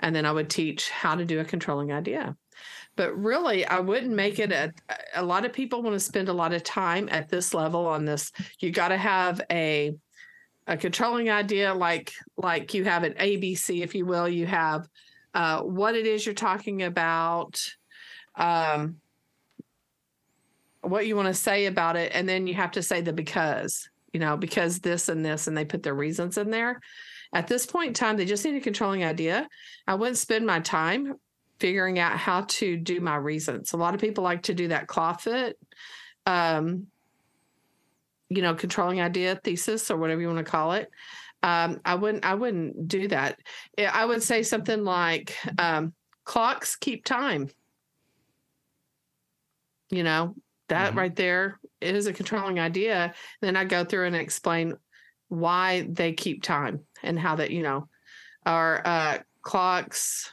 And 0.00 0.14
then 0.14 0.26
I 0.26 0.32
would 0.32 0.50
teach 0.50 0.90
how 0.90 1.14
to 1.14 1.24
do 1.24 1.40
a 1.40 1.44
controlling 1.44 1.92
idea. 1.92 2.36
But 2.96 3.16
really, 3.16 3.64
I 3.66 3.80
wouldn't 3.80 4.14
make 4.14 4.38
it 4.38 4.52
a, 4.52 4.72
a 5.14 5.22
lot 5.22 5.44
of 5.44 5.52
people 5.52 5.82
want 5.82 5.94
to 5.94 6.00
spend 6.00 6.28
a 6.28 6.32
lot 6.32 6.52
of 6.52 6.62
time 6.62 7.08
at 7.10 7.28
this 7.28 7.52
level 7.52 7.86
on 7.86 8.04
this. 8.04 8.30
You 8.60 8.70
got 8.70 8.88
to 8.88 8.96
have 8.96 9.40
a 9.50 9.94
a 10.66 10.76
controlling 10.78 11.28
idea 11.28 11.74
like 11.74 12.12
like 12.36 12.72
you 12.72 12.84
have 12.84 13.02
an 13.02 13.14
ABC, 13.14 13.82
if 13.82 13.94
you 13.94 14.06
will. 14.06 14.28
You 14.28 14.46
have 14.46 14.88
uh, 15.34 15.60
what 15.62 15.96
it 15.96 16.06
is 16.06 16.24
you're 16.24 16.34
talking 16.34 16.84
about, 16.84 17.60
um, 18.36 18.96
what 20.88 21.06
you 21.06 21.16
want 21.16 21.28
to 21.28 21.34
say 21.34 21.66
about 21.66 21.96
it 21.96 22.12
and 22.14 22.28
then 22.28 22.46
you 22.46 22.54
have 22.54 22.72
to 22.72 22.82
say 22.82 23.00
the 23.00 23.12
because 23.12 23.88
you 24.12 24.20
know 24.20 24.36
because 24.36 24.80
this 24.80 25.08
and 25.08 25.24
this 25.24 25.46
and 25.46 25.56
they 25.56 25.64
put 25.64 25.82
their 25.82 25.94
reasons 25.94 26.38
in 26.38 26.50
there. 26.50 26.80
At 27.32 27.48
this 27.48 27.66
point 27.66 27.88
in 27.88 27.94
time 27.94 28.16
they 28.16 28.24
just 28.24 28.44
need 28.44 28.56
a 28.56 28.60
controlling 28.60 29.04
idea. 29.04 29.48
I 29.86 29.94
wouldn't 29.94 30.18
spend 30.18 30.46
my 30.46 30.60
time 30.60 31.14
figuring 31.58 31.98
out 31.98 32.16
how 32.16 32.42
to 32.42 32.76
do 32.76 33.00
my 33.00 33.16
reasons. 33.16 33.72
A 33.72 33.76
lot 33.76 33.94
of 33.94 34.00
people 34.00 34.24
like 34.24 34.42
to 34.44 34.54
do 34.54 34.68
that 34.68 34.86
clawfoot 34.86 35.54
um 36.26 36.86
you 38.30 38.40
know 38.40 38.54
controlling 38.54 39.00
idea 39.00 39.38
thesis 39.44 39.90
or 39.90 39.98
whatever 39.98 40.20
you 40.20 40.28
want 40.28 40.38
to 40.38 40.44
call 40.44 40.72
it. 40.72 40.90
Um, 41.42 41.80
i 41.84 41.94
wouldn't 41.94 42.24
i 42.24 42.34
wouldn't 42.34 42.88
do 42.88 43.08
that. 43.08 43.38
I 43.78 44.04
would 44.04 44.22
say 44.22 44.42
something 44.42 44.82
like 44.82 45.36
um, 45.58 45.92
clocks 46.24 46.76
keep 46.76 47.04
time. 47.04 47.50
You 49.90 50.02
know 50.02 50.34
that 50.68 50.90
mm-hmm. 50.90 50.98
right 50.98 51.16
there 51.16 51.58
is 51.80 52.06
a 52.06 52.12
controlling 52.12 52.60
idea. 52.60 53.14
Then 53.40 53.56
I 53.56 53.64
go 53.64 53.84
through 53.84 54.06
and 54.06 54.16
explain 54.16 54.74
why 55.28 55.86
they 55.88 56.12
keep 56.12 56.42
time 56.42 56.80
and 57.02 57.18
how 57.18 57.36
that, 57.36 57.50
you 57.50 57.62
know, 57.62 57.88
our 58.46 58.82
uh, 58.84 59.18
clocks. 59.42 60.30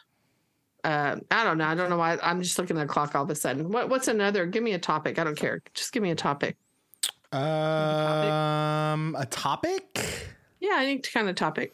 Uh, 0.84 1.18
I 1.30 1.44
don't 1.44 1.58
know. 1.58 1.66
I 1.66 1.76
don't 1.76 1.90
know 1.90 1.98
why. 1.98 2.18
I'm 2.22 2.42
just 2.42 2.58
looking 2.58 2.78
at 2.78 2.88
the 2.88 2.92
clock 2.92 3.16
all 3.16 3.24
of 3.24 3.30
a 3.30 3.36
sudden. 3.36 3.70
What, 3.70 3.90
what's 3.90 4.08
another? 4.08 4.46
Give 4.46 4.64
me 4.64 4.74
a 4.74 4.80
topic. 4.80 5.20
I 5.20 5.24
don't 5.24 5.38
care. 5.38 5.62
Just 5.74 5.92
give 5.92 6.02
me 6.02 6.12
a 6.12 6.16
topic. 6.16 6.58
Um, 7.32 9.16
a 9.18 9.26
topic? 9.30 10.28
Yeah, 10.60 10.80
any 10.80 11.00
kind 11.00 11.30
of 11.30 11.36
topic. 11.36 11.74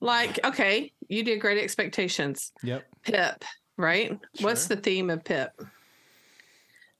Like, 0.00 0.38
okay, 0.44 0.92
you 1.08 1.24
did 1.24 1.40
great 1.40 1.62
expectations. 1.62 2.52
Yep. 2.62 2.86
Pip, 3.02 3.44
right? 3.76 4.08
Sure. 4.08 4.20
What's 4.40 4.66
the 4.66 4.76
theme 4.76 5.10
of 5.10 5.24
Pip? 5.24 5.50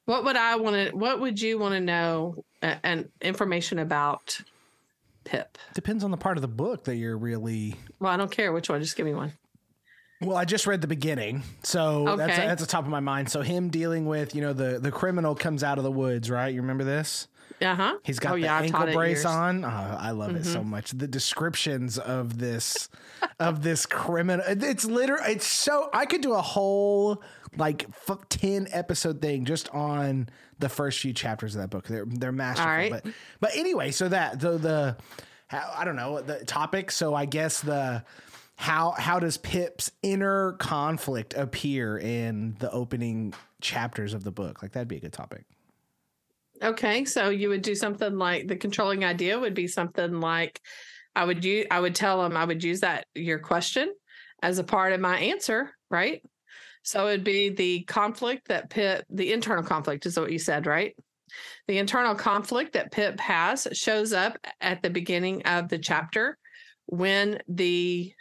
What 0.08 0.24
would 0.24 0.36
I 0.36 0.56
want 0.56 0.74
to? 0.74 0.96
What 0.96 1.20
would 1.20 1.38
you 1.38 1.58
want 1.58 1.74
to 1.74 1.80
know 1.80 2.42
uh, 2.62 2.76
and 2.82 3.10
information 3.20 3.78
about 3.78 4.40
Pip? 5.24 5.58
Depends 5.74 6.02
on 6.02 6.10
the 6.10 6.16
part 6.16 6.38
of 6.38 6.40
the 6.40 6.48
book 6.48 6.84
that 6.84 6.96
you're 6.96 7.18
really. 7.18 7.76
Well, 8.00 8.10
I 8.10 8.16
don't 8.16 8.30
care 8.30 8.50
which 8.50 8.70
one. 8.70 8.80
Just 8.80 8.96
give 8.96 9.04
me 9.04 9.12
one. 9.12 9.34
Well, 10.22 10.38
I 10.38 10.46
just 10.46 10.66
read 10.66 10.80
the 10.80 10.86
beginning, 10.86 11.42
so 11.62 12.08
okay. 12.08 12.26
that's 12.26 12.38
that's 12.38 12.62
the 12.62 12.66
top 12.66 12.84
of 12.84 12.90
my 12.90 13.00
mind. 13.00 13.30
So 13.30 13.42
him 13.42 13.68
dealing 13.68 14.06
with 14.06 14.34
you 14.34 14.40
know 14.40 14.54
the 14.54 14.78
the 14.78 14.90
criminal 14.90 15.34
comes 15.34 15.62
out 15.62 15.76
of 15.76 15.84
the 15.84 15.92
woods, 15.92 16.30
right? 16.30 16.54
You 16.54 16.62
remember 16.62 16.84
this? 16.84 17.28
Uh 17.60 17.74
huh. 17.74 17.98
He's 18.04 18.18
got 18.18 18.32
oh, 18.32 18.36
the 18.36 18.42
yeah, 18.42 18.60
ankle 18.60 18.92
brace 18.92 19.24
on. 19.24 19.64
Oh, 19.64 19.68
I 19.68 20.12
love 20.12 20.30
mm-hmm. 20.30 20.38
it 20.38 20.44
so 20.44 20.60
mm-hmm. 20.60 20.70
much. 20.70 20.90
The 20.92 21.08
descriptions 21.08 21.98
of 21.98 22.38
this 22.38 22.88
of 23.40 23.62
this 23.62 23.86
criminal. 23.86 24.44
It's 24.46 24.84
literally. 24.84 25.32
It's 25.32 25.46
so. 25.46 25.90
I 25.92 26.06
could 26.06 26.20
do 26.20 26.34
a 26.34 26.42
whole 26.42 27.22
like 27.56 27.86
f- 28.08 28.28
10 28.28 28.68
episode 28.70 29.20
thing 29.20 29.44
just 29.44 29.68
on 29.70 30.28
the 30.58 30.68
first 30.68 31.00
few 31.00 31.12
chapters 31.12 31.54
of 31.54 31.62
that 31.62 31.70
book. 31.70 31.86
They're 31.86 32.06
they're 32.06 32.32
masterful. 32.32 33.00
But 33.02 33.12
but 33.40 33.56
anyway, 33.56 33.90
so 33.90 34.08
that 34.08 34.40
the 34.40 34.58
the 34.58 34.96
I 35.50 35.84
don't 35.84 35.96
know 35.96 36.20
the 36.20 36.44
topic. 36.44 36.90
So 36.90 37.14
I 37.14 37.24
guess 37.24 37.60
the 37.60 38.04
how 38.56 38.92
how 38.92 39.18
does 39.18 39.36
Pip's 39.36 39.90
inner 40.02 40.52
conflict 40.52 41.34
appear 41.34 41.98
in 41.98 42.56
the 42.58 42.70
opening 42.70 43.34
chapters 43.60 44.14
of 44.14 44.24
the 44.24 44.32
book? 44.32 44.62
Like 44.62 44.72
that'd 44.72 44.88
be 44.88 44.96
a 44.96 45.00
good 45.00 45.12
topic. 45.12 45.44
Okay, 46.62 47.04
so 47.04 47.28
you 47.30 47.48
would 47.50 47.62
do 47.62 47.74
something 47.74 48.16
like 48.16 48.48
the 48.48 48.56
controlling 48.56 49.04
idea 49.04 49.38
would 49.38 49.54
be 49.54 49.68
something 49.68 50.20
like 50.20 50.60
I 51.14 51.24
would 51.24 51.44
use 51.44 51.66
I 51.70 51.80
would 51.80 51.94
tell 51.94 52.22
them 52.22 52.36
I 52.36 52.44
would 52.44 52.64
use 52.64 52.80
that 52.80 53.06
your 53.14 53.38
question 53.38 53.92
as 54.42 54.58
a 54.58 54.64
part 54.64 54.92
of 54.92 55.00
my 55.00 55.18
answer, 55.18 55.72
right? 55.90 56.22
So 56.82 57.08
it'd 57.08 57.24
be 57.24 57.50
the 57.50 57.82
conflict 57.84 58.48
that 58.48 58.70
Pip, 58.70 59.04
the 59.10 59.32
internal 59.32 59.62
conflict 59.62 60.06
is 60.06 60.18
what 60.18 60.32
you 60.32 60.38
said, 60.38 60.66
right? 60.66 60.96
The 61.66 61.78
internal 61.78 62.14
conflict 62.14 62.72
that 62.72 62.92
Pip 62.92 63.20
has 63.20 63.66
shows 63.72 64.12
up 64.12 64.38
at 64.60 64.82
the 64.82 64.90
beginning 64.90 65.42
of 65.42 65.68
the 65.68 65.78
chapter 65.78 66.38
when 66.86 67.40
the 67.48 68.12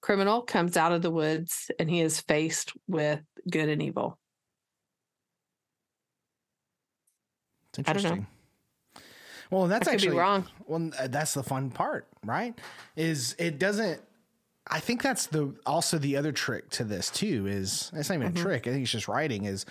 criminal 0.00 0.42
comes 0.42 0.76
out 0.76 0.92
of 0.92 1.02
the 1.02 1.10
woods 1.10 1.70
and 1.78 1.90
he 1.90 2.00
is 2.00 2.20
faced 2.22 2.72
with 2.86 3.20
good 3.50 3.68
and 3.68 3.82
evil. 3.82 4.19
Interesting. 7.88 8.10
I 8.12 8.14
don't 8.14 8.20
know. 8.20 8.26
Well, 9.50 9.66
that's 9.66 9.88
actually 9.88 10.16
wrong. 10.16 10.46
Well, 10.66 10.90
uh, 10.98 11.08
that's 11.08 11.34
the 11.34 11.42
fun 11.42 11.70
part, 11.70 12.06
right? 12.24 12.56
Is 12.96 13.34
it 13.38 13.58
doesn't. 13.58 14.00
I 14.68 14.78
think 14.78 15.02
that's 15.02 15.26
the 15.26 15.52
also 15.66 15.98
the 15.98 16.16
other 16.16 16.30
trick 16.30 16.70
to 16.70 16.84
this 16.84 17.10
too. 17.10 17.46
Is 17.48 17.90
it's 17.94 18.08
not 18.08 18.16
even 18.16 18.28
Mm-hmm. 18.28 18.38
a 18.38 18.42
trick. 18.42 18.66
I 18.68 18.70
think 18.70 18.82
it's 18.82 18.92
just 18.92 19.08
writing. 19.08 19.46
Is 19.46 19.66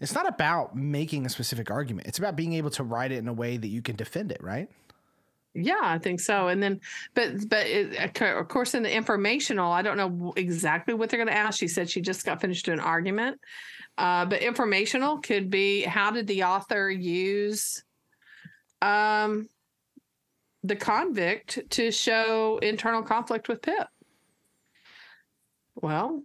it's 0.00 0.14
not 0.14 0.28
about 0.28 0.76
making 0.76 1.26
a 1.26 1.28
specific 1.28 1.70
argument. 1.70 2.06
It's 2.06 2.18
about 2.18 2.36
being 2.36 2.52
able 2.52 2.70
to 2.70 2.84
write 2.84 3.10
it 3.10 3.16
in 3.18 3.26
a 3.26 3.32
way 3.32 3.56
that 3.56 3.68
you 3.68 3.82
can 3.82 3.96
defend 3.96 4.30
it, 4.30 4.42
right? 4.42 4.70
Yeah, 5.54 5.80
I 5.80 5.98
think 5.98 6.20
so. 6.20 6.48
And 6.48 6.62
then, 6.62 6.80
but 7.14 7.48
but 7.48 7.66
it, 7.66 8.20
of 8.22 8.46
course, 8.48 8.74
in 8.74 8.82
the 8.82 8.94
informational, 8.94 9.72
I 9.72 9.80
don't 9.82 9.96
know 9.96 10.34
exactly 10.36 10.92
what 10.94 11.08
they're 11.08 11.18
going 11.18 11.34
to 11.34 11.36
ask. 11.36 11.58
She 11.58 11.66
said 11.66 11.88
she 11.88 12.02
just 12.02 12.26
got 12.26 12.40
finished 12.42 12.68
an 12.68 12.78
argument, 12.78 13.40
uh, 13.98 14.24
but 14.24 14.42
informational 14.42 15.18
could 15.18 15.50
be 15.50 15.82
how 15.82 16.10
did 16.10 16.26
the 16.26 16.44
author 16.44 16.90
use 16.90 17.82
um, 18.82 19.48
the 20.62 20.76
convict 20.76 21.60
to 21.70 21.90
show 21.90 22.58
internal 22.58 23.02
conflict 23.02 23.48
with 23.48 23.62
Pip? 23.62 23.88
Well, 25.74 26.22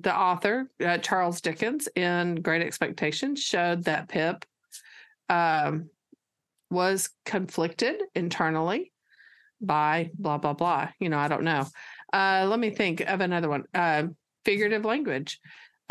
the 0.00 0.16
author 0.16 0.70
uh, 0.84 0.98
Charles 0.98 1.40
Dickens 1.40 1.88
in 1.96 2.36
Great 2.36 2.62
Expectations 2.62 3.42
showed 3.42 3.84
that 3.84 4.08
Pip. 4.08 4.44
Um, 5.28 5.88
was 6.72 7.10
conflicted 7.24 8.02
internally 8.14 8.92
by 9.60 10.10
blah 10.18 10.38
blah 10.38 10.54
blah. 10.54 10.88
You 10.98 11.10
know, 11.10 11.18
I 11.18 11.28
don't 11.28 11.44
know. 11.44 11.66
Uh, 12.12 12.46
let 12.48 12.58
me 12.58 12.70
think 12.70 13.00
of 13.00 13.20
another 13.20 13.48
one. 13.48 13.64
Uh, 13.72 14.04
figurative 14.44 14.84
language. 14.84 15.38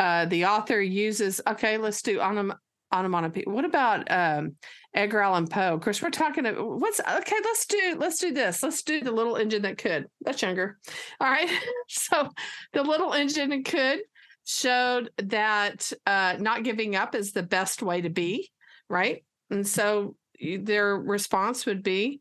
Uh, 0.02 0.24
the 0.24 0.46
author 0.46 0.82
uses. 0.82 1.40
Okay, 1.46 1.78
let's 1.78 2.02
do 2.02 2.18
onom- 2.18 2.56
onomatopoeia. 2.92 3.44
What 3.46 3.64
about 3.64 4.10
um, 4.10 4.56
Edgar 4.92 5.20
Allan 5.20 5.46
Poe? 5.46 5.74
Of 5.74 5.80
course, 5.80 6.02
we're 6.02 6.10
talking. 6.10 6.44
About, 6.44 6.80
what's 6.80 6.98
okay? 6.98 7.36
Let's 7.44 7.66
do. 7.66 7.96
Let's 7.96 8.18
do 8.18 8.32
this. 8.32 8.64
Let's 8.64 8.82
do 8.82 9.00
the 9.00 9.12
little 9.12 9.36
engine 9.36 9.62
that 9.62 9.78
could. 9.78 10.08
That's 10.22 10.42
younger. 10.42 10.76
All 11.20 11.30
right. 11.30 11.48
so, 11.88 12.28
the 12.72 12.82
little 12.82 13.12
engine 13.12 13.50
that 13.50 13.64
could 13.64 14.00
showed 14.42 15.10
that 15.18 15.92
uh, 16.04 16.34
not 16.40 16.64
giving 16.64 16.96
up 16.96 17.14
is 17.14 17.30
the 17.30 17.44
best 17.44 17.80
way 17.80 18.00
to 18.00 18.10
be. 18.10 18.50
Right. 18.88 19.24
And 19.50 19.64
so 19.64 20.16
their 20.40 20.96
response 20.96 21.64
would 21.64 21.84
be 21.84 22.20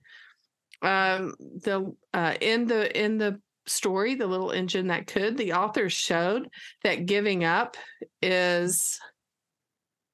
um, 0.83 1.33
the 1.39 1.95
uh, 2.13 2.35
in 2.39 2.67
the 2.67 2.95
in 2.95 3.17
the 3.17 3.41
story 3.67 4.15
the 4.15 4.27
little 4.27 4.51
engine 4.51 4.87
that 4.87 5.07
could 5.07 5.37
the 5.37 5.53
author 5.53 5.89
showed 5.89 6.47
that 6.83 7.05
giving 7.05 7.43
up 7.43 7.77
is 8.21 8.99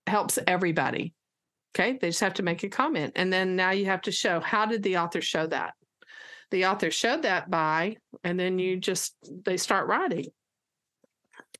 helps 0.06 0.38
everybody 0.48 1.14
okay 1.76 1.98
they 2.02 2.10
just 2.10 2.20
have 2.20 2.34
to 2.34 2.44
make 2.44 2.64
a 2.64 2.70
comment 2.70 3.14
and 3.16 3.32
then 3.32 3.56
now 3.56 3.72
you 3.72 3.86
have 3.86 4.02
to 4.02 4.12
show 4.12 4.40
how 4.40 4.66
did 4.66 4.84
the 4.84 4.98
author 4.98 5.22
show 5.22 5.48
that 5.48 5.74
the 6.52 6.66
author 6.66 6.92
showed 6.92 7.24
that 7.24 7.50
by 7.50 7.96
and 8.24 8.40
then 8.40 8.60
you 8.60 8.78
just 8.78 9.16
they 9.46 9.58
start 9.58 9.88
writing 9.88 10.26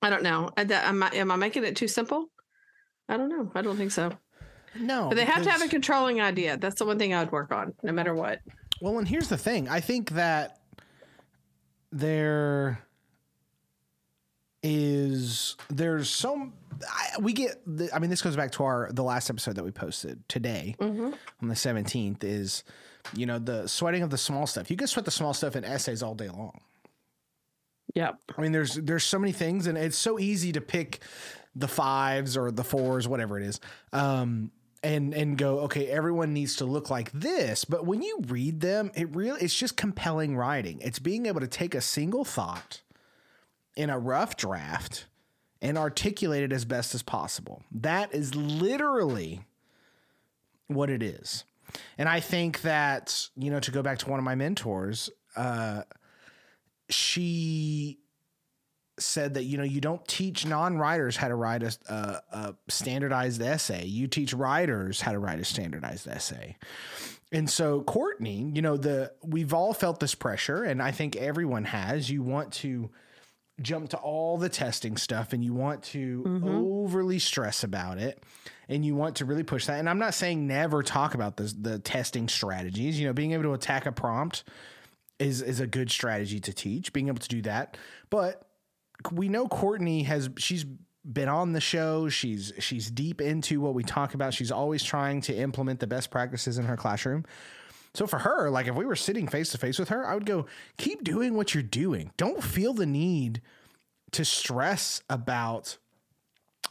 i 0.02 0.10
don't 0.10 0.24
know 0.24 0.50
uh, 0.58 0.66
am 0.70 1.04
I, 1.04 1.10
am 1.14 1.32
I 1.32 1.36
making 1.36 1.64
it 1.64 1.76
too 1.76 1.88
simple 1.88 2.26
i 3.08 3.16
don't 3.16 3.30
know 3.30 3.50
i 3.56 3.62
don't 3.62 3.78
think 3.78 3.92
so 3.92 4.12
No, 4.80 5.10
but 5.10 5.16
they 5.16 5.26
have 5.26 5.44
to 5.44 5.50
have 5.50 5.62
a 5.62 5.68
controlling 5.68 6.22
idea. 6.22 6.58
That's 6.58 6.76
the 6.76 6.86
one 6.86 7.00
thing 7.00 7.14
I 7.14 7.24
would 7.24 7.32
work 7.32 7.52
on, 7.52 7.74
no 7.84 7.92
matter 7.92 8.14
what. 8.14 8.40
Well, 8.82 9.00
and 9.00 9.08
here's 9.08 9.28
the 9.28 9.38
thing. 9.38 9.68
I 9.68 9.80
think 9.80 10.12
that 10.12 10.57
there 11.92 12.80
is 14.64 15.56
there's 15.70 16.10
some 16.10 16.54
I, 16.88 17.20
we 17.22 17.34
get 17.34 17.62
the, 17.66 17.90
I 17.94 18.00
mean 18.00 18.10
this 18.10 18.22
goes 18.22 18.36
back 18.36 18.52
to 18.54 18.64
our 18.64 18.90
the 18.92 19.04
last 19.04 19.30
episode 19.30 19.56
that 19.56 19.64
we 19.64 19.72
posted 19.72 20.28
today 20.28 20.76
Mm-hmm. 20.80 21.12
on 21.42 21.48
the 21.48 21.54
17th 21.56 22.24
is 22.24 22.64
you 23.14 23.26
know 23.26 23.40
the 23.40 23.68
sweating 23.68 24.04
of 24.04 24.10
the 24.10 24.18
small 24.18 24.46
stuff. 24.48 24.70
You 24.70 24.76
can 24.78 24.88
sweat 24.88 25.06
the 25.06 25.12
small 25.12 25.34
stuff 25.34 25.56
in 25.56 25.64
essays 25.64 26.04
all 26.04 26.16
day 26.16 26.28
long. 26.28 26.60
yeah 27.96 28.12
I 28.38 28.42
mean 28.42 28.52
there's 28.52 28.76
there's 28.76 29.04
so 29.06 29.20
many 29.20 29.32
things 29.32 29.68
and 29.68 29.78
it's 29.78 29.98
so 29.98 30.20
easy 30.20 30.52
to 30.54 30.62
pick 30.62 31.00
the 31.56 31.68
fives 31.68 32.36
or 32.36 32.52
the 32.52 32.64
fours 32.64 33.08
whatever 33.08 33.40
it 33.40 33.46
is. 33.46 33.60
Um 33.94 34.52
and 34.84 35.14
and 35.14 35.38
go 35.38 35.60
okay 35.62 35.88
everyone 35.88 36.34
needs 36.34 36.56
to 36.58 36.66
look 36.66 36.90
like 36.90 37.12
this. 37.12 37.66
But 37.66 37.86
when 37.86 38.02
you 38.02 38.20
read 38.28 38.62
them 38.62 38.92
it 38.96 39.14
really 39.16 39.42
it's 39.42 39.56
just 39.56 39.78
compelling 39.78 40.36
writing. 40.36 40.80
It's 40.82 41.00
being 41.00 41.26
able 41.26 41.40
to 41.42 41.48
take 41.48 41.76
a 41.76 41.82
single 41.82 42.26
thought 42.26 42.82
in 43.76 43.90
a 43.90 44.00
rough 44.00 44.36
draft 44.38 45.06
and 45.62 45.78
articulate 45.78 46.44
it 46.44 46.54
as 46.54 46.66
best 46.66 46.94
as 46.94 47.02
possible. 47.02 47.64
That 47.72 48.14
is 48.14 48.36
literally 48.36 49.46
what 50.68 50.90
it 50.90 51.02
is. 51.02 51.44
And 51.98 52.08
i 52.08 52.20
think 52.20 52.62
that 52.62 53.28
you 53.36 53.52
know 53.52 53.60
to 53.60 53.72
go 53.72 53.82
back 53.82 54.00
to 54.00 54.10
one 54.10 54.20
of 54.20 54.24
my 54.24 54.36
mentors 54.36 55.10
uh 55.36 55.84
she 56.90 58.00
said 59.00 59.36
that 59.36 59.44
you 59.44 59.58
know 59.58 59.64
you 59.64 59.82
don't 59.82 60.06
teach 60.08 60.46
non-writers 60.46 61.16
how 61.16 61.28
to 61.28 61.36
write 61.36 61.64
a, 61.64 61.76
a, 61.90 62.22
a 62.38 62.56
standardized 62.70 63.42
essay. 63.42 63.86
You 63.86 64.08
teach 64.08 64.34
writers 64.34 65.02
how 65.02 65.12
to 65.12 65.20
write 65.20 65.40
a 65.40 65.46
standardized 65.46 66.08
essay. 66.08 66.58
And 67.32 67.50
so 67.50 67.82
courtney 67.82 68.52
you 68.54 68.62
know 68.62 68.78
the 68.78 69.12
we've 69.24 69.54
all 69.54 69.74
felt 69.74 70.00
this 70.00 70.16
pressure 70.16 70.64
and 70.64 70.82
i 70.82 70.92
think 70.92 71.16
everyone 71.16 71.66
has. 71.66 72.10
You 72.10 72.24
want 72.24 72.54
to 72.54 72.90
jump 73.62 73.90
to 73.90 73.98
all 73.98 74.38
the 74.38 74.50
testing 74.50 74.98
stuff 74.98 75.34
and 75.34 75.44
you 75.44 75.54
want 75.54 75.82
to 75.82 76.24
mm-hmm. 76.24 76.48
overly 76.48 77.18
stress 77.18 77.64
about 77.64 77.98
it 77.98 78.24
and 78.70 78.86
you 78.86 78.96
want 78.96 79.16
to 79.16 79.26
really 79.26 79.44
push 79.44 79.66
that. 79.66 79.80
And 79.80 79.90
i'm 79.90 80.00
not 80.00 80.14
saying 80.14 80.48
never 80.48 80.82
talk 80.82 81.14
about 81.14 81.38
the, 81.38 81.54
the 81.60 81.80
testing 81.80 82.28
strategies. 82.28 83.00
You 83.00 83.08
know 83.08 83.14
being 83.14 83.34
able 83.34 83.44
to 83.44 83.54
attack 83.54 83.86
a 83.86 83.92
prompt 83.92 84.44
is 85.20 85.42
is 85.42 85.60
a 85.60 85.68
good 85.68 85.92
strategy 85.92 86.40
to 86.40 86.54
teach 86.54 86.94
being 86.94 87.08
able 87.08 87.20
to 87.20 87.28
do 87.28 87.42
that. 87.44 87.78
But 88.10 88.47
we 89.12 89.30
know 89.30 89.48
Courtney 89.48 90.04
has 90.04 90.30
she's 90.38 90.66
been 91.12 91.30
on 91.30 91.54
the 91.54 91.62
show. 91.62 92.10
She's 92.10 92.54
she's 92.60 92.90
deep 92.92 93.22
into 93.22 93.62
what 93.62 93.74
we 93.74 93.84
talk 93.84 94.14
about. 94.14 94.34
She's 94.34 94.52
always 94.52 94.84
trying 94.84 95.22
to 95.22 95.36
implement 95.36 95.80
the 95.80 95.88
best 95.88 96.12
practices 96.12 96.58
in 96.58 96.66
her 96.66 96.78
classroom. 96.78 97.26
So 97.94 98.06
for 98.06 98.20
her, 98.20 98.50
like 98.50 98.68
if 98.68 98.76
we 98.76 98.86
were 98.86 98.96
sitting 98.96 99.28
face 99.28 99.52
to 99.52 99.58
face 99.58 99.80
with 99.80 99.90
her, 99.90 100.06
I 100.06 100.14
would 100.14 100.26
go, 100.26 100.46
keep 100.78 101.04
doing 101.04 101.36
what 101.36 101.54
you're 101.54 101.64
doing. 101.64 102.12
Don't 102.18 102.44
feel 102.44 102.74
the 102.74 102.86
need 102.86 103.42
to 104.12 104.24
stress 104.24 105.02
about 105.10 105.78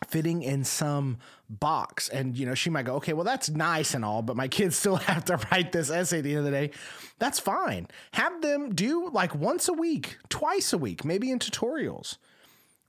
fitting 0.07 0.43
in 0.43 0.65
some 0.65 1.19
box. 1.49 2.09
And, 2.09 2.37
you 2.37 2.47
know, 2.47 2.55
she 2.55 2.71
might 2.71 2.85
go, 2.85 2.97
okay, 2.97 3.13
well, 3.13 3.25
that's 3.25 3.49
nice 3.49 3.95
and 3.95 4.05
all, 4.05 4.23
but 4.23 4.37
my 4.37 4.49
kids 4.57 4.77
still 4.77 4.97
have 4.97 5.25
to 5.27 5.37
write 5.51 5.73
this 5.73 5.91
essay 5.91 6.19
at 6.19 6.25
the 6.25 6.31
end 6.31 6.39
of 6.41 6.45
the 6.45 6.51
day. 6.51 6.71
That's 7.19 7.39
fine. 7.39 7.89
Have 8.13 8.43
them 8.43 8.75
do 8.75 9.09
like 9.11 9.35
once 9.35 9.69
a 9.69 9.73
week, 9.73 10.19
twice 10.29 10.73
a 10.73 10.79
week, 10.79 11.05
maybe 11.05 11.31
in 11.31 11.39
tutorials. 11.39 12.19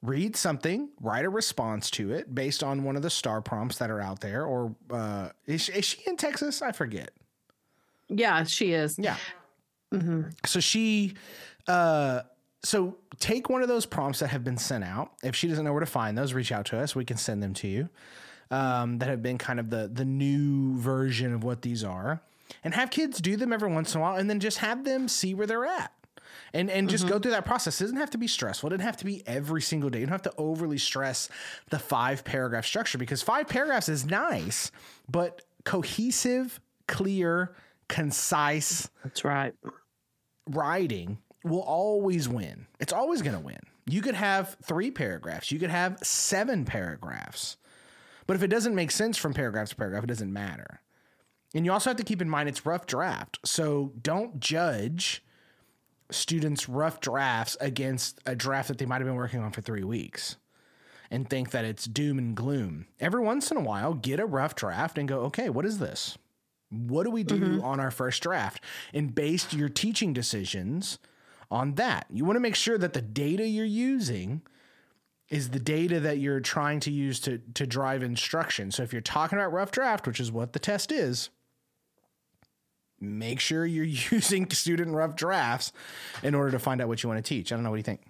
Read 0.03 0.35
something, 0.35 0.89
write 1.01 1.25
a 1.25 1.29
response 1.29 1.89
to 1.91 2.11
it 2.11 2.33
based 2.33 2.63
on 2.63 2.83
one 2.83 2.95
of 2.95 3.01
the 3.01 3.09
STAAR 3.09 3.41
prompts 3.41 3.79
that 3.79 3.89
are 3.89 3.99
out 3.99 4.19
there. 4.19 4.45
Or 4.45 4.75
uh, 4.91 5.29
is, 5.47 5.61
she, 5.61 5.71
is 5.71 5.85
she 5.85 6.01
in 6.05 6.17
Texas? 6.17 6.61
I 6.61 6.71
forget. 6.71 7.11
Yeah, 8.07 8.43
she 8.43 8.73
is. 8.73 8.97
Yeah. 8.99 9.17
mm-hmm. 9.91 10.29
So 10.45 10.59
she, 10.59 11.15
uh, 11.67 12.21
so 12.63 12.97
take 13.19 13.49
one 13.49 13.61
of 13.61 13.67
those 13.67 13.85
prompts 13.85 14.19
that 14.19 14.27
have 14.27 14.43
been 14.43 14.57
sent 14.57 14.83
out. 14.83 15.11
If 15.23 15.35
she 15.35 15.47
doesn't 15.47 15.63
know 15.63 15.73
where 15.73 15.79
to 15.79 15.85
find 15.85 16.17
those, 16.17 16.33
reach 16.33 16.51
out 16.51 16.65
to 16.67 16.79
us. 16.79 16.95
We 16.95 17.05
can 17.05 17.17
send 17.17 17.41
them 17.43 17.53
to 17.55 17.67
you. 17.67 17.89
Um, 18.49 18.99
that 18.99 19.09
have 19.09 19.21
been 19.21 19.37
kind 19.37 19.59
of 19.59 19.69
the 19.69 19.89
the 19.93 20.05
new 20.05 20.77
version 20.77 21.33
of 21.33 21.43
what 21.43 21.63
these 21.63 21.83
are, 21.83 22.21
and 22.63 22.73
have 22.73 22.89
kids 22.89 23.19
do 23.19 23.35
them 23.35 23.51
every 23.51 23.69
once 23.69 23.93
in 23.93 23.99
a 23.99 24.01
while, 24.01 24.15
and 24.15 24.29
then 24.29 24.39
just 24.39 24.59
have 24.59 24.85
them 24.85 25.09
see 25.09 25.33
where 25.33 25.45
they're 25.45 25.65
at. 25.65 25.91
And, 26.53 26.69
and 26.69 26.89
just 26.89 27.07
go 27.07 27.19
through 27.19 27.31
that 27.31 27.45
process. 27.45 27.79
It 27.81 27.85
doesn't 27.85 27.97
have 27.97 28.11
to 28.11 28.17
be 28.17 28.27
stressful. 28.27 28.67
It 28.67 28.71
doesn't 28.71 28.85
have 28.85 28.97
to 28.97 29.05
be 29.05 29.21
every 29.27 29.61
single 29.61 29.89
day. 29.89 29.99
You 29.99 30.05
don't 30.05 30.13
have 30.13 30.21
to 30.23 30.33
overly 30.37 30.77
stress 30.77 31.29
the 31.69 31.79
five 31.79 32.23
paragraph 32.23 32.65
structure 32.65 32.97
because 32.97 33.21
five 33.21 33.47
paragraphs 33.47 33.89
is 33.89 34.05
nice, 34.05 34.71
but 35.09 35.41
cohesive, 35.65 36.59
clear, 36.87 37.53
concise, 37.89 38.89
That's 39.03 39.25
right. 39.25 39.53
writing 40.49 41.17
will 41.49 41.61
always 41.61 42.29
win. 42.29 42.67
It's 42.79 42.93
always 42.93 43.21
going 43.21 43.35
to 43.35 43.41
win. 43.41 43.59
You 43.85 44.01
could 44.01 44.15
have 44.15 44.57
three 44.63 44.91
paragraphs, 44.91 45.51
you 45.51 45.59
could 45.59 45.69
have 45.69 45.97
seven 46.03 46.65
paragraphs. 46.65 47.57
But 48.25 48.35
if 48.35 48.43
it 48.43 48.49
doesn't 48.49 48.75
make 48.75 48.91
sense 48.91 49.17
from 49.17 49.33
paragraph 49.33 49.69
to 49.69 49.75
paragraph, 49.75 50.03
it 50.03 50.07
doesn't 50.07 50.33
matter. 50.33 50.81
And 51.55 51.65
you 51.65 51.71
also 51.71 51.89
have 51.89 51.97
to 51.97 52.03
keep 52.03 52.21
in 52.21 52.29
mind 52.29 52.49
it's 52.49 52.65
rough 52.65 52.85
draft. 52.85 53.39
So 53.45 53.93
don't 54.01 54.39
judge 54.39 55.23
students' 56.11 56.67
rough 56.67 56.99
drafts 56.99 57.55
against 57.61 58.19
a 58.25 58.35
draft 58.35 58.67
that 58.67 58.77
they 58.77 58.85
might 58.85 58.97
have 58.97 59.05
been 59.07 59.15
working 59.15 59.41
on 59.41 59.51
for 59.51 59.61
three 59.61 59.83
weeks 59.83 60.35
and 61.09 61.29
think 61.29 61.51
that 61.51 61.65
it's 61.65 61.85
doom 61.85 62.17
and 62.17 62.35
gloom. 62.35 62.87
Every 62.99 63.21
once 63.21 63.49
in 63.49 63.57
a 63.57 63.61
while, 63.61 63.93
get 63.93 64.19
a 64.19 64.25
rough 64.25 64.55
draft 64.55 64.97
and 64.97 65.07
go, 65.07 65.21
okay, 65.21 65.49
what 65.49 65.65
is 65.65 65.79
this? 65.79 66.17
What 66.69 67.03
do 67.03 67.11
we 67.11 67.23
do 67.23 67.39
mm-hmm. 67.39 67.63
on 67.63 67.79
our 67.79 67.91
first 67.91 68.21
draft? 68.21 68.61
And 68.93 69.15
based 69.15 69.53
your 69.53 69.69
teaching 69.69 70.11
decisions 70.11 70.99
on 71.49 71.75
that. 71.75 72.07
You 72.11 72.25
want 72.25 72.35
to 72.35 72.41
make 72.41 72.55
sure 72.55 72.77
that 72.77 72.93
the 72.93 73.01
data 73.01 73.47
you're 73.47 73.65
using 73.65 74.41
is 75.29 75.49
the 75.49 75.59
data 75.59 75.99
that 75.99 76.19
you're 76.19 76.39
trying 76.39 76.79
to 76.81 76.91
use 76.91 77.19
to 77.21 77.39
to 77.53 77.67
drive 77.67 78.03
instruction. 78.03 78.71
So 78.71 78.83
if 78.83 78.93
you're 78.93 79.01
talking 79.01 79.37
about 79.37 79.51
rough 79.51 79.71
draft, 79.71 80.07
which 80.07 80.19
is 80.19 80.31
what 80.31 80.53
the 80.53 80.59
test 80.59 80.91
is, 80.91 81.29
make 82.99 83.39
sure 83.39 83.65
you're 83.65 83.83
using 84.11 84.49
student 84.51 84.93
rough 84.93 85.15
drafts 85.15 85.71
in 86.23 86.35
order 86.35 86.51
to 86.51 86.59
find 86.59 86.81
out 86.81 86.87
what 86.87 87.03
you 87.03 87.09
want 87.09 87.23
to 87.23 87.27
teach. 87.27 87.51
I 87.51 87.55
don't 87.55 87.63
know 87.63 87.69
what 87.69 87.77
do 87.77 87.79
you 87.79 87.83
think? 87.83 88.01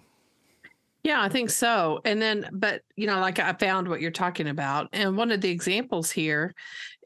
Yeah, 1.04 1.22
I 1.22 1.28
think 1.28 1.50
so. 1.50 2.00
And 2.04 2.20
then, 2.20 2.48
but 2.52 2.82
you 2.96 3.06
know, 3.06 3.20
like 3.20 3.38
I 3.38 3.52
found 3.52 3.88
what 3.88 4.00
you're 4.00 4.10
talking 4.10 4.48
about, 4.48 4.88
and 4.92 5.16
one 5.16 5.30
of 5.30 5.40
the 5.40 5.50
examples 5.50 6.10
here, 6.10 6.54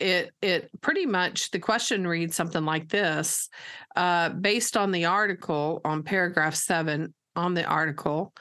it 0.00 0.30
it 0.40 0.70
pretty 0.80 1.04
much 1.06 1.50
the 1.50 1.58
question 1.58 2.06
reads 2.06 2.34
something 2.34 2.64
like 2.64 2.88
this, 2.88 3.48
uh, 3.94 4.30
based 4.30 4.76
on 4.76 4.92
the 4.92 5.04
article 5.04 5.80
on 5.84 6.02
paragraph 6.02 6.54
seven 6.54 7.12
on 7.36 7.54
the 7.54 7.64
article, 7.64 8.32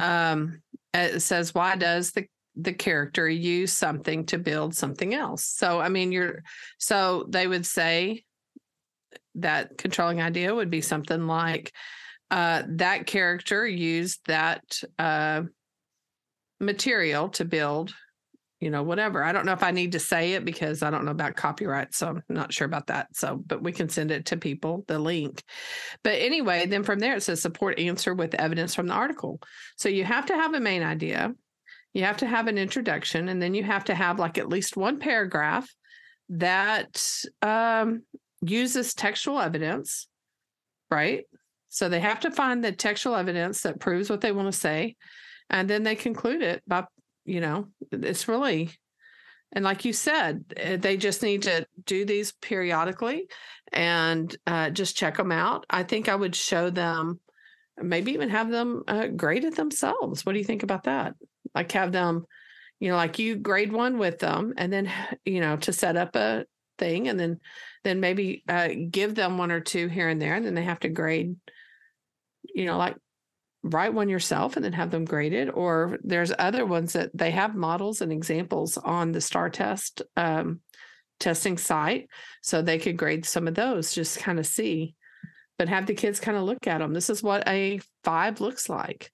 um, 0.00 0.62
it 0.94 1.20
says 1.20 1.54
why 1.54 1.76
does 1.76 2.12
the 2.12 2.26
the 2.56 2.72
character 2.72 3.28
use 3.28 3.72
something 3.72 4.24
to 4.26 4.38
build 4.38 4.74
something 4.74 5.12
else? 5.14 5.44
So 5.44 5.78
I 5.78 5.90
mean, 5.90 6.10
you're 6.10 6.42
so 6.78 7.26
they 7.28 7.46
would 7.46 7.66
say 7.66 8.24
that 9.34 9.76
controlling 9.76 10.22
idea 10.22 10.54
would 10.54 10.70
be 10.70 10.80
something 10.80 11.26
like 11.26 11.72
uh, 12.30 12.62
that 12.68 13.06
character 13.06 13.66
used 13.66 14.20
that 14.26 14.80
uh, 14.98 15.42
material 16.60 17.28
to 17.30 17.44
build, 17.44 17.94
you 18.60 18.70
know, 18.70 18.82
whatever. 18.82 19.22
I 19.22 19.32
don't 19.32 19.46
know 19.46 19.52
if 19.52 19.62
I 19.62 19.70
need 19.70 19.92
to 19.92 19.98
say 19.98 20.32
it 20.32 20.44
because 20.44 20.82
I 20.82 20.90
don't 20.90 21.04
know 21.04 21.10
about 21.10 21.36
copyright, 21.36 21.94
so 21.94 22.08
I'm 22.08 22.22
not 22.28 22.52
sure 22.52 22.66
about 22.66 22.88
that. 22.88 23.08
So, 23.14 23.36
but 23.46 23.62
we 23.62 23.72
can 23.72 23.88
send 23.88 24.10
it 24.10 24.26
to 24.26 24.36
people, 24.36 24.84
the 24.88 24.98
link. 24.98 25.42
But 26.02 26.14
anyway, 26.14 26.66
then 26.66 26.82
from 26.82 26.98
there 26.98 27.14
it 27.14 27.22
says 27.22 27.40
support 27.40 27.78
answer 27.78 28.14
with 28.14 28.34
evidence 28.34 28.74
from 28.74 28.86
the 28.86 28.94
article. 28.94 29.40
So 29.76 29.88
you 29.88 30.04
have 30.04 30.26
to 30.26 30.34
have 30.34 30.54
a 30.54 30.60
main 30.60 30.82
idea, 30.82 31.32
you 31.92 32.04
have 32.04 32.16
to 32.18 32.26
have 32.26 32.48
an 32.48 32.58
introduction, 32.58 33.28
and 33.28 33.40
then 33.40 33.54
you 33.54 33.62
have 33.62 33.84
to 33.84 33.94
have 33.94 34.18
like 34.18 34.38
at 34.38 34.48
least 34.48 34.76
one 34.76 34.98
paragraph 34.98 35.68
that 36.28 37.08
um, 37.42 38.02
uses 38.40 38.94
textual 38.94 39.38
evidence, 39.38 40.08
right? 40.90 41.24
So 41.76 41.90
they 41.90 42.00
have 42.00 42.20
to 42.20 42.30
find 42.30 42.64
the 42.64 42.72
textual 42.72 43.16
evidence 43.16 43.60
that 43.60 43.78
proves 43.78 44.08
what 44.08 44.22
they 44.22 44.32
want 44.32 44.50
to 44.50 44.58
say. 44.58 44.96
And 45.50 45.68
then 45.68 45.82
they 45.82 45.94
conclude 45.94 46.40
it 46.40 46.62
by, 46.66 46.86
you 47.26 47.42
know, 47.42 47.68
it's 47.92 48.28
really, 48.28 48.70
and 49.52 49.62
like 49.62 49.84
you 49.84 49.92
said, 49.92 50.42
eh, 50.56 50.78
they 50.78 50.96
just 50.96 51.22
need 51.22 51.42
to 51.42 51.66
do 51.84 52.06
these 52.06 52.32
periodically 52.32 53.28
and 53.74 54.34
uh, 54.46 54.70
just 54.70 54.96
check 54.96 55.18
them 55.18 55.30
out. 55.30 55.66
I 55.68 55.82
think 55.82 56.08
I 56.08 56.14
would 56.14 56.34
show 56.34 56.70
them, 56.70 57.20
maybe 57.76 58.12
even 58.12 58.30
have 58.30 58.50
them 58.50 58.82
uh, 58.88 59.08
grade 59.08 59.44
it 59.44 59.56
themselves. 59.56 60.24
What 60.24 60.32
do 60.32 60.38
you 60.38 60.46
think 60.46 60.62
about 60.62 60.84
that? 60.84 61.12
Like 61.54 61.72
have 61.72 61.92
them, 61.92 62.24
you 62.80 62.88
know, 62.88 62.96
like 62.96 63.18
you 63.18 63.36
grade 63.36 63.70
one 63.70 63.98
with 63.98 64.18
them 64.18 64.54
and 64.56 64.72
then, 64.72 64.90
you 65.26 65.42
know, 65.42 65.58
to 65.58 65.74
set 65.74 65.98
up 65.98 66.16
a 66.16 66.46
thing 66.78 67.08
and 67.08 67.20
then, 67.20 67.38
then 67.84 68.00
maybe 68.00 68.44
uh, 68.48 68.70
give 68.90 69.14
them 69.14 69.36
one 69.36 69.52
or 69.52 69.60
two 69.60 69.88
here 69.88 70.08
and 70.08 70.22
there. 70.22 70.36
And 70.36 70.46
then 70.46 70.54
they 70.54 70.64
have 70.64 70.80
to 70.80 70.88
grade 70.88 71.36
you 72.54 72.66
know, 72.66 72.78
like 72.78 72.96
write 73.62 73.94
one 73.94 74.08
yourself 74.08 74.56
and 74.56 74.64
then 74.64 74.72
have 74.72 74.90
them 74.90 75.04
graded. 75.04 75.50
Or 75.50 75.98
there's 76.02 76.32
other 76.38 76.64
ones 76.64 76.92
that 76.92 77.10
they 77.14 77.30
have 77.32 77.54
models 77.54 78.00
and 78.00 78.12
examples 78.12 78.76
on 78.76 79.12
the 79.12 79.20
STAAR 79.20 79.50
test 79.50 80.02
um, 80.16 80.60
testing 81.18 81.58
site. 81.58 82.08
So 82.42 82.62
they 82.62 82.78
could 82.78 82.96
grade 82.96 83.24
some 83.24 83.48
of 83.48 83.54
those, 83.54 83.94
just 83.94 84.18
kind 84.18 84.38
of 84.38 84.46
see, 84.46 84.94
but 85.58 85.68
have 85.68 85.86
the 85.86 85.94
kids 85.94 86.20
kind 86.20 86.36
of 86.36 86.44
look 86.44 86.66
at 86.66 86.78
them. 86.78 86.92
This 86.92 87.10
is 87.10 87.22
what 87.22 87.48
a 87.48 87.80
five 88.04 88.40
looks 88.40 88.68
like. 88.68 89.10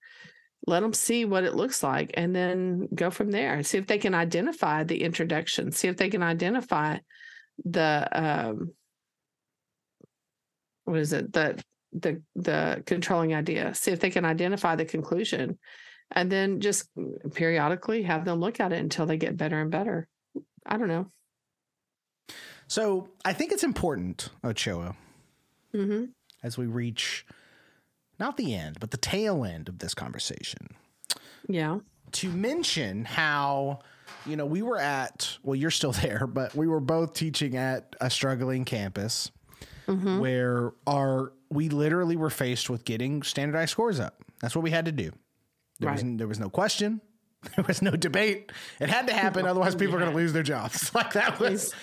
Let 0.67 0.81
them 0.81 0.93
see 0.93 1.25
what 1.25 1.45
it 1.45 1.55
looks 1.55 1.83
like 1.83 2.13
and 2.15 2.35
then 2.35 2.89
go 2.95 3.11
from 3.11 3.31
there. 3.31 3.63
See 3.65 3.79
if 3.79 3.87
they 3.87 3.99
can 3.99 4.15
identify 4.15 4.85
the 4.85 5.03
introduction, 5.03 5.73
see 5.73 5.89
if 5.89 5.97
they 5.97 6.09
can 6.09 6.23
identify 6.23 6.99
the, 7.65 8.09
um, 8.13 8.73
what 10.85 10.99
is 10.99 11.13
it? 11.13 11.33
The 11.33 11.63
the 11.93 12.23
the 12.35 12.83
controlling 12.87 13.35
idea 13.35 13.75
see 13.75 13.91
if 13.91 14.01
they 14.01 14.11
can 14.11 14.25
identify 14.25 14.77
the 14.77 14.85
conclusion. 14.85 15.59
And 16.15 16.31
then 16.31 16.61
just 16.61 16.91
periodically 17.33 18.03
have 18.03 18.27
them 18.27 18.39
look 18.39 18.61
at 18.61 18.73
it 18.73 18.81
until 18.81 19.07
they 19.07 19.17
get 19.17 19.37
better 19.37 19.61
and 19.61 19.71
better. 19.71 20.09
I 20.67 20.77
don't 20.77 20.89
know. 20.89 21.11
So 22.69 23.09
i 23.25 23.33
think 23.33 23.53
it's 23.53 23.65
important 23.65 24.31
ochoa 24.43 24.97
mm-hmm. 25.75 26.05
as 26.43 26.57
we 26.57 26.65
reach 26.67 27.27
not 28.19 28.37
the 28.39 28.55
end 28.55 28.79
but 28.81 28.91
the 28.93 28.97
tail 28.97 29.45
end 29.45 29.69
of 29.69 29.79
this 29.79 29.95
conversation. 29.95 30.69
Yeah. 31.49 31.81
To 32.13 32.31
mention 32.31 33.05
how 33.05 33.81
you 34.27 34.37
know 34.37 34.47
we 34.47 34.63
were 34.63 34.79
at 34.79 35.37
well 35.43 35.57
you're 35.57 35.71
still 35.71 35.93
there 36.05 36.27
but 36.27 36.55
we 36.55 36.67
were 36.67 36.81
both 36.81 37.15
teaching 37.15 37.57
at 37.57 37.95
a 38.01 38.11
struggling 38.11 38.65
campus 38.65 39.31
mm-hmm. 39.87 40.19
where 40.19 40.73
our 40.87 41.33
we 41.51 41.69
literally 41.69 42.17
were 42.17 42.31
faced 42.31 42.71
with 42.71 42.85
getting 42.85 43.23
standardized 43.23 43.71
scores 43.71 44.01
up. 44.01 44.23
That's 44.41 44.57
what 44.57 44.63
we 44.63 44.71
had 44.71 44.87
to 44.87 44.93
do. 44.93 45.13
There 45.81 45.89
right. 45.89 46.03
was 46.03 46.17
there 46.17 46.29
was 46.29 46.41
no 46.41 46.51
question. 46.51 47.01
There 47.57 47.65
was 47.67 47.83
no 47.83 47.91
debate. 47.91 48.53
It 48.79 48.89
had 48.89 49.09
to 49.09 49.13
happen, 49.13 49.47
otherwise 49.49 49.75
people 49.75 49.95
yeah. 49.95 49.97
are 49.97 50.01
going 50.03 50.13
to 50.13 50.17
lose 50.17 50.33
their 50.33 50.45
jobs. 50.45 50.93
Like 50.95 51.15
that 51.15 51.41
was. 51.41 51.75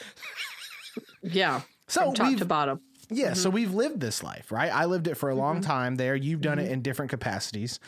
yeah. 1.21 1.63
So 1.87 2.05
From 2.05 2.13
top 2.13 2.37
to 2.37 2.45
bottom. 2.45 2.79
Yeah, 3.11 3.27
mm-hmm. 3.27 3.33
so 3.35 3.49
we've 3.49 3.73
lived 3.73 3.99
this 3.99 4.21
life, 4.21 4.51
right? 4.51 4.71
I 4.71 4.85
lived 4.85 5.07
it 5.07 5.15
for 5.15 5.29
a 5.29 5.35
long 5.35 5.55
mm-hmm. 5.55 5.69
time 5.69 5.95
there. 5.95 6.15
You've 6.15 6.41
done 6.41 6.59
mm-hmm. 6.59 6.67
it 6.67 6.71
in 6.71 6.81
different 6.81 7.09
capacities. 7.09 7.79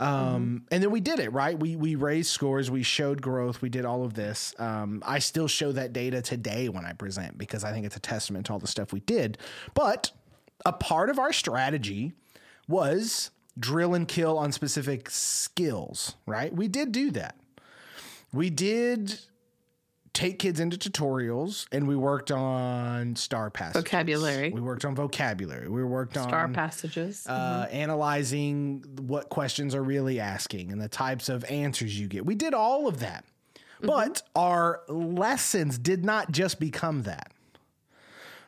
Um, 0.00 0.08
mm-hmm. 0.08 0.56
and 0.70 0.82
then 0.82 0.90
we 0.90 1.00
did 1.00 1.20
it, 1.20 1.32
right? 1.32 1.58
We 1.58 1.76
we 1.76 1.94
raised 1.94 2.30
scores, 2.30 2.70
we 2.70 2.82
showed 2.82 3.20
growth, 3.20 3.60
we 3.60 3.68
did 3.68 3.84
all 3.84 4.04
of 4.04 4.14
this. 4.14 4.54
Um, 4.58 5.02
I 5.06 5.18
still 5.18 5.48
show 5.48 5.72
that 5.72 5.92
data 5.92 6.22
today 6.22 6.68
when 6.68 6.86
I 6.86 6.94
present 6.94 7.36
because 7.36 7.64
I 7.64 7.72
think 7.72 7.84
it's 7.84 7.96
a 7.96 8.00
testament 8.00 8.46
to 8.46 8.54
all 8.54 8.58
the 8.58 8.66
stuff 8.66 8.92
we 8.92 9.00
did. 9.00 9.36
But 9.74 10.10
a 10.64 10.72
part 10.72 11.10
of 11.10 11.18
our 11.18 11.32
strategy 11.32 12.12
was 12.66 13.30
drill 13.58 13.94
and 13.94 14.08
kill 14.08 14.38
on 14.38 14.52
specific 14.52 15.10
skills, 15.10 16.14
right? 16.26 16.54
We 16.54 16.68
did 16.68 16.92
do 16.92 17.10
that. 17.10 17.36
We 18.32 18.48
did 18.48 19.18
take 20.14 20.38
kids 20.38 20.60
into 20.60 20.76
tutorials 20.76 21.66
and 21.72 21.88
we 21.88 21.96
worked 21.96 22.30
on 22.30 23.16
STAAR 23.16 23.50
passages. 23.50 23.82
Vocabulary. 23.82 24.50
We 24.50 24.60
worked 24.60 24.84
on 24.84 24.94
vocabulary. 24.94 25.68
We 25.68 25.84
worked 25.84 26.16
on 26.16 26.28
STAAR 26.28 26.48
passages. 26.48 27.26
Uh, 27.26 27.64
mm-hmm. 27.64 27.74
Analyzing 27.74 28.84
what 29.00 29.30
questions 29.30 29.74
are 29.74 29.82
really 29.82 30.20
asking 30.20 30.70
and 30.70 30.80
the 30.80 30.88
types 30.88 31.28
of 31.28 31.44
answers 31.44 31.98
you 31.98 32.08
get. 32.08 32.26
We 32.26 32.34
did 32.34 32.52
all 32.52 32.86
of 32.88 33.00
that. 33.00 33.24
Mm-hmm. 33.54 33.86
But 33.86 34.22
our 34.36 34.82
lessons 34.88 35.78
did 35.78 36.04
not 36.04 36.30
just 36.30 36.60
become 36.60 37.02
that. 37.02 37.32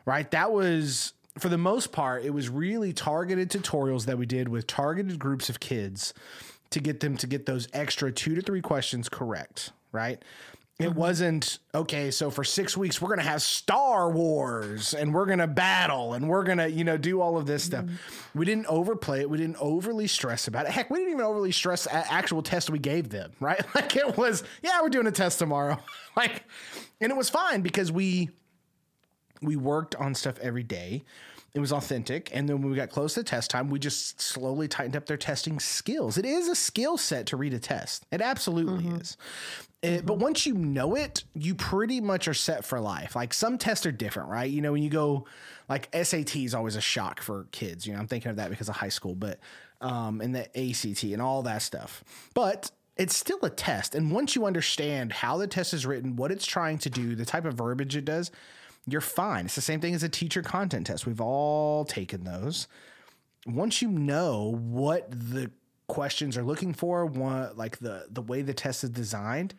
Right? 0.05 0.29
That 0.31 0.51
was 0.51 1.13
for 1.37 1.49
the 1.49 1.57
most 1.57 1.91
part, 1.91 2.23
it 2.23 2.29
was 2.29 2.47
really 2.47 2.93
targeted 2.93 3.49
tutorials 3.49 4.05
that 4.05 4.17
we 4.17 4.25
did 4.25 4.47
with 4.47 4.67
targeted 4.67 5.19
groups 5.19 5.49
of 5.49 5.59
kids 5.59 6.13
to 6.69 6.79
get 6.79 6.99
them 6.99 7.17
to 7.17 7.27
get 7.27 7.45
those 7.45 7.67
extra 7.73 8.11
two 8.11 8.35
to 8.35 8.41
three 8.41 8.61
questions 8.61 9.09
correct, 9.09 9.71
right? 9.91 10.23
It 10.77 10.89
mm-hmm. 10.89 10.99
wasn't 10.99 11.59
okay. 11.73 12.11
So 12.11 12.29
for 12.29 12.43
six 12.43 12.75
weeks, 12.75 13.01
we're 13.01 13.09
gonna 13.09 13.21
have 13.21 13.41
Star 13.41 14.11
Wars 14.11 14.93
and 14.93 15.13
we're 15.13 15.25
gonna 15.25 15.47
battle 15.47 16.13
and 16.13 16.27
we're 16.27 16.43
gonna, 16.43 16.67
you 16.67 16.83
know, 16.83 16.97
do 16.97 17.21
all 17.21 17.37
of 17.37 17.45
this 17.45 17.69
mm-hmm. 17.69 17.87
stuff. 17.95 18.29
We 18.35 18.45
didn't 18.45 18.65
overplay 18.67 19.21
it. 19.21 19.29
We 19.29 19.37
didn't 19.37 19.55
overly 19.61 20.07
stress 20.07 20.47
about 20.49 20.65
it. 20.65 20.73
Heck, 20.73 20.89
we 20.89 20.99
didn't 20.99 21.13
even 21.13 21.25
overly 21.25 21.53
stress 21.53 21.87
actual 21.89 22.41
test 22.41 22.69
we 22.69 22.79
gave 22.79 23.09
them. 23.09 23.31
Right? 23.45 23.63
Like 23.75 23.95
it 23.95 24.17
was, 24.17 24.43
yeah, 24.63 24.81
we're 24.81 24.89
doing 24.89 25.05
a 25.05 25.11
test 25.11 25.37
tomorrow. 25.37 25.77
like, 26.17 26.43
and 26.99 27.11
it 27.11 27.15
was 27.15 27.29
fine 27.29 27.61
because 27.61 27.91
we 27.91 28.29
we 29.41 29.55
worked 29.55 29.95
on 29.95 30.15
stuff 30.15 30.39
every 30.39 30.63
day. 30.63 31.03
It 31.55 31.61
was 31.61 31.71
authentic. 31.71 32.35
And 32.35 32.49
then 32.49 32.61
when 32.61 32.69
we 32.69 32.75
got 32.75 32.89
close 32.89 33.13
to 33.13 33.23
test 33.23 33.49
time, 33.49 33.69
we 33.69 33.79
just 33.79 34.19
slowly 34.19 34.67
tightened 34.67 34.97
up 34.97 35.05
their 35.05 35.15
testing 35.15 35.57
skills. 35.61 36.17
It 36.17 36.25
is 36.25 36.49
a 36.49 36.55
skill 36.55 36.97
set 36.97 37.27
to 37.27 37.37
read 37.37 37.53
a 37.53 37.59
test. 37.59 38.05
It 38.11 38.19
absolutely 38.19 38.83
mm-hmm. 38.83 38.97
is. 38.97 39.15
It, 39.81 39.87
mm-hmm. 39.87 40.05
But 40.05 40.17
once 40.19 40.45
you 40.45 40.53
know 40.53 40.95
it, 40.95 41.23
you 41.33 41.55
pretty 41.55 42.01
much 42.01 42.27
are 42.27 42.33
set 42.33 42.65
for 42.65 42.81
life. 42.81 43.15
Like 43.15 43.33
some 43.33 43.57
tests 43.57 43.85
are 43.85 43.93
different, 43.93 44.27
right? 44.27 44.51
You 44.51 44.61
know, 44.61 44.73
when 44.73 44.83
you 44.83 44.89
go, 44.89 45.27
like 45.69 45.87
SAT 45.95 46.35
is 46.35 46.53
always 46.53 46.75
a 46.75 46.81
shock 46.81 47.21
for 47.21 47.47
kids. 47.53 47.87
You 47.87 47.93
know, 47.93 47.99
I'm 47.99 48.07
thinking 48.07 48.31
of 48.31 48.35
that 48.35 48.49
because 48.49 48.67
of 48.67 48.75
high 48.75 48.89
school, 48.89 49.15
but, 49.15 49.39
um, 49.79 50.19
and 50.19 50.35
the 50.35 50.49
ACT 50.59 51.03
and 51.03 51.21
all 51.21 51.41
that 51.43 51.61
stuff. 51.61 52.03
But 52.33 52.69
it's 52.97 53.15
still 53.15 53.39
a 53.43 53.49
test. 53.49 53.95
And 53.95 54.11
once 54.11 54.35
you 54.35 54.45
understand 54.45 55.13
how 55.13 55.37
the 55.37 55.47
test 55.47 55.73
is 55.73 55.85
written, 55.85 56.17
what 56.17 56.31
it's 56.31 56.45
trying 56.45 56.79
to 56.79 56.89
do, 56.89 57.15
the 57.15 57.25
type 57.25 57.45
of 57.45 57.53
verbiage 57.53 57.95
it 57.95 58.03
does, 58.03 58.29
you're 58.87 59.01
fine. 59.01 59.45
It's 59.45 59.55
the 59.55 59.61
same 59.61 59.81
thing 59.81 59.95
as 59.95 60.03
a 60.03 60.09
teacher 60.09 60.41
content 60.41 60.87
test. 60.87 61.05
We've 61.05 61.21
all 61.21 61.85
taken 61.85 62.23
those. 62.23 62.67
Once 63.47 63.81
you 63.81 63.89
know 63.89 64.57
what 64.59 65.07
the 65.09 65.51
questions 65.87 66.37
are 66.37 66.43
looking 66.43 66.73
for, 66.73 67.05
what 67.05 67.57
like 67.57 67.77
the 67.77 68.07
the 68.09 68.21
way 68.21 68.41
the 68.41 68.53
test 68.53 68.83
is 68.83 68.89
designed, 68.89 69.53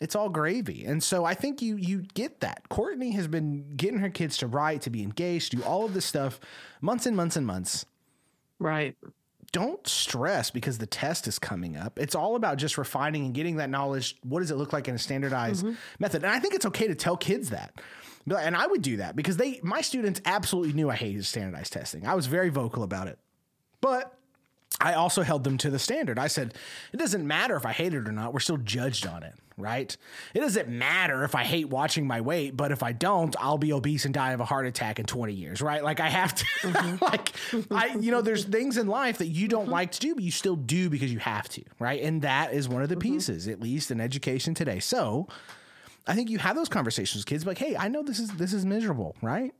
it's 0.00 0.14
all 0.14 0.28
gravy. 0.28 0.84
And 0.84 1.02
so 1.02 1.24
I 1.24 1.34
think 1.34 1.60
you 1.62 1.76
you 1.76 2.02
get 2.14 2.40
that. 2.40 2.68
Courtney 2.68 3.12
has 3.12 3.26
been 3.26 3.74
getting 3.76 3.98
her 3.98 4.10
kids 4.10 4.36
to 4.38 4.46
write, 4.46 4.82
to 4.82 4.90
be 4.90 5.02
engaged, 5.02 5.52
do 5.52 5.62
all 5.62 5.84
of 5.84 5.94
this 5.94 6.04
stuff 6.04 6.40
months 6.80 7.06
and 7.06 7.16
months 7.16 7.36
and 7.36 7.46
months. 7.46 7.84
Right. 8.58 8.96
don't 9.52 9.86
stress 9.86 10.50
because 10.50 10.78
the 10.78 10.86
test 10.86 11.26
is 11.26 11.38
coming 11.38 11.76
up. 11.76 11.98
It's 11.98 12.14
all 12.14 12.36
about 12.36 12.58
just 12.58 12.76
refining 12.76 13.24
and 13.24 13.34
getting 13.34 13.56
that 13.56 13.70
knowledge. 13.70 14.16
What 14.22 14.40
does 14.40 14.50
it 14.50 14.56
look 14.56 14.72
like 14.72 14.88
in 14.88 14.94
a 14.94 14.98
standardized 14.98 15.64
mm-hmm. 15.64 15.76
method? 15.98 16.22
And 16.24 16.32
I 16.32 16.38
think 16.38 16.54
it's 16.54 16.66
okay 16.66 16.88
to 16.88 16.94
tell 16.94 17.16
kids 17.16 17.50
that. 17.50 17.80
And 18.36 18.56
I 18.56 18.66
would 18.66 18.82
do 18.82 18.98
that 18.98 19.16
because 19.16 19.36
they, 19.36 19.60
my 19.62 19.80
students 19.80 20.20
absolutely 20.24 20.72
knew 20.72 20.90
I 20.90 20.96
hated 20.96 21.24
standardized 21.24 21.72
testing. 21.72 22.06
I 22.06 22.14
was 22.14 22.26
very 22.26 22.48
vocal 22.48 22.82
about 22.82 23.08
it. 23.08 23.18
But 23.80 24.18
I 24.80 24.94
also 24.94 25.22
held 25.22 25.44
them 25.44 25.58
to 25.58 25.70
the 25.70 25.78
standard. 25.78 26.18
I 26.18 26.28
said, 26.28 26.54
it 26.92 26.98
doesn't 26.98 27.26
matter 27.26 27.56
if 27.56 27.66
I 27.66 27.72
hate 27.72 27.94
it 27.94 28.06
or 28.06 28.12
not, 28.12 28.32
we're 28.32 28.40
still 28.40 28.58
judged 28.58 29.06
on 29.06 29.24
it, 29.24 29.34
right? 29.56 29.96
It 30.34 30.40
doesn't 30.40 30.68
matter 30.68 31.24
if 31.24 31.34
I 31.34 31.42
hate 31.42 31.68
watching 31.68 32.06
my 32.06 32.20
weight, 32.20 32.56
but 32.56 32.70
if 32.70 32.82
I 32.82 32.92
don't, 32.92 33.34
I'll 33.40 33.58
be 33.58 33.72
obese 33.72 34.04
and 34.04 34.14
die 34.14 34.32
of 34.32 34.40
a 34.40 34.44
heart 34.44 34.66
attack 34.66 35.00
in 35.00 35.06
20 35.06 35.32
years, 35.32 35.60
right? 35.60 35.82
Like 35.82 35.98
I 35.98 36.08
have 36.08 36.34
to, 36.34 36.44
mm-hmm. 36.62 37.04
like, 37.04 37.32
I, 37.72 37.96
you 37.98 38.12
know, 38.12 38.20
there's 38.20 38.44
things 38.44 38.76
in 38.76 38.86
life 38.86 39.18
that 39.18 39.26
you 39.26 39.48
don't 39.48 39.64
mm-hmm. 39.64 39.72
like 39.72 39.92
to 39.92 40.00
do, 40.00 40.14
but 40.14 40.22
you 40.22 40.30
still 40.30 40.56
do 40.56 40.88
because 40.88 41.12
you 41.12 41.18
have 41.18 41.48
to, 41.50 41.62
right? 41.80 42.00
And 42.00 42.22
that 42.22 42.52
is 42.52 42.68
one 42.68 42.82
of 42.82 42.88
the 42.88 42.94
mm-hmm. 42.94 43.14
pieces, 43.14 43.48
at 43.48 43.60
least 43.60 43.90
in 43.90 44.00
education 44.00 44.54
today. 44.54 44.78
So 44.78 45.26
I 46.08 46.14
think 46.14 46.30
you 46.30 46.38
have 46.38 46.56
those 46.56 46.68
conversations 46.68 47.20
with 47.20 47.26
kids, 47.26 47.46
like, 47.46 47.58
hey, 47.58 47.76
I 47.76 47.88
know 47.88 48.02
this 48.02 48.18
is, 48.18 48.30
this 48.32 48.52
is 48.52 48.64
miserable, 48.64 49.14
right? 49.22 49.52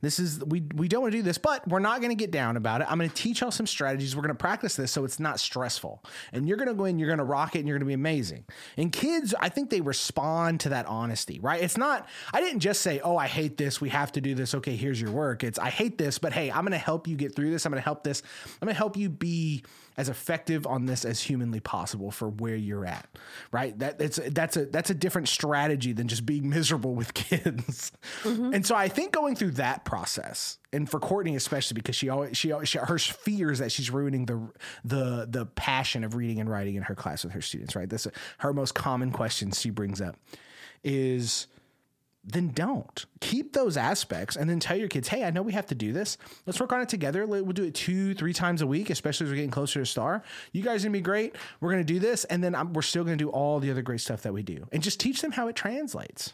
This 0.00 0.18
is 0.18 0.44
we 0.44 0.62
we 0.74 0.88
don't 0.88 1.02
want 1.02 1.12
to 1.12 1.18
do 1.18 1.22
this, 1.22 1.38
but 1.38 1.66
we're 1.66 1.78
not 1.78 2.00
going 2.00 2.10
to 2.10 2.16
get 2.16 2.30
down 2.30 2.56
about 2.56 2.80
it. 2.80 2.86
I'm 2.90 2.98
going 2.98 3.08
to 3.08 3.14
teach 3.14 3.40
y'all 3.40 3.50
some 3.50 3.66
strategies. 3.66 4.14
We're 4.14 4.22
going 4.22 4.34
to 4.34 4.38
practice 4.38 4.76
this 4.76 4.92
so 4.92 5.04
it's 5.04 5.18
not 5.18 5.40
stressful. 5.40 6.02
And 6.32 6.46
you're 6.46 6.56
going 6.56 6.68
to 6.68 6.74
go 6.74 6.84
in, 6.84 6.98
you're 6.98 7.08
going 7.08 7.18
to 7.18 7.24
rock 7.24 7.56
it, 7.56 7.60
and 7.60 7.68
you're 7.68 7.78
going 7.78 7.86
to 7.86 7.90
be 7.90 7.94
amazing. 7.94 8.44
And 8.76 8.92
kids, 8.92 9.34
I 9.40 9.48
think 9.48 9.70
they 9.70 9.80
respond 9.80 10.60
to 10.60 10.70
that 10.70 10.86
honesty, 10.86 11.40
right? 11.40 11.62
It's 11.62 11.76
not. 11.76 12.08
I 12.32 12.40
didn't 12.40 12.60
just 12.60 12.82
say, 12.82 13.00
"Oh, 13.00 13.16
I 13.16 13.26
hate 13.26 13.56
this. 13.56 13.80
We 13.80 13.88
have 13.90 14.12
to 14.12 14.20
do 14.20 14.34
this. 14.34 14.54
Okay, 14.54 14.76
here's 14.76 15.00
your 15.00 15.12
work." 15.12 15.44
It's 15.44 15.58
I 15.58 15.70
hate 15.70 15.98
this, 15.98 16.18
but 16.18 16.32
hey, 16.32 16.50
I'm 16.50 16.62
going 16.62 16.72
to 16.72 16.78
help 16.78 17.08
you 17.08 17.16
get 17.16 17.34
through 17.34 17.50
this. 17.50 17.64
I'm 17.64 17.72
going 17.72 17.80
to 17.80 17.84
help 17.84 18.04
this. 18.04 18.22
I'm 18.60 18.66
going 18.66 18.74
to 18.74 18.78
help 18.78 18.96
you 18.96 19.08
be 19.08 19.64
as 19.96 20.08
effective 20.08 20.66
on 20.66 20.86
this 20.86 21.04
as 21.04 21.20
humanly 21.20 21.60
possible 21.60 22.10
for 22.10 22.28
where 22.28 22.56
you're 22.56 22.84
at. 22.84 23.08
Right? 23.50 23.78
That 23.78 24.00
it's 24.00 24.20
that's 24.30 24.56
a 24.56 24.66
that's 24.66 24.90
a 24.90 24.94
different 24.94 25.28
strategy 25.28 25.92
than 25.92 26.08
just 26.08 26.26
being 26.26 26.48
miserable 26.48 26.94
with 26.94 27.14
kids. 27.14 27.92
Mm-hmm. 28.22 28.54
And 28.54 28.66
so 28.66 28.74
I 28.74 28.88
think 28.88 29.12
going 29.12 29.36
through 29.36 29.52
that 29.52 29.84
process 29.84 30.58
and 30.72 30.88
for 30.88 31.00
Courtney 31.00 31.36
especially 31.36 31.74
because 31.74 31.96
she 31.96 32.08
always 32.08 32.36
she, 32.36 32.52
always, 32.52 32.68
she 32.68 32.78
her 32.78 32.98
fears 32.98 33.58
that 33.58 33.72
she's 33.72 33.90
ruining 33.90 34.26
the 34.26 34.48
the 34.84 35.26
the 35.28 35.46
passion 35.46 36.04
of 36.04 36.14
reading 36.14 36.40
and 36.40 36.50
writing 36.50 36.74
in 36.74 36.82
her 36.82 36.94
class 36.94 37.24
with 37.24 37.32
her 37.32 37.42
students, 37.42 37.74
right? 37.74 37.88
This 37.88 38.06
her 38.38 38.52
most 38.52 38.74
common 38.74 39.10
questions 39.12 39.60
she 39.60 39.70
brings 39.70 40.00
up 40.00 40.16
is 40.84 41.46
then 42.26 42.48
don't 42.48 43.06
keep 43.20 43.52
those 43.52 43.76
aspects 43.76 44.34
and 44.34 44.50
then 44.50 44.58
tell 44.58 44.76
your 44.76 44.88
kids, 44.88 45.06
hey, 45.06 45.22
I 45.22 45.30
know 45.30 45.42
we 45.42 45.52
have 45.52 45.66
to 45.66 45.76
do 45.76 45.92
this. 45.92 46.18
Let's 46.44 46.58
work 46.58 46.72
on 46.72 46.80
it 46.80 46.88
together. 46.88 47.24
We'll 47.24 47.44
do 47.44 47.62
it 47.62 47.74
two, 47.74 48.14
three 48.14 48.32
times 48.32 48.62
a 48.62 48.66
week, 48.66 48.90
especially 48.90 49.26
as 49.26 49.30
we're 49.30 49.36
getting 49.36 49.50
closer 49.50 49.78
to 49.78 49.86
STAAR. 49.86 50.24
You 50.52 50.62
guys 50.62 50.84
are 50.84 50.88
gonna 50.88 50.98
be 50.98 51.02
great. 51.02 51.36
We're 51.60 51.70
gonna 51.70 51.84
do 51.84 52.00
this, 52.00 52.24
and 52.24 52.42
then 52.42 52.54
I'm, 52.56 52.72
we're 52.72 52.82
still 52.82 53.04
gonna 53.04 53.16
do 53.16 53.30
all 53.30 53.60
the 53.60 53.70
other 53.70 53.82
great 53.82 54.00
stuff 54.00 54.22
that 54.22 54.32
we 54.32 54.42
do, 54.42 54.66
and 54.72 54.82
just 54.82 54.98
teach 54.98 55.22
them 55.22 55.32
how 55.32 55.46
it 55.46 55.54
translates. 55.54 56.32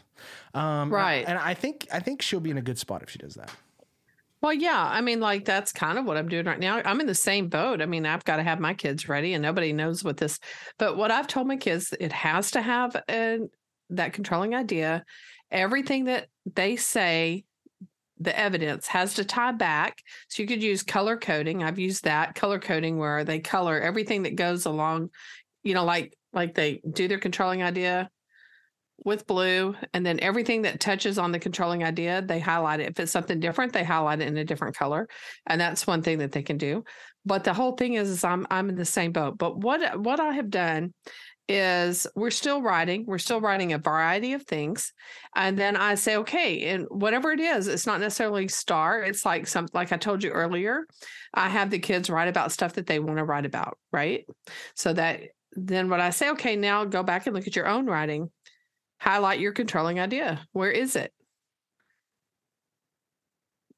Um, 0.55 0.91
right. 0.91 1.23
And 1.27 1.37
I 1.37 1.53
think 1.53 1.87
I 1.91 1.99
think 1.99 2.21
she'll 2.23 2.39
be 2.39 2.49
in 2.49 2.57
a 2.57 2.61
good 2.61 2.79
spot 2.79 3.03
if 3.03 3.09
she 3.11 3.19
does 3.19 3.35
that. 3.35 3.51
Well, 4.41 4.53
yeah. 4.53 4.89
I 4.91 4.99
mean, 5.01 5.19
like 5.19 5.45
that's 5.45 5.71
kind 5.71 5.97
of 5.97 6.05
what 6.05 6.17
I'm 6.17 6.27
doing 6.27 6.45
right 6.45 6.59
now. 6.59 6.81
I'm 6.83 6.99
in 6.99 7.07
the 7.07 7.15
same 7.15 7.47
boat. 7.47 7.81
I 7.81 7.85
mean, 7.85 8.05
I've 8.05 8.25
got 8.25 8.37
to 8.37 8.43
have 8.43 8.59
my 8.59 8.73
kids 8.73 9.07
ready, 9.07 9.33
and 9.33 9.41
nobody 9.41 9.73
knows 9.73 10.03
what 10.03 10.17
this. 10.17 10.39
But 10.79 10.97
what 10.97 11.11
I've 11.11 11.27
told 11.27 11.47
my 11.47 11.55
kids, 11.55 11.93
it 11.99 12.11
has 12.11 12.51
to 12.51 12.61
have 12.61 12.95
a, 13.09 13.39
that 13.91 14.11
controlling 14.11 14.53
idea 14.53 15.05
everything 15.53 16.05
that 16.05 16.27
they 16.45 16.75
say 16.75 17.45
the 18.19 18.37
evidence 18.37 18.87
has 18.87 19.15
to 19.15 19.25
tie 19.25 19.51
back. 19.51 20.01
So 20.29 20.41
you 20.41 20.47
could 20.47 20.63
use 20.63 20.83
color 20.83 21.17
coding. 21.17 21.63
I've 21.63 21.79
used 21.79 22.03
that 22.05 22.35
color 22.35 22.59
coding 22.59 22.97
where 22.97 23.23
they 23.23 23.39
color 23.39 23.79
everything 23.79 24.23
that 24.23 24.35
goes 24.35 24.65
along, 24.65 25.09
you 25.63 25.73
know, 25.73 25.85
like 25.85 26.17
like 26.31 26.53
they 26.53 26.81
do 26.91 27.07
their 27.07 27.19
controlling 27.19 27.63
idea 27.63 28.09
with 29.05 29.27
blue 29.27 29.75
and 29.93 30.05
then 30.05 30.19
everything 30.21 30.61
that 30.61 30.79
touches 30.79 31.17
on 31.17 31.31
the 31.31 31.39
controlling 31.39 31.83
idea 31.83 32.21
they 32.21 32.39
highlight 32.39 32.79
it 32.79 32.89
if 32.89 32.99
it's 32.99 33.11
something 33.11 33.39
different 33.39 33.73
they 33.73 33.83
highlight 33.83 34.21
it 34.21 34.27
in 34.27 34.37
a 34.37 34.45
different 34.45 34.75
color 34.75 35.07
and 35.47 35.59
that's 35.59 35.87
one 35.87 36.01
thing 36.01 36.19
that 36.19 36.31
they 36.31 36.43
can 36.43 36.57
do 36.57 36.83
but 37.25 37.43
the 37.43 37.53
whole 37.53 37.73
thing 37.73 37.95
is, 37.95 38.09
is 38.09 38.23
i'm 38.23 38.45
i'm 38.49 38.69
in 38.69 38.75
the 38.75 38.85
same 38.85 39.11
boat 39.11 39.37
but 39.37 39.57
what 39.57 39.99
what 39.99 40.19
i 40.19 40.31
have 40.31 40.49
done 40.49 40.93
is 41.49 42.07
we're 42.15 42.31
still 42.31 42.61
writing 42.61 43.03
we're 43.05 43.17
still 43.17 43.41
writing 43.41 43.73
a 43.73 43.77
variety 43.77 44.31
of 44.31 44.43
things 44.43 44.93
and 45.35 45.57
then 45.57 45.75
i 45.75 45.93
say 45.93 46.15
okay 46.15 46.69
and 46.69 46.85
whatever 46.89 47.31
it 47.31 47.39
is 47.41 47.67
it's 47.67 47.85
not 47.85 47.99
necessarily 47.99 48.47
STAAR 48.47 49.03
it's 49.03 49.25
like 49.25 49.45
some 49.45 49.67
like 49.73 49.91
i 49.91 49.97
told 49.97 50.23
you 50.23 50.29
earlier 50.29 50.87
i 51.33 51.49
have 51.49 51.69
the 51.69 51.79
kids 51.79 52.09
write 52.09 52.29
about 52.29 52.53
stuff 52.53 52.73
that 52.73 52.87
they 52.87 52.99
want 52.99 53.17
to 53.17 53.25
write 53.25 53.45
about 53.45 53.77
right? 53.91 54.25
So 54.75 54.93
that 54.93 55.21
then 55.51 55.89
what 55.89 55.99
i 55.99 56.11
say 56.11 56.29
okay 56.31 56.55
now 56.55 56.85
go 56.85 57.03
back 57.03 57.27
and 57.27 57.35
look 57.35 57.45
at 57.45 57.57
your 57.57 57.67
own 57.67 57.87
writing 57.87 58.31
highlight 58.99 59.41
your 59.41 59.51
controlling 59.51 59.99
idea 59.99 60.47
where 60.53 60.71
is 60.71 60.95
it? 60.95 61.11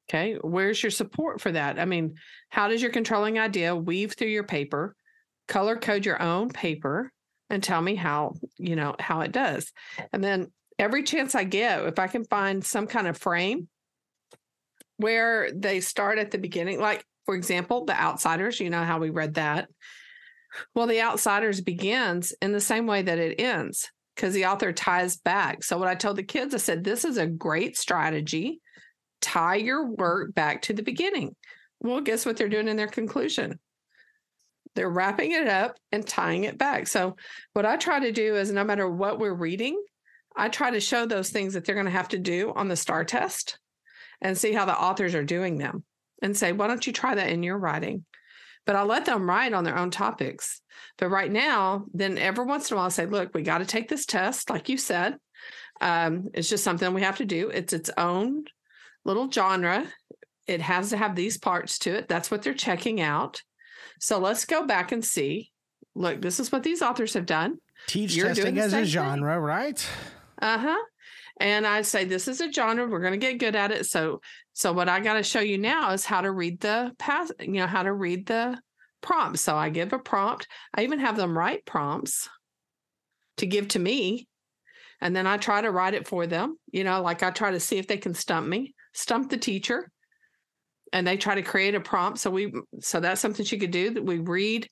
Okay 0.08 0.36
where's 0.42 0.84
your 0.84 0.92
support 0.92 1.42
for 1.42 1.52
that? 1.52 1.80
I 1.80 1.86
mean 1.86 2.14
how 2.50 2.68
does 2.68 2.80
your 2.80 2.92
controlling 2.92 3.40
idea 3.40 3.76
weave 3.76 4.14
through 4.14 4.28
your 4.28 4.44
paper? 4.44 4.96
Color 5.48 5.78
code 5.78 6.06
your 6.06 6.22
own 6.22 6.50
paper 6.50 7.12
and 7.56 7.64
tell 7.64 7.82
me 7.82 7.96
how, 7.96 8.36
you 8.58 8.76
know, 8.76 8.96
how 9.00 9.22
it 9.22 9.32
does. 9.32 9.72
And 10.14 10.24
then 10.24 10.52
every 10.78 11.02
chance 11.04 11.34
I 11.34 11.46
get, 11.46 11.84
if 11.86 11.98
I 11.98 12.08
can 12.08 12.24
find 12.26 12.64
some 12.64 12.86
kind 12.86 13.08
of 13.08 13.18
frame 13.18 13.68
where 14.98 15.50
they 15.52 15.80
start 15.80 16.20
at 16.20 16.32
the 16.32 16.38
beginning, 16.38 16.80
like 16.80 17.04
for 17.26 17.34
example, 17.34 17.86
The 17.86 18.00
Outsiders, 18.00 18.60
you 18.60 18.70
know 18.70 18.84
how 18.84 19.00
we 19.00 19.10
read 19.10 19.36
that. 19.36 19.70
Well, 20.76 20.88
The 20.88 21.02
Outsiders 21.02 21.62
begins 21.62 22.34
in 22.42 22.52
the 22.52 22.62
same 22.62 22.86
way 22.86 23.02
that 23.02 23.18
it 23.18 23.40
ends 23.40 23.90
because 24.16 24.34
the 24.34 24.46
author 24.46 24.72
ties 24.72 25.18
back. 25.18 25.64
So, 25.64 25.78
what 25.78 25.88
I 25.88 25.96
told 25.96 26.18
the 26.18 26.24
kids, 26.24 26.54
I 26.54 26.58
said, 26.58 26.84
this 26.84 27.04
is 27.04 27.18
a 27.18 27.26
great 27.26 27.78
strategy. 27.78 28.62
Tie 29.22 29.56
your 29.56 29.88
work 29.88 30.36
back 30.36 30.62
to 30.64 30.74
the 30.74 30.84
beginning. 30.84 31.36
Well, 31.80 32.02
guess 32.02 32.26
what 32.26 32.38
they're 32.38 32.48
doing 32.48 32.68
in 32.68 32.78
their 32.78 32.88
conclusion? 32.88 33.60
They're 34.76 34.90
wrapping 34.90 35.32
it 35.32 35.48
up 35.48 35.78
and 35.92 36.06
tying 36.06 36.44
it 36.44 36.58
back. 36.58 36.88
So, 36.88 37.16
what 37.54 37.66
I 37.66 37.78
try 37.78 38.00
to 38.00 38.12
do 38.12 38.36
is 38.36 38.52
no 38.52 38.64
matter 38.64 38.90
what 38.90 39.20
we're 39.20 39.34
reading, 39.34 39.82
I 40.36 40.50
try 40.50 40.72
to 40.72 40.80
show 40.80 41.06
those 41.06 41.30
things 41.30 41.54
that 41.54 41.66
they're 41.66 41.76
going 41.76 41.86
to 41.86 41.92
have 41.92 42.10
to 42.10 42.20
do 42.20 42.52
on 42.56 42.68
the 42.68 42.76
STAAR 42.76 43.06
test 43.06 43.58
and 44.22 44.38
see 44.38 44.54
how 44.54 44.66
the 44.66 44.78
authors 44.78 45.16
are 45.16 45.24
doing 45.24 45.58
them 45.58 45.84
and 46.22 46.36
say, 46.36 46.52
why 46.52 46.68
don't 46.68 46.86
you 46.86 46.94
try 46.94 47.16
that 47.16 47.30
in 47.30 47.44
your 47.44 47.58
writing? 47.58 48.06
But 48.66 48.76
I'll 48.76 48.86
let 48.86 49.06
them 49.06 49.30
write 49.30 49.54
on 49.54 49.64
their 49.64 49.78
own 49.78 49.92
topics. 49.92 50.62
But 50.98 51.10
right 51.10 51.32
now, 51.32 51.86
then 51.94 52.18
every 52.18 52.46
once 52.46 52.70
in 52.70 52.76
a 52.76 52.78
while, 52.78 52.88
I 52.88 52.90
say, 52.90 53.06
look, 53.06 53.34
we 53.34 53.44
got 53.44 53.60
to 53.60 53.66
take 53.66 53.88
this 53.88 54.06
test, 54.06 54.50
like 54.50 54.70
you 54.70 54.78
said. 54.78 55.18
Um, 55.82 56.30
it's 56.34 56.50
just 56.50 56.64
something 56.64 56.94
we 56.94 57.02
have 57.02 57.18
to 57.18 57.26
do. 57.26 57.50
It's 57.50 57.74
its 57.74 57.92
own 57.98 58.46
little 59.04 59.30
genre. 59.30 59.86
It 60.48 60.62
has 60.62 60.90
to 60.90 60.98
have 60.98 61.16
these 61.16 61.38
parts 61.38 61.80
to 61.80 61.96
it. 61.96 62.08
That's 62.08 62.32
what 62.32 62.42
they're 62.42 62.54
checking 62.54 63.02
out. 63.02 63.42
So 64.00 64.20
let's 64.20 64.46
go 64.46 64.66
back 64.66 64.92
and 64.92 65.04
see. 65.04 65.52
Look, 65.96 66.22
this 66.22 66.40
is 66.40 66.52
what 66.52 66.64
these 66.64 66.82
authors 66.82 67.14
have 67.14 67.26
done. 67.26 67.58
Teach 67.88 68.16
You're 68.16 68.28
testing 68.28 68.60
as 68.60 68.74
a 68.74 68.86
genre, 68.86 69.36
thing. 69.36 69.44
right? 69.44 69.90
Uh 70.42 70.58
huh. 70.58 70.84
And 71.40 71.68
I 71.68 71.82
say 71.82 72.06
this 72.06 72.28
is 72.28 72.42
a 72.42 72.52
genre. 72.52 72.88
We're 72.88 73.02
going 73.02 73.14
to 73.14 73.18
get 73.18 73.40
good 73.40 73.56
at 73.56 73.72
it. 73.72 73.86
So, 73.86 74.22
so 74.54 74.72
what 74.72 74.90
I 74.90 75.00
got 75.02 75.16
to 75.16 75.24
show 75.24 75.42
you 75.42 75.58
now 75.58 75.92
is 75.92 76.06
how 76.06 76.22
to 76.22 76.32
read 76.32 76.62
the 76.62 76.94
pass. 76.98 77.32
You 77.40 77.54
know 77.54 77.68
how 77.68 77.84
to 77.84 77.94
read 77.94 78.26
the 78.26 78.58
prompt. 79.02 79.40
So 79.40 79.56
I 79.56 79.70
give 79.70 79.94
a 79.94 80.00
prompt. 80.00 80.48
I 80.74 80.84
even 80.84 81.00
have 81.00 81.18
them 81.18 81.38
write 81.38 81.66
prompts 81.66 82.30
to 83.38 83.46
give 83.46 83.68
to 83.70 83.80
me, 83.80 84.28
and 85.02 85.14
then 85.14 85.28
I 85.28 85.38
try 85.38 85.62
to 85.62 85.72
write 85.72 85.94
it 85.94 86.08
for 86.08 86.26
them. 86.26 86.58
You 86.72 86.86
know, 86.86 87.02
like 87.02 87.22
I 87.22 87.32
try 87.32 87.52
to 87.52 87.60
see 87.60 87.78
if 87.78 87.88
they 87.88 87.98
can 87.98 88.14
stump 88.14 88.48
me, 88.48 88.74
stump 88.94 89.30
the 89.30 89.38
teacher 89.38 89.92
and 90.94 91.06
they 91.06 91.18
try 91.18 91.36
to 91.36 91.42
create 91.42 91.76
a 91.76 91.80
prompt. 91.80 92.20
So 92.20 92.30
we 92.30 92.54
so 92.80 93.00
that's 93.00 93.22
something 93.22 93.46
she 93.46 93.60
could 93.60 93.72
do 93.72 93.92
that 93.92 94.04
we 94.04 94.20
read 94.20 94.70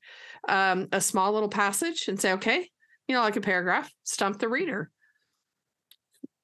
um, 0.47 0.87
a 0.91 1.01
small 1.01 1.33
little 1.33 1.49
passage 1.49 2.07
and 2.07 2.19
say, 2.19 2.33
okay, 2.33 2.69
you 3.07 3.15
know, 3.15 3.21
like 3.21 3.35
a 3.35 3.41
paragraph, 3.41 3.91
stump 4.03 4.39
the 4.39 4.49
reader, 4.49 4.89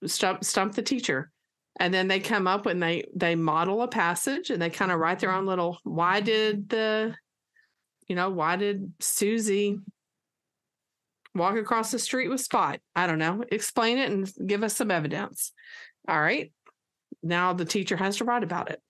stump 0.05 0.43
stump 0.43 0.75
the 0.75 0.81
teacher. 0.81 1.31
And 1.81 1.93
then 1.93 2.09
they 2.09 2.19
come 2.19 2.45
up 2.47 2.65
and 2.65 2.81
they 2.83 3.05
they 3.15 3.35
model 3.35 3.81
a 3.81 3.87
passage 3.87 4.49
and 4.49 4.61
they 4.61 4.69
kind 4.69 4.91
of 4.91 4.99
write 4.99 5.19
their 5.19 5.31
own 5.31 5.45
little 5.45 5.77
why 5.83 6.19
did 6.19 6.69
the 6.69 7.15
you 8.09 8.15
know, 8.15 8.29
why 8.31 8.55
did 8.55 8.91
Susie 8.99 9.77
walk 11.35 11.55
across 11.55 11.91
the 11.91 11.99
street 11.99 12.27
with 12.27 12.41
Spot? 12.41 12.79
I 12.95 13.05
don't 13.05 13.19
know. 13.19 13.43
Explain 13.51 13.99
it 13.99 14.11
and 14.11 14.29
give 14.47 14.63
us 14.63 14.75
some 14.75 14.89
evidence. 14.91 15.53
All 16.07 16.19
right. 16.19 16.51
Now 17.21 17.53
the 17.53 17.65
teacher 17.65 17.95
has 17.95 18.17
to 18.17 18.25
write 18.25 18.43
about 18.43 18.71
it. 18.71 18.81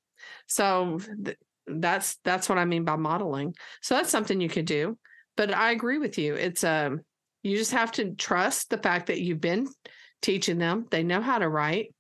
So 0.50 1.00
th- 1.24 1.38
that's 1.68 2.18
that's 2.24 2.50
what 2.50 2.58
I 2.58 2.66
mean 2.66 2.84
by 2.84 2.98
modeling. 2.98 3.56
So 3.82 3.96
that's 3.96 4.10
something 4.10 4.42
you 4.42 4.50
could 4.50 4.66
do. 4.66 4.98
But 5.38 5.54
I 5.54 5.72
agree 5.72 6.00
with 6.00 6.18
you. 6.18 6.36
It's 6.36 6.64
um 6.64 7.02
you 7.44 7.56
just 7.58 7.72
have 7.72 7.92
to 7.94 8.16
trust 8.16 8.70
the 8.70 8.78
fact 8.78 9.08
that 9.08 9.22
you've 9.22 9.40
been 9.42 9.68
teaching 10.22 10.58
them. 10.58 10.86
They 10.92 11.04
know 11.04 11.22
how 11.22 11.40
to 11.40 11.48
write. 11.48 11.94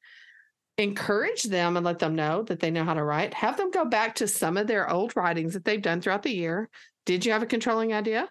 encourage 0.78 1.44
them 1.44 1.76
and 1.76 1.86
let 1.86 2.00
them 2.00 2.16
know 2.16 2.44
that 2.44 2.60
they 2.60 2.72
know 2.72 2.86
how 2.86 2.94
to 2.94 3.04
write. 3.04 3.34
Have 3.34 3.58
them 3.58 3.70
go 3.70 3.86
back 3.86 4.16
to 4.16 4.28
some 4.28 4.58
of 4.58 4.66
their 4.68 4.90
old 4.90 5.16
writings 5.16 5.54
that 5.54 5.66
they've 5.66 5.82
done 5.82 6.02
throughout 6.02 6.24
the 6.24 6.34
year. 6.34 6.70
Did 7.06 7.26
you 7.26 7.34
have 7.34 7.44
a 7.44 7.48
controlling 7.48 7.94
idea? 7.94 8.30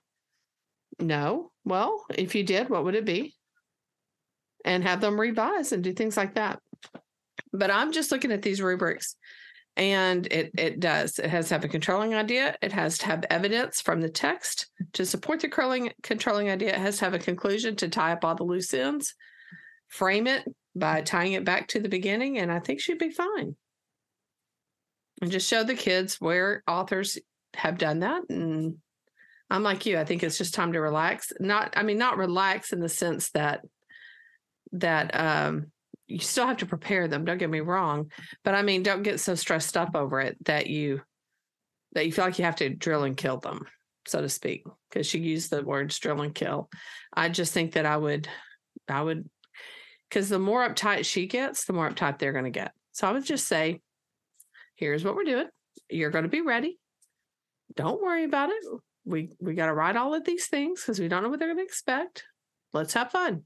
No. 0.99 1.53
Well, 1.65 2.05
if 2.15 2.35
you 2.35 2.43
did, 2.45 2.71
what 2.71 2.85
would 2.85 2.95
it 2.95 3.05
be? 3.05 3.35
And 4.65 4.83
have 4.83 5.01
them 5.01 5.21
revise 5.21 5.73
and 5.73 5.85
do 5.85 5.93
things 5.93 6.17
like 6.17 6.35
that. 6.35 6.61
But 7.53 7.71
I'm 7.71 7.93
just 7.93 8.11
looking 8.11 8.33
at 8.33 8.43
these 8.43 8.63
rubrics 8.63 9.17
and 9.79 10.27
it 10.27 10.51
it 10.59 10.81
does. 10.81 11.19
It 11.19 11.31
has 11.31 11.49
to 11.49 11.55
have 11.55 11.65
a 11.65 11.69
controlling 11.69 12.15
idea. 12.15 12.57
It 12.61 12.73
has 12.73 12.99
to 12.99 13.07
have 13.07 13.25
evidence 13.31 13.81
from 13.81 14.01
the 14.01 14.09
text 14.09 14.67
to 14.95 15.07
support 15.07 15.41
the 15.41 15.49
controlling 15.49 15.93
controlling 16.03 16.51
idea. 16.51 16.71
It 16.71 16.81
has 16.81 16.99
to 16.99 17.05
have 17.05 17.15
a 17.15 17.19
conclusion 17.19 17.77
to 17.77 17.89
tie 17.89 18.13
up 18.13 18.25
all 18.25 18.35
the 18.35 18.43
loose 18.43 18.75
ends. 18.75 19.15
Frame 19.87 20.27
it 20.27 20.45
by 20.75 21.01
tying 21.01 21.33
it 21.33 21.45
back 21.45 21.69
to 21.69 21.81
the 21.81 21.89
beginning, 21.89 22.39
and 22.39 22.53
I 22.53 22.59
think 22.59 22.81
she'd 22.81 22.99
be 22.99 23.11
fine. 23.11 23.57
And 25.23 25.31
just 25.31 25.49
show 25.49 25.65
the 25.65 25.75
kids 25.75 26.21
where 26.21 26.63
authors 26.69 27.19
have 27.55 27.79
done 27.79 28.01
that. 28.01 28.23
And 28.29 28.77
I'm 29.49 29.63
like 29.63 29.87
you. 29.87 29.99
I 29.99 30.05
think 30.05 30.23
it's 30.23 30.39
just 30.39 30.55
time 30.55 30.73
to 30.75 30.81
relax. 30.81 31.33
Not, 31.41 31.73
I 31.77 31.83
mean, 31.83 31.99
not 31.99 32.19
relax 32.19 32.73
in 32.73 32.81
the 32.81 32.89
sense 32.89 33.31
that 33.31 33.63
that 34.73 35.19
um 35.19 35.73
you 36.09 36.19
still 36.19 36.47
have 36.47 36.57
to 36.57 36.67
prepare 36.67 37.07
them 37.07 37.25
don't 37.25 37.39
get 37.39 37.51
me 37.51 37.61
wrong 37.61 38.11
but 38.45 38.55
i 38.55 38.63
mean 38.63 38.83
don't 38.83 39.03
get 39.03 39.21
so 39.21 39.35
stressed 39.35 39.77
up 39.77 39.95
over 39.95 40.21
it 40.21 40.37
that 40.45 40.67
you 40.67 41.01
that 41.93 42.07
you 42.07 42.13
feel 42.13 42.25
like 42.25 42.39
you 42.39 42.45
have 42.45 42.57
to 42.57 42.69
drill 42.69 43.05
and 43.05 43.17
kill 43.17 43.39
them 43.39 43.65
so 44.09 44.21
to 44.21 44.29
speak 44.29 44.65
because 44.89 45.07
she 45.07 45.19
used 45.19 45.51
the 45.51 45.63
words 45.63 45.99
drill 45.99 46.23
and 46.23 46.35
kill. 46.35 46.71
I 47.13 47.29
just 47.29 47.53
think 47.53 47.73
that 47.73 47.87
i 47.87 47.97
would 47.97 48.29
i 48.89 49.03
would 49.03 49.29
because 50.09 50.29
the 50.29 50.39
more 50.39 50.69
uptight 50.69 51.05
she 51.05 51.27
gets 51.27 51.65
the 51.65 51.73
more 51.73 51.89
uptight 51.89 52.19
they're 52.19 52.33
going 52.33 52.45
to 52.45 52.51
get. 52.51 52.73
So 52.93 53.07
i 53.07 53.13
would 53.13 53.25
just 53.25 53.47
say 53.47 53.81
here's 54.75 55.05
what 55.05 55.15
we're 55.15 55.25
doing. 55.25 55.49
You're 55.91 56.11
going 56.11 56.25
to 56.25 56.31
be 56.31 56.41
ready. 56.41 56.79
Don't 57.75 58.03
worry 58.03 58.25
about 58.25 58.51
it. 58.51 58.65
We 59.05 59.31
we 59.39 59.55
got 59.55 59.67
to 59.67 59.75
write 59.75 59.97
all 59.97 60.15
of 60.15 60.25
these 60.25 60.47
things 60.47 60.81
because 60.81 60.99
we 60.99 61.09
don't 61.09 61.23
know 61.23 61.29
what 61.29 61.39
they're 61.39 61.49
going 61.49 61.59
to 61.59 61.65
expect. 61.65 62.25
Let's 62.73 62.95
have 62.95 63.11
fun 63.11 63.45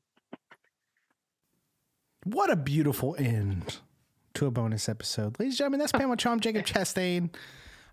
what 2.25 2.51
a 2.51 2.57
beautiful 2.57 3.17
end 3.19 3.79
to 4.35 4.47
a 4.47 4.51
bonus 4.51 4.89
episode. 4.89 5.39
Ladies 5.39 5.55
and 5.55 5.59
gentlemen, 5.59 5.81
that's 5.81 5.93
Pamela 5.93 6.15
Ochoa, 6.15 6.39
Jacob 6.39 6.65
Chastain. 6.65 7.31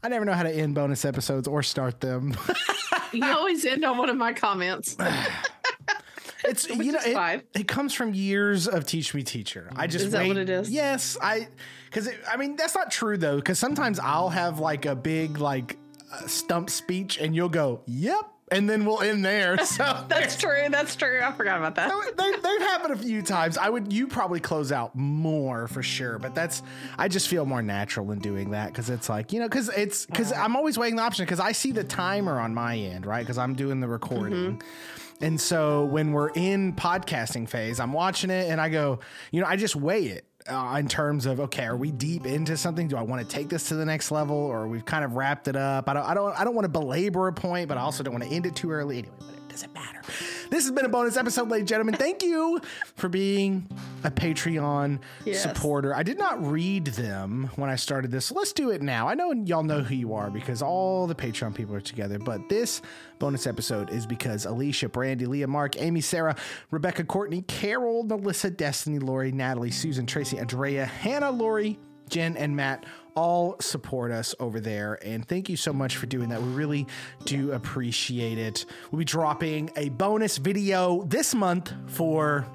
I 0.01 0.07
never 0.07 0.23
know 0.23 0.33
how 0.33 0.43
to 0.43 0.51
end 0.51 0.75
bonus 0.75 1.03
episodes 1.03 1.47
or 1.47 1.63
start 1.63 1.99
them. 1.99 2.37
you 3.13 3.25
always 3.25 3.65
end 3.65 3.83
on 3.83 3.97
one 3.97 4.09
of 4.09 4.15
my 4.15 4.33
comments. 4.33 4.95
it's 6.45 6.69
you 6.69 6.91
know 6.93 6.99
it, 7.03 7.47
it, 7.53 7.67
comes 7.67 7.93
from 7.93 8.13
years 8.13 8.67
of 8.67 8.85
teach 8.85 9.13
me 9.13 9.23
teacher. 9.23 9.69
I 9.75 9.87
just 9.87 10.05
is 10.05 10.11
that 10.13 10.21
wait, 10.21 10.27
what 10.29 10.37
it 10.37 10.49
is? 10.49 10.69
Yes, 10.69 11.17
I 11.21 11.49
because 11.85 12.09
I 12.31 12.37
mean 12.37 12.55
that's 12.55 12.75
not 12.75 12.91
true 12.91 13.17
though 13.17 13.35
because 13.35 13.59
sometimes 13.59 13.99
I'll 13.99 14.29
have 14.29 14.59
like 14.59 14.85
a 14.85 14.95
big 14.95 15.39
like 15.39 15.77
uh, 16.13 16.27
stump 16.27 16.69
speech 16.69 17.17
and 17.17 17.35
you'll 17.35 17.49
go 17.49 17.81
yep 17.85 18.25
and 18.51 18.69
then 18.69 18.85
we'll 18.85 19.01
end 19.01 19.23
there. 19.23 19.57
So 19.69 20.03
that's 20.09 20.35
true. 20.35 20.67
That's 20.69 20.95
true. 20.95 21.21
I 21.23 21.31
forgot 21.31 21.57
about 21.59 21.75
that. 21.75 21.91
they, 22.17 22.31
they've 22.31 22.61
happened 22.61 22.93
a 22.93 22.97
few 22.97 23.21
times. 23.21 23.57
I 23.57 23.69
would 23.69 23.93
you 23.93 24.07
probably 24.07 24.39
close 24.39 24.71
out 24.71 24.95
more 24.95 25.67
for 25.67 25.83
sure, 25.83 26.17
but 26.17 26.33
that's 26.33 26.63
I 26.97 27.07
just 27.07 27.27
feel 27.27 27.45
more 27.45 27.61
natural 27.61 28.11
in 28.11 28.19
doing 28.19 28.51
that 28.51 28.69
because 28.69 28.89
it's 28.89 29.07
like 29.07 29.31
you 29.31 29.39
know 29.39 29.47
because 29.47 29.69
it's 29.69 30.05
because 30.05 30.33
I'm 30.33 30.55
always 30.55 30.77
weighing 30.77 30.95
the 30.95 31.03
option 31.03 31.23
because 31.25 31.39
I 31.39 31.51
see 31.51 31.71
the 31.71 31.83
timer 31.83 32.39
on 32.39 32.53
my 32.53 32.77
end 32.77 33.05
right 33.05 33.21
because 33.21 33.37
I'm 33.37 33.53
doing 33.53 33.79
the 33.79 33.87
recording. 33.87 34.57
Mm-hmm. 34.57 35.23
And 35.23 35.39
so 35.39 35.85
when 35.85 36.11
we're 36.11 36.29
in 36.29 36.73
podcasting 36.73 37.47
phase, 37.47 37.79
I'm 37.79 37.93
watching 37.93 38.29
it 38.29 38.49
and 38.49 38.59
I 38.59 38.69
go, 38.69 38.99
you 39.31 39.41
know, 39.41 39.47
I 39.47 39.55
just 39.55 39.75
weigh 39.75 40.05
it 40.05 40.25
uh, 40.49 40.77
in 40.77 40.87
terms 40.87 41.25
of 41.25 41.39
okay, 41.39 41.65
are 41.65 41.77
we 41.77 41.91
deep 41.91 42.25
into 42.25 42.57
something? 42.57 42.87
Do 42.87 42.97
I 42.97 43.01
want 43.01 43.21
to 43.21 43.27
take 43.27 43.49
this 43.49 43.67
to 43.69 43.75
the 43.75 43.85
next 43.85 44.11
level, 44.11 44.35
or 44.35 44.67
we've 44.67 44.85
kind 44.85 45.05
of 45.05 45.13
wrapped 45.13 45.47
it 45.47 45.55
up? 45.55 45.87
I 45.87 45.93
don't, 45.93 46.05
I 46.05 46.13
don't, 46.13 46.39
I 46.39 46.43
don't 46.43 46.55
want 46.55 46.65
to 46.65 46.69
belabor 46.69 47.27
a 47.27 47.33
point, 47.33 47.67
but 47.67 47.77
I 47.77 47.81
also 47.81 48.03
don't 48.03 48.13
want 48.13 48.23
to 48.25 48.29
end 48.29 48.45
it 48.45 48.55
too 48.55 48.71
early. 48.71 48.99
Anyway, 48.99 49.13
but 49.19 49.29
it 49.29 49.49
doesn't 49.49 49.73
matter. 49.73 50.01
This 50.49 50.63
has 50.63 50.71
been 50.71 50.85
a 50.85 50.89
bonus 50.89 51.15
episode, 51.15 51.49
ladies 51.49 51.61
and 51.61 51.67
gentlemen. 51.67 51.93
Thank 51.93 52.23
you 52.23 52.59
for 52.95 53.07
being 53.07 53.69
a 54.03 54.09
Patreon 54.09 54.99
yes. 55.23 55.43
supporter. 55.43 55.93
I 55.93 56.01
did 56.01 56.17
not 56.17 56.43
read 56.43 56.85
them 56.85 57.51
when 57.55 57.69
I 57.69 57.75
started 57.75 58.09
this, 58.09 58.25
so 58.25 58.35
let's 58.35 58.51
do 58.51 58.71
it 58.71 58.81
now. 58.81 59.07
I 59.07 59.13
know 59.13 59.31
y'all 59.31 59.61
know 59.61 59.81
who 59.81 59.93
you 59.93 60.15
are 60.15 60.31
because 60.31 60.63
all 60.63 61.05
the 61.05 61.13
Patreon 61.13 61.53
people 61.53 61.75
are 61.75 61.81
together, 61.81 62.17
but 62.17 62.49
this 62.49 62.81
bonus 63.19 63.45
episode 63.45 63.91
is 63.91 64.07
because 64.07 64.45
Alicia, 64.45 64.89
Brandy, 64.89 65.27
Leah, 65.27 65.47
Mark, 65.47 65.79
Amy, 65.79 66.01
Sarah, 66.01 66.35
Rebecca, 66.71 67.03
Courtney, 67.03 67.43
Carol, 67.43 68.03
Melissa, 68.03 68.49
Destiny, 68.49 68.97
Lori, 68.97 69.31
Natalie, 69.31 69.71
Susan, 69.71 70.07
Tracy, 70.07 70.39
Andrea, 70.39 70.83
Hannah, 70.83 71.31
Lori, 71.31 71.77
Jen, 72.09 72.35
and 72.37 72.55
Matt 72.55 72.87
all 73.19 73.57
support 73.59 74.11
us 74.13 74.33
over 74.39 74.61
there. 74.61 74.97
And 75.03 75.27
thank 75.27 75.49
you 75.49 75.57
so 75.57 75.73
much 75.73 75.97
for 75.97 76.05
doing 76.05 76.29
that. 76.29 76.41
We 76.41 76.47
really 76.53 76.87
do 77.25 77.51
appreciate 77.51 78.37
it. 78.37 78.65
We'll 78.91 78.99
be 78.99 79.03
dropping 79.03 79.71
a 79.75 79.89
bonus 79.89 80.37
video 80.37 81.03
this 81.03 81.35
month 81.35 81.73
for 81.87 82.47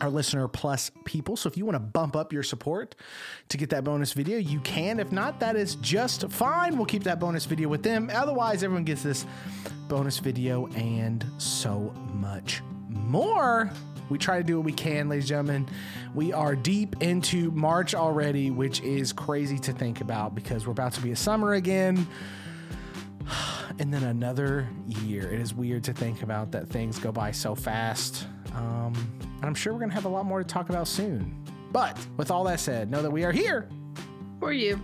our 0.00 0.10
listener 0.10 0.48
plus 0.48 0.90
people. 1.04 1.36
So 1.36 1.48
if 1.48 1.56
you 1.56 1.64
want 1.64 1.76
to 1.76 1.80
bump 1.80 2.16
up 2.16 2.32
your 2.32 2.42
support 2.42 2.96
to 3.50 3.56
get 3.56 3.70
that 3.70 3.84
bonus 3.84 4.12
video, 4.12 4.36
you 4.36 4.58
can. 4.60 4.98
If 4.98 5.12
not, 5.12 5.38
that 5.38 5.54
is 5.54 5.76
just 5.76 6.28
fine. 6.28 6.76
We'll 6.76 6.86
keep 6.86 7.04
that 7.04 7.20
bonus 7.20 7.44
video 7.44 7.68
with 7.68 7.84
them. 7.84 8.10
Otherwise, 8.12 8.64
everyone 8.64 8.82
gets 8.82 9.04
this 9.04 9.24
bonus 9.86 10.18
video 10.18 10.66
and 10.74 11.24
so 11.38 11.94
much 12.12 12.62
more. 12.88 13.70
We 14.10 14.18
try 14.18 14.38
to 14.38 14.44
do 14.44 14.56
what 14.56 14.64
we 14.64 14.72
can, 14.72 15.08
ladies 15.08 15.24
and 15.24 15.28
gentlemen. 15.28 15.68
We 16.14 16.32
are 16.32 16.54
deep 16.54 17.02
into 17.02 17.50
March 17.52 17.94
already, 17.94 18.50
which 18.50 18.80
is 18.82 19.12
crazy 19.12 19.58
to 19.60 19.72
think 19.72 20.00
about 20.00 20.34
because 20.34 20.66
we're 20.66 20.72
about 20.72 20.92
to 20.94 21.00
be 21.00 21.12
a 21.12 21.16
summer 21.16 21.54
again. 21.54 22.06
And 23.80 23.92
then 23.92 24.04
another 24.04 24.68
year. 24.86 25.32
It 25.32 25.40
is 25.40 25.52
weird 25.52 25.82
to 25.84 25.92
think 25.92 26.22
about 26.22 26.52
that 26.52 26.68
things 26.68 27.00
go 27.00 27.10
by 27.10 27.32
so 27.32 27.56
fast. 27.56 28.28
Um, 28.54 28.92
and 29.18 29.44
I'm 29.44 29.54
sure 29.54 29.72
we're 29.72 29.80
going 29.80 29.88
to 29.88 29.96
have 29.96 30.04
a 30.04 30.08
lot 30.08 30.26
more 30.26 30.44
to 30.44 30.48
talk 30.48 30.68
about 30.68 30.86
soon. 30.86 31.44
But 31.72 31.98
with 32.16 32.30
all 32.30 32.44
that 32.44 32.60
said, 32.60 32.88
know 32.88 33.02
that 33.02 33.10
we 33.10 33.24
are 33.24 33.32
here 33.32 33.68
for 34.38 34.52
you. 34.52 34.80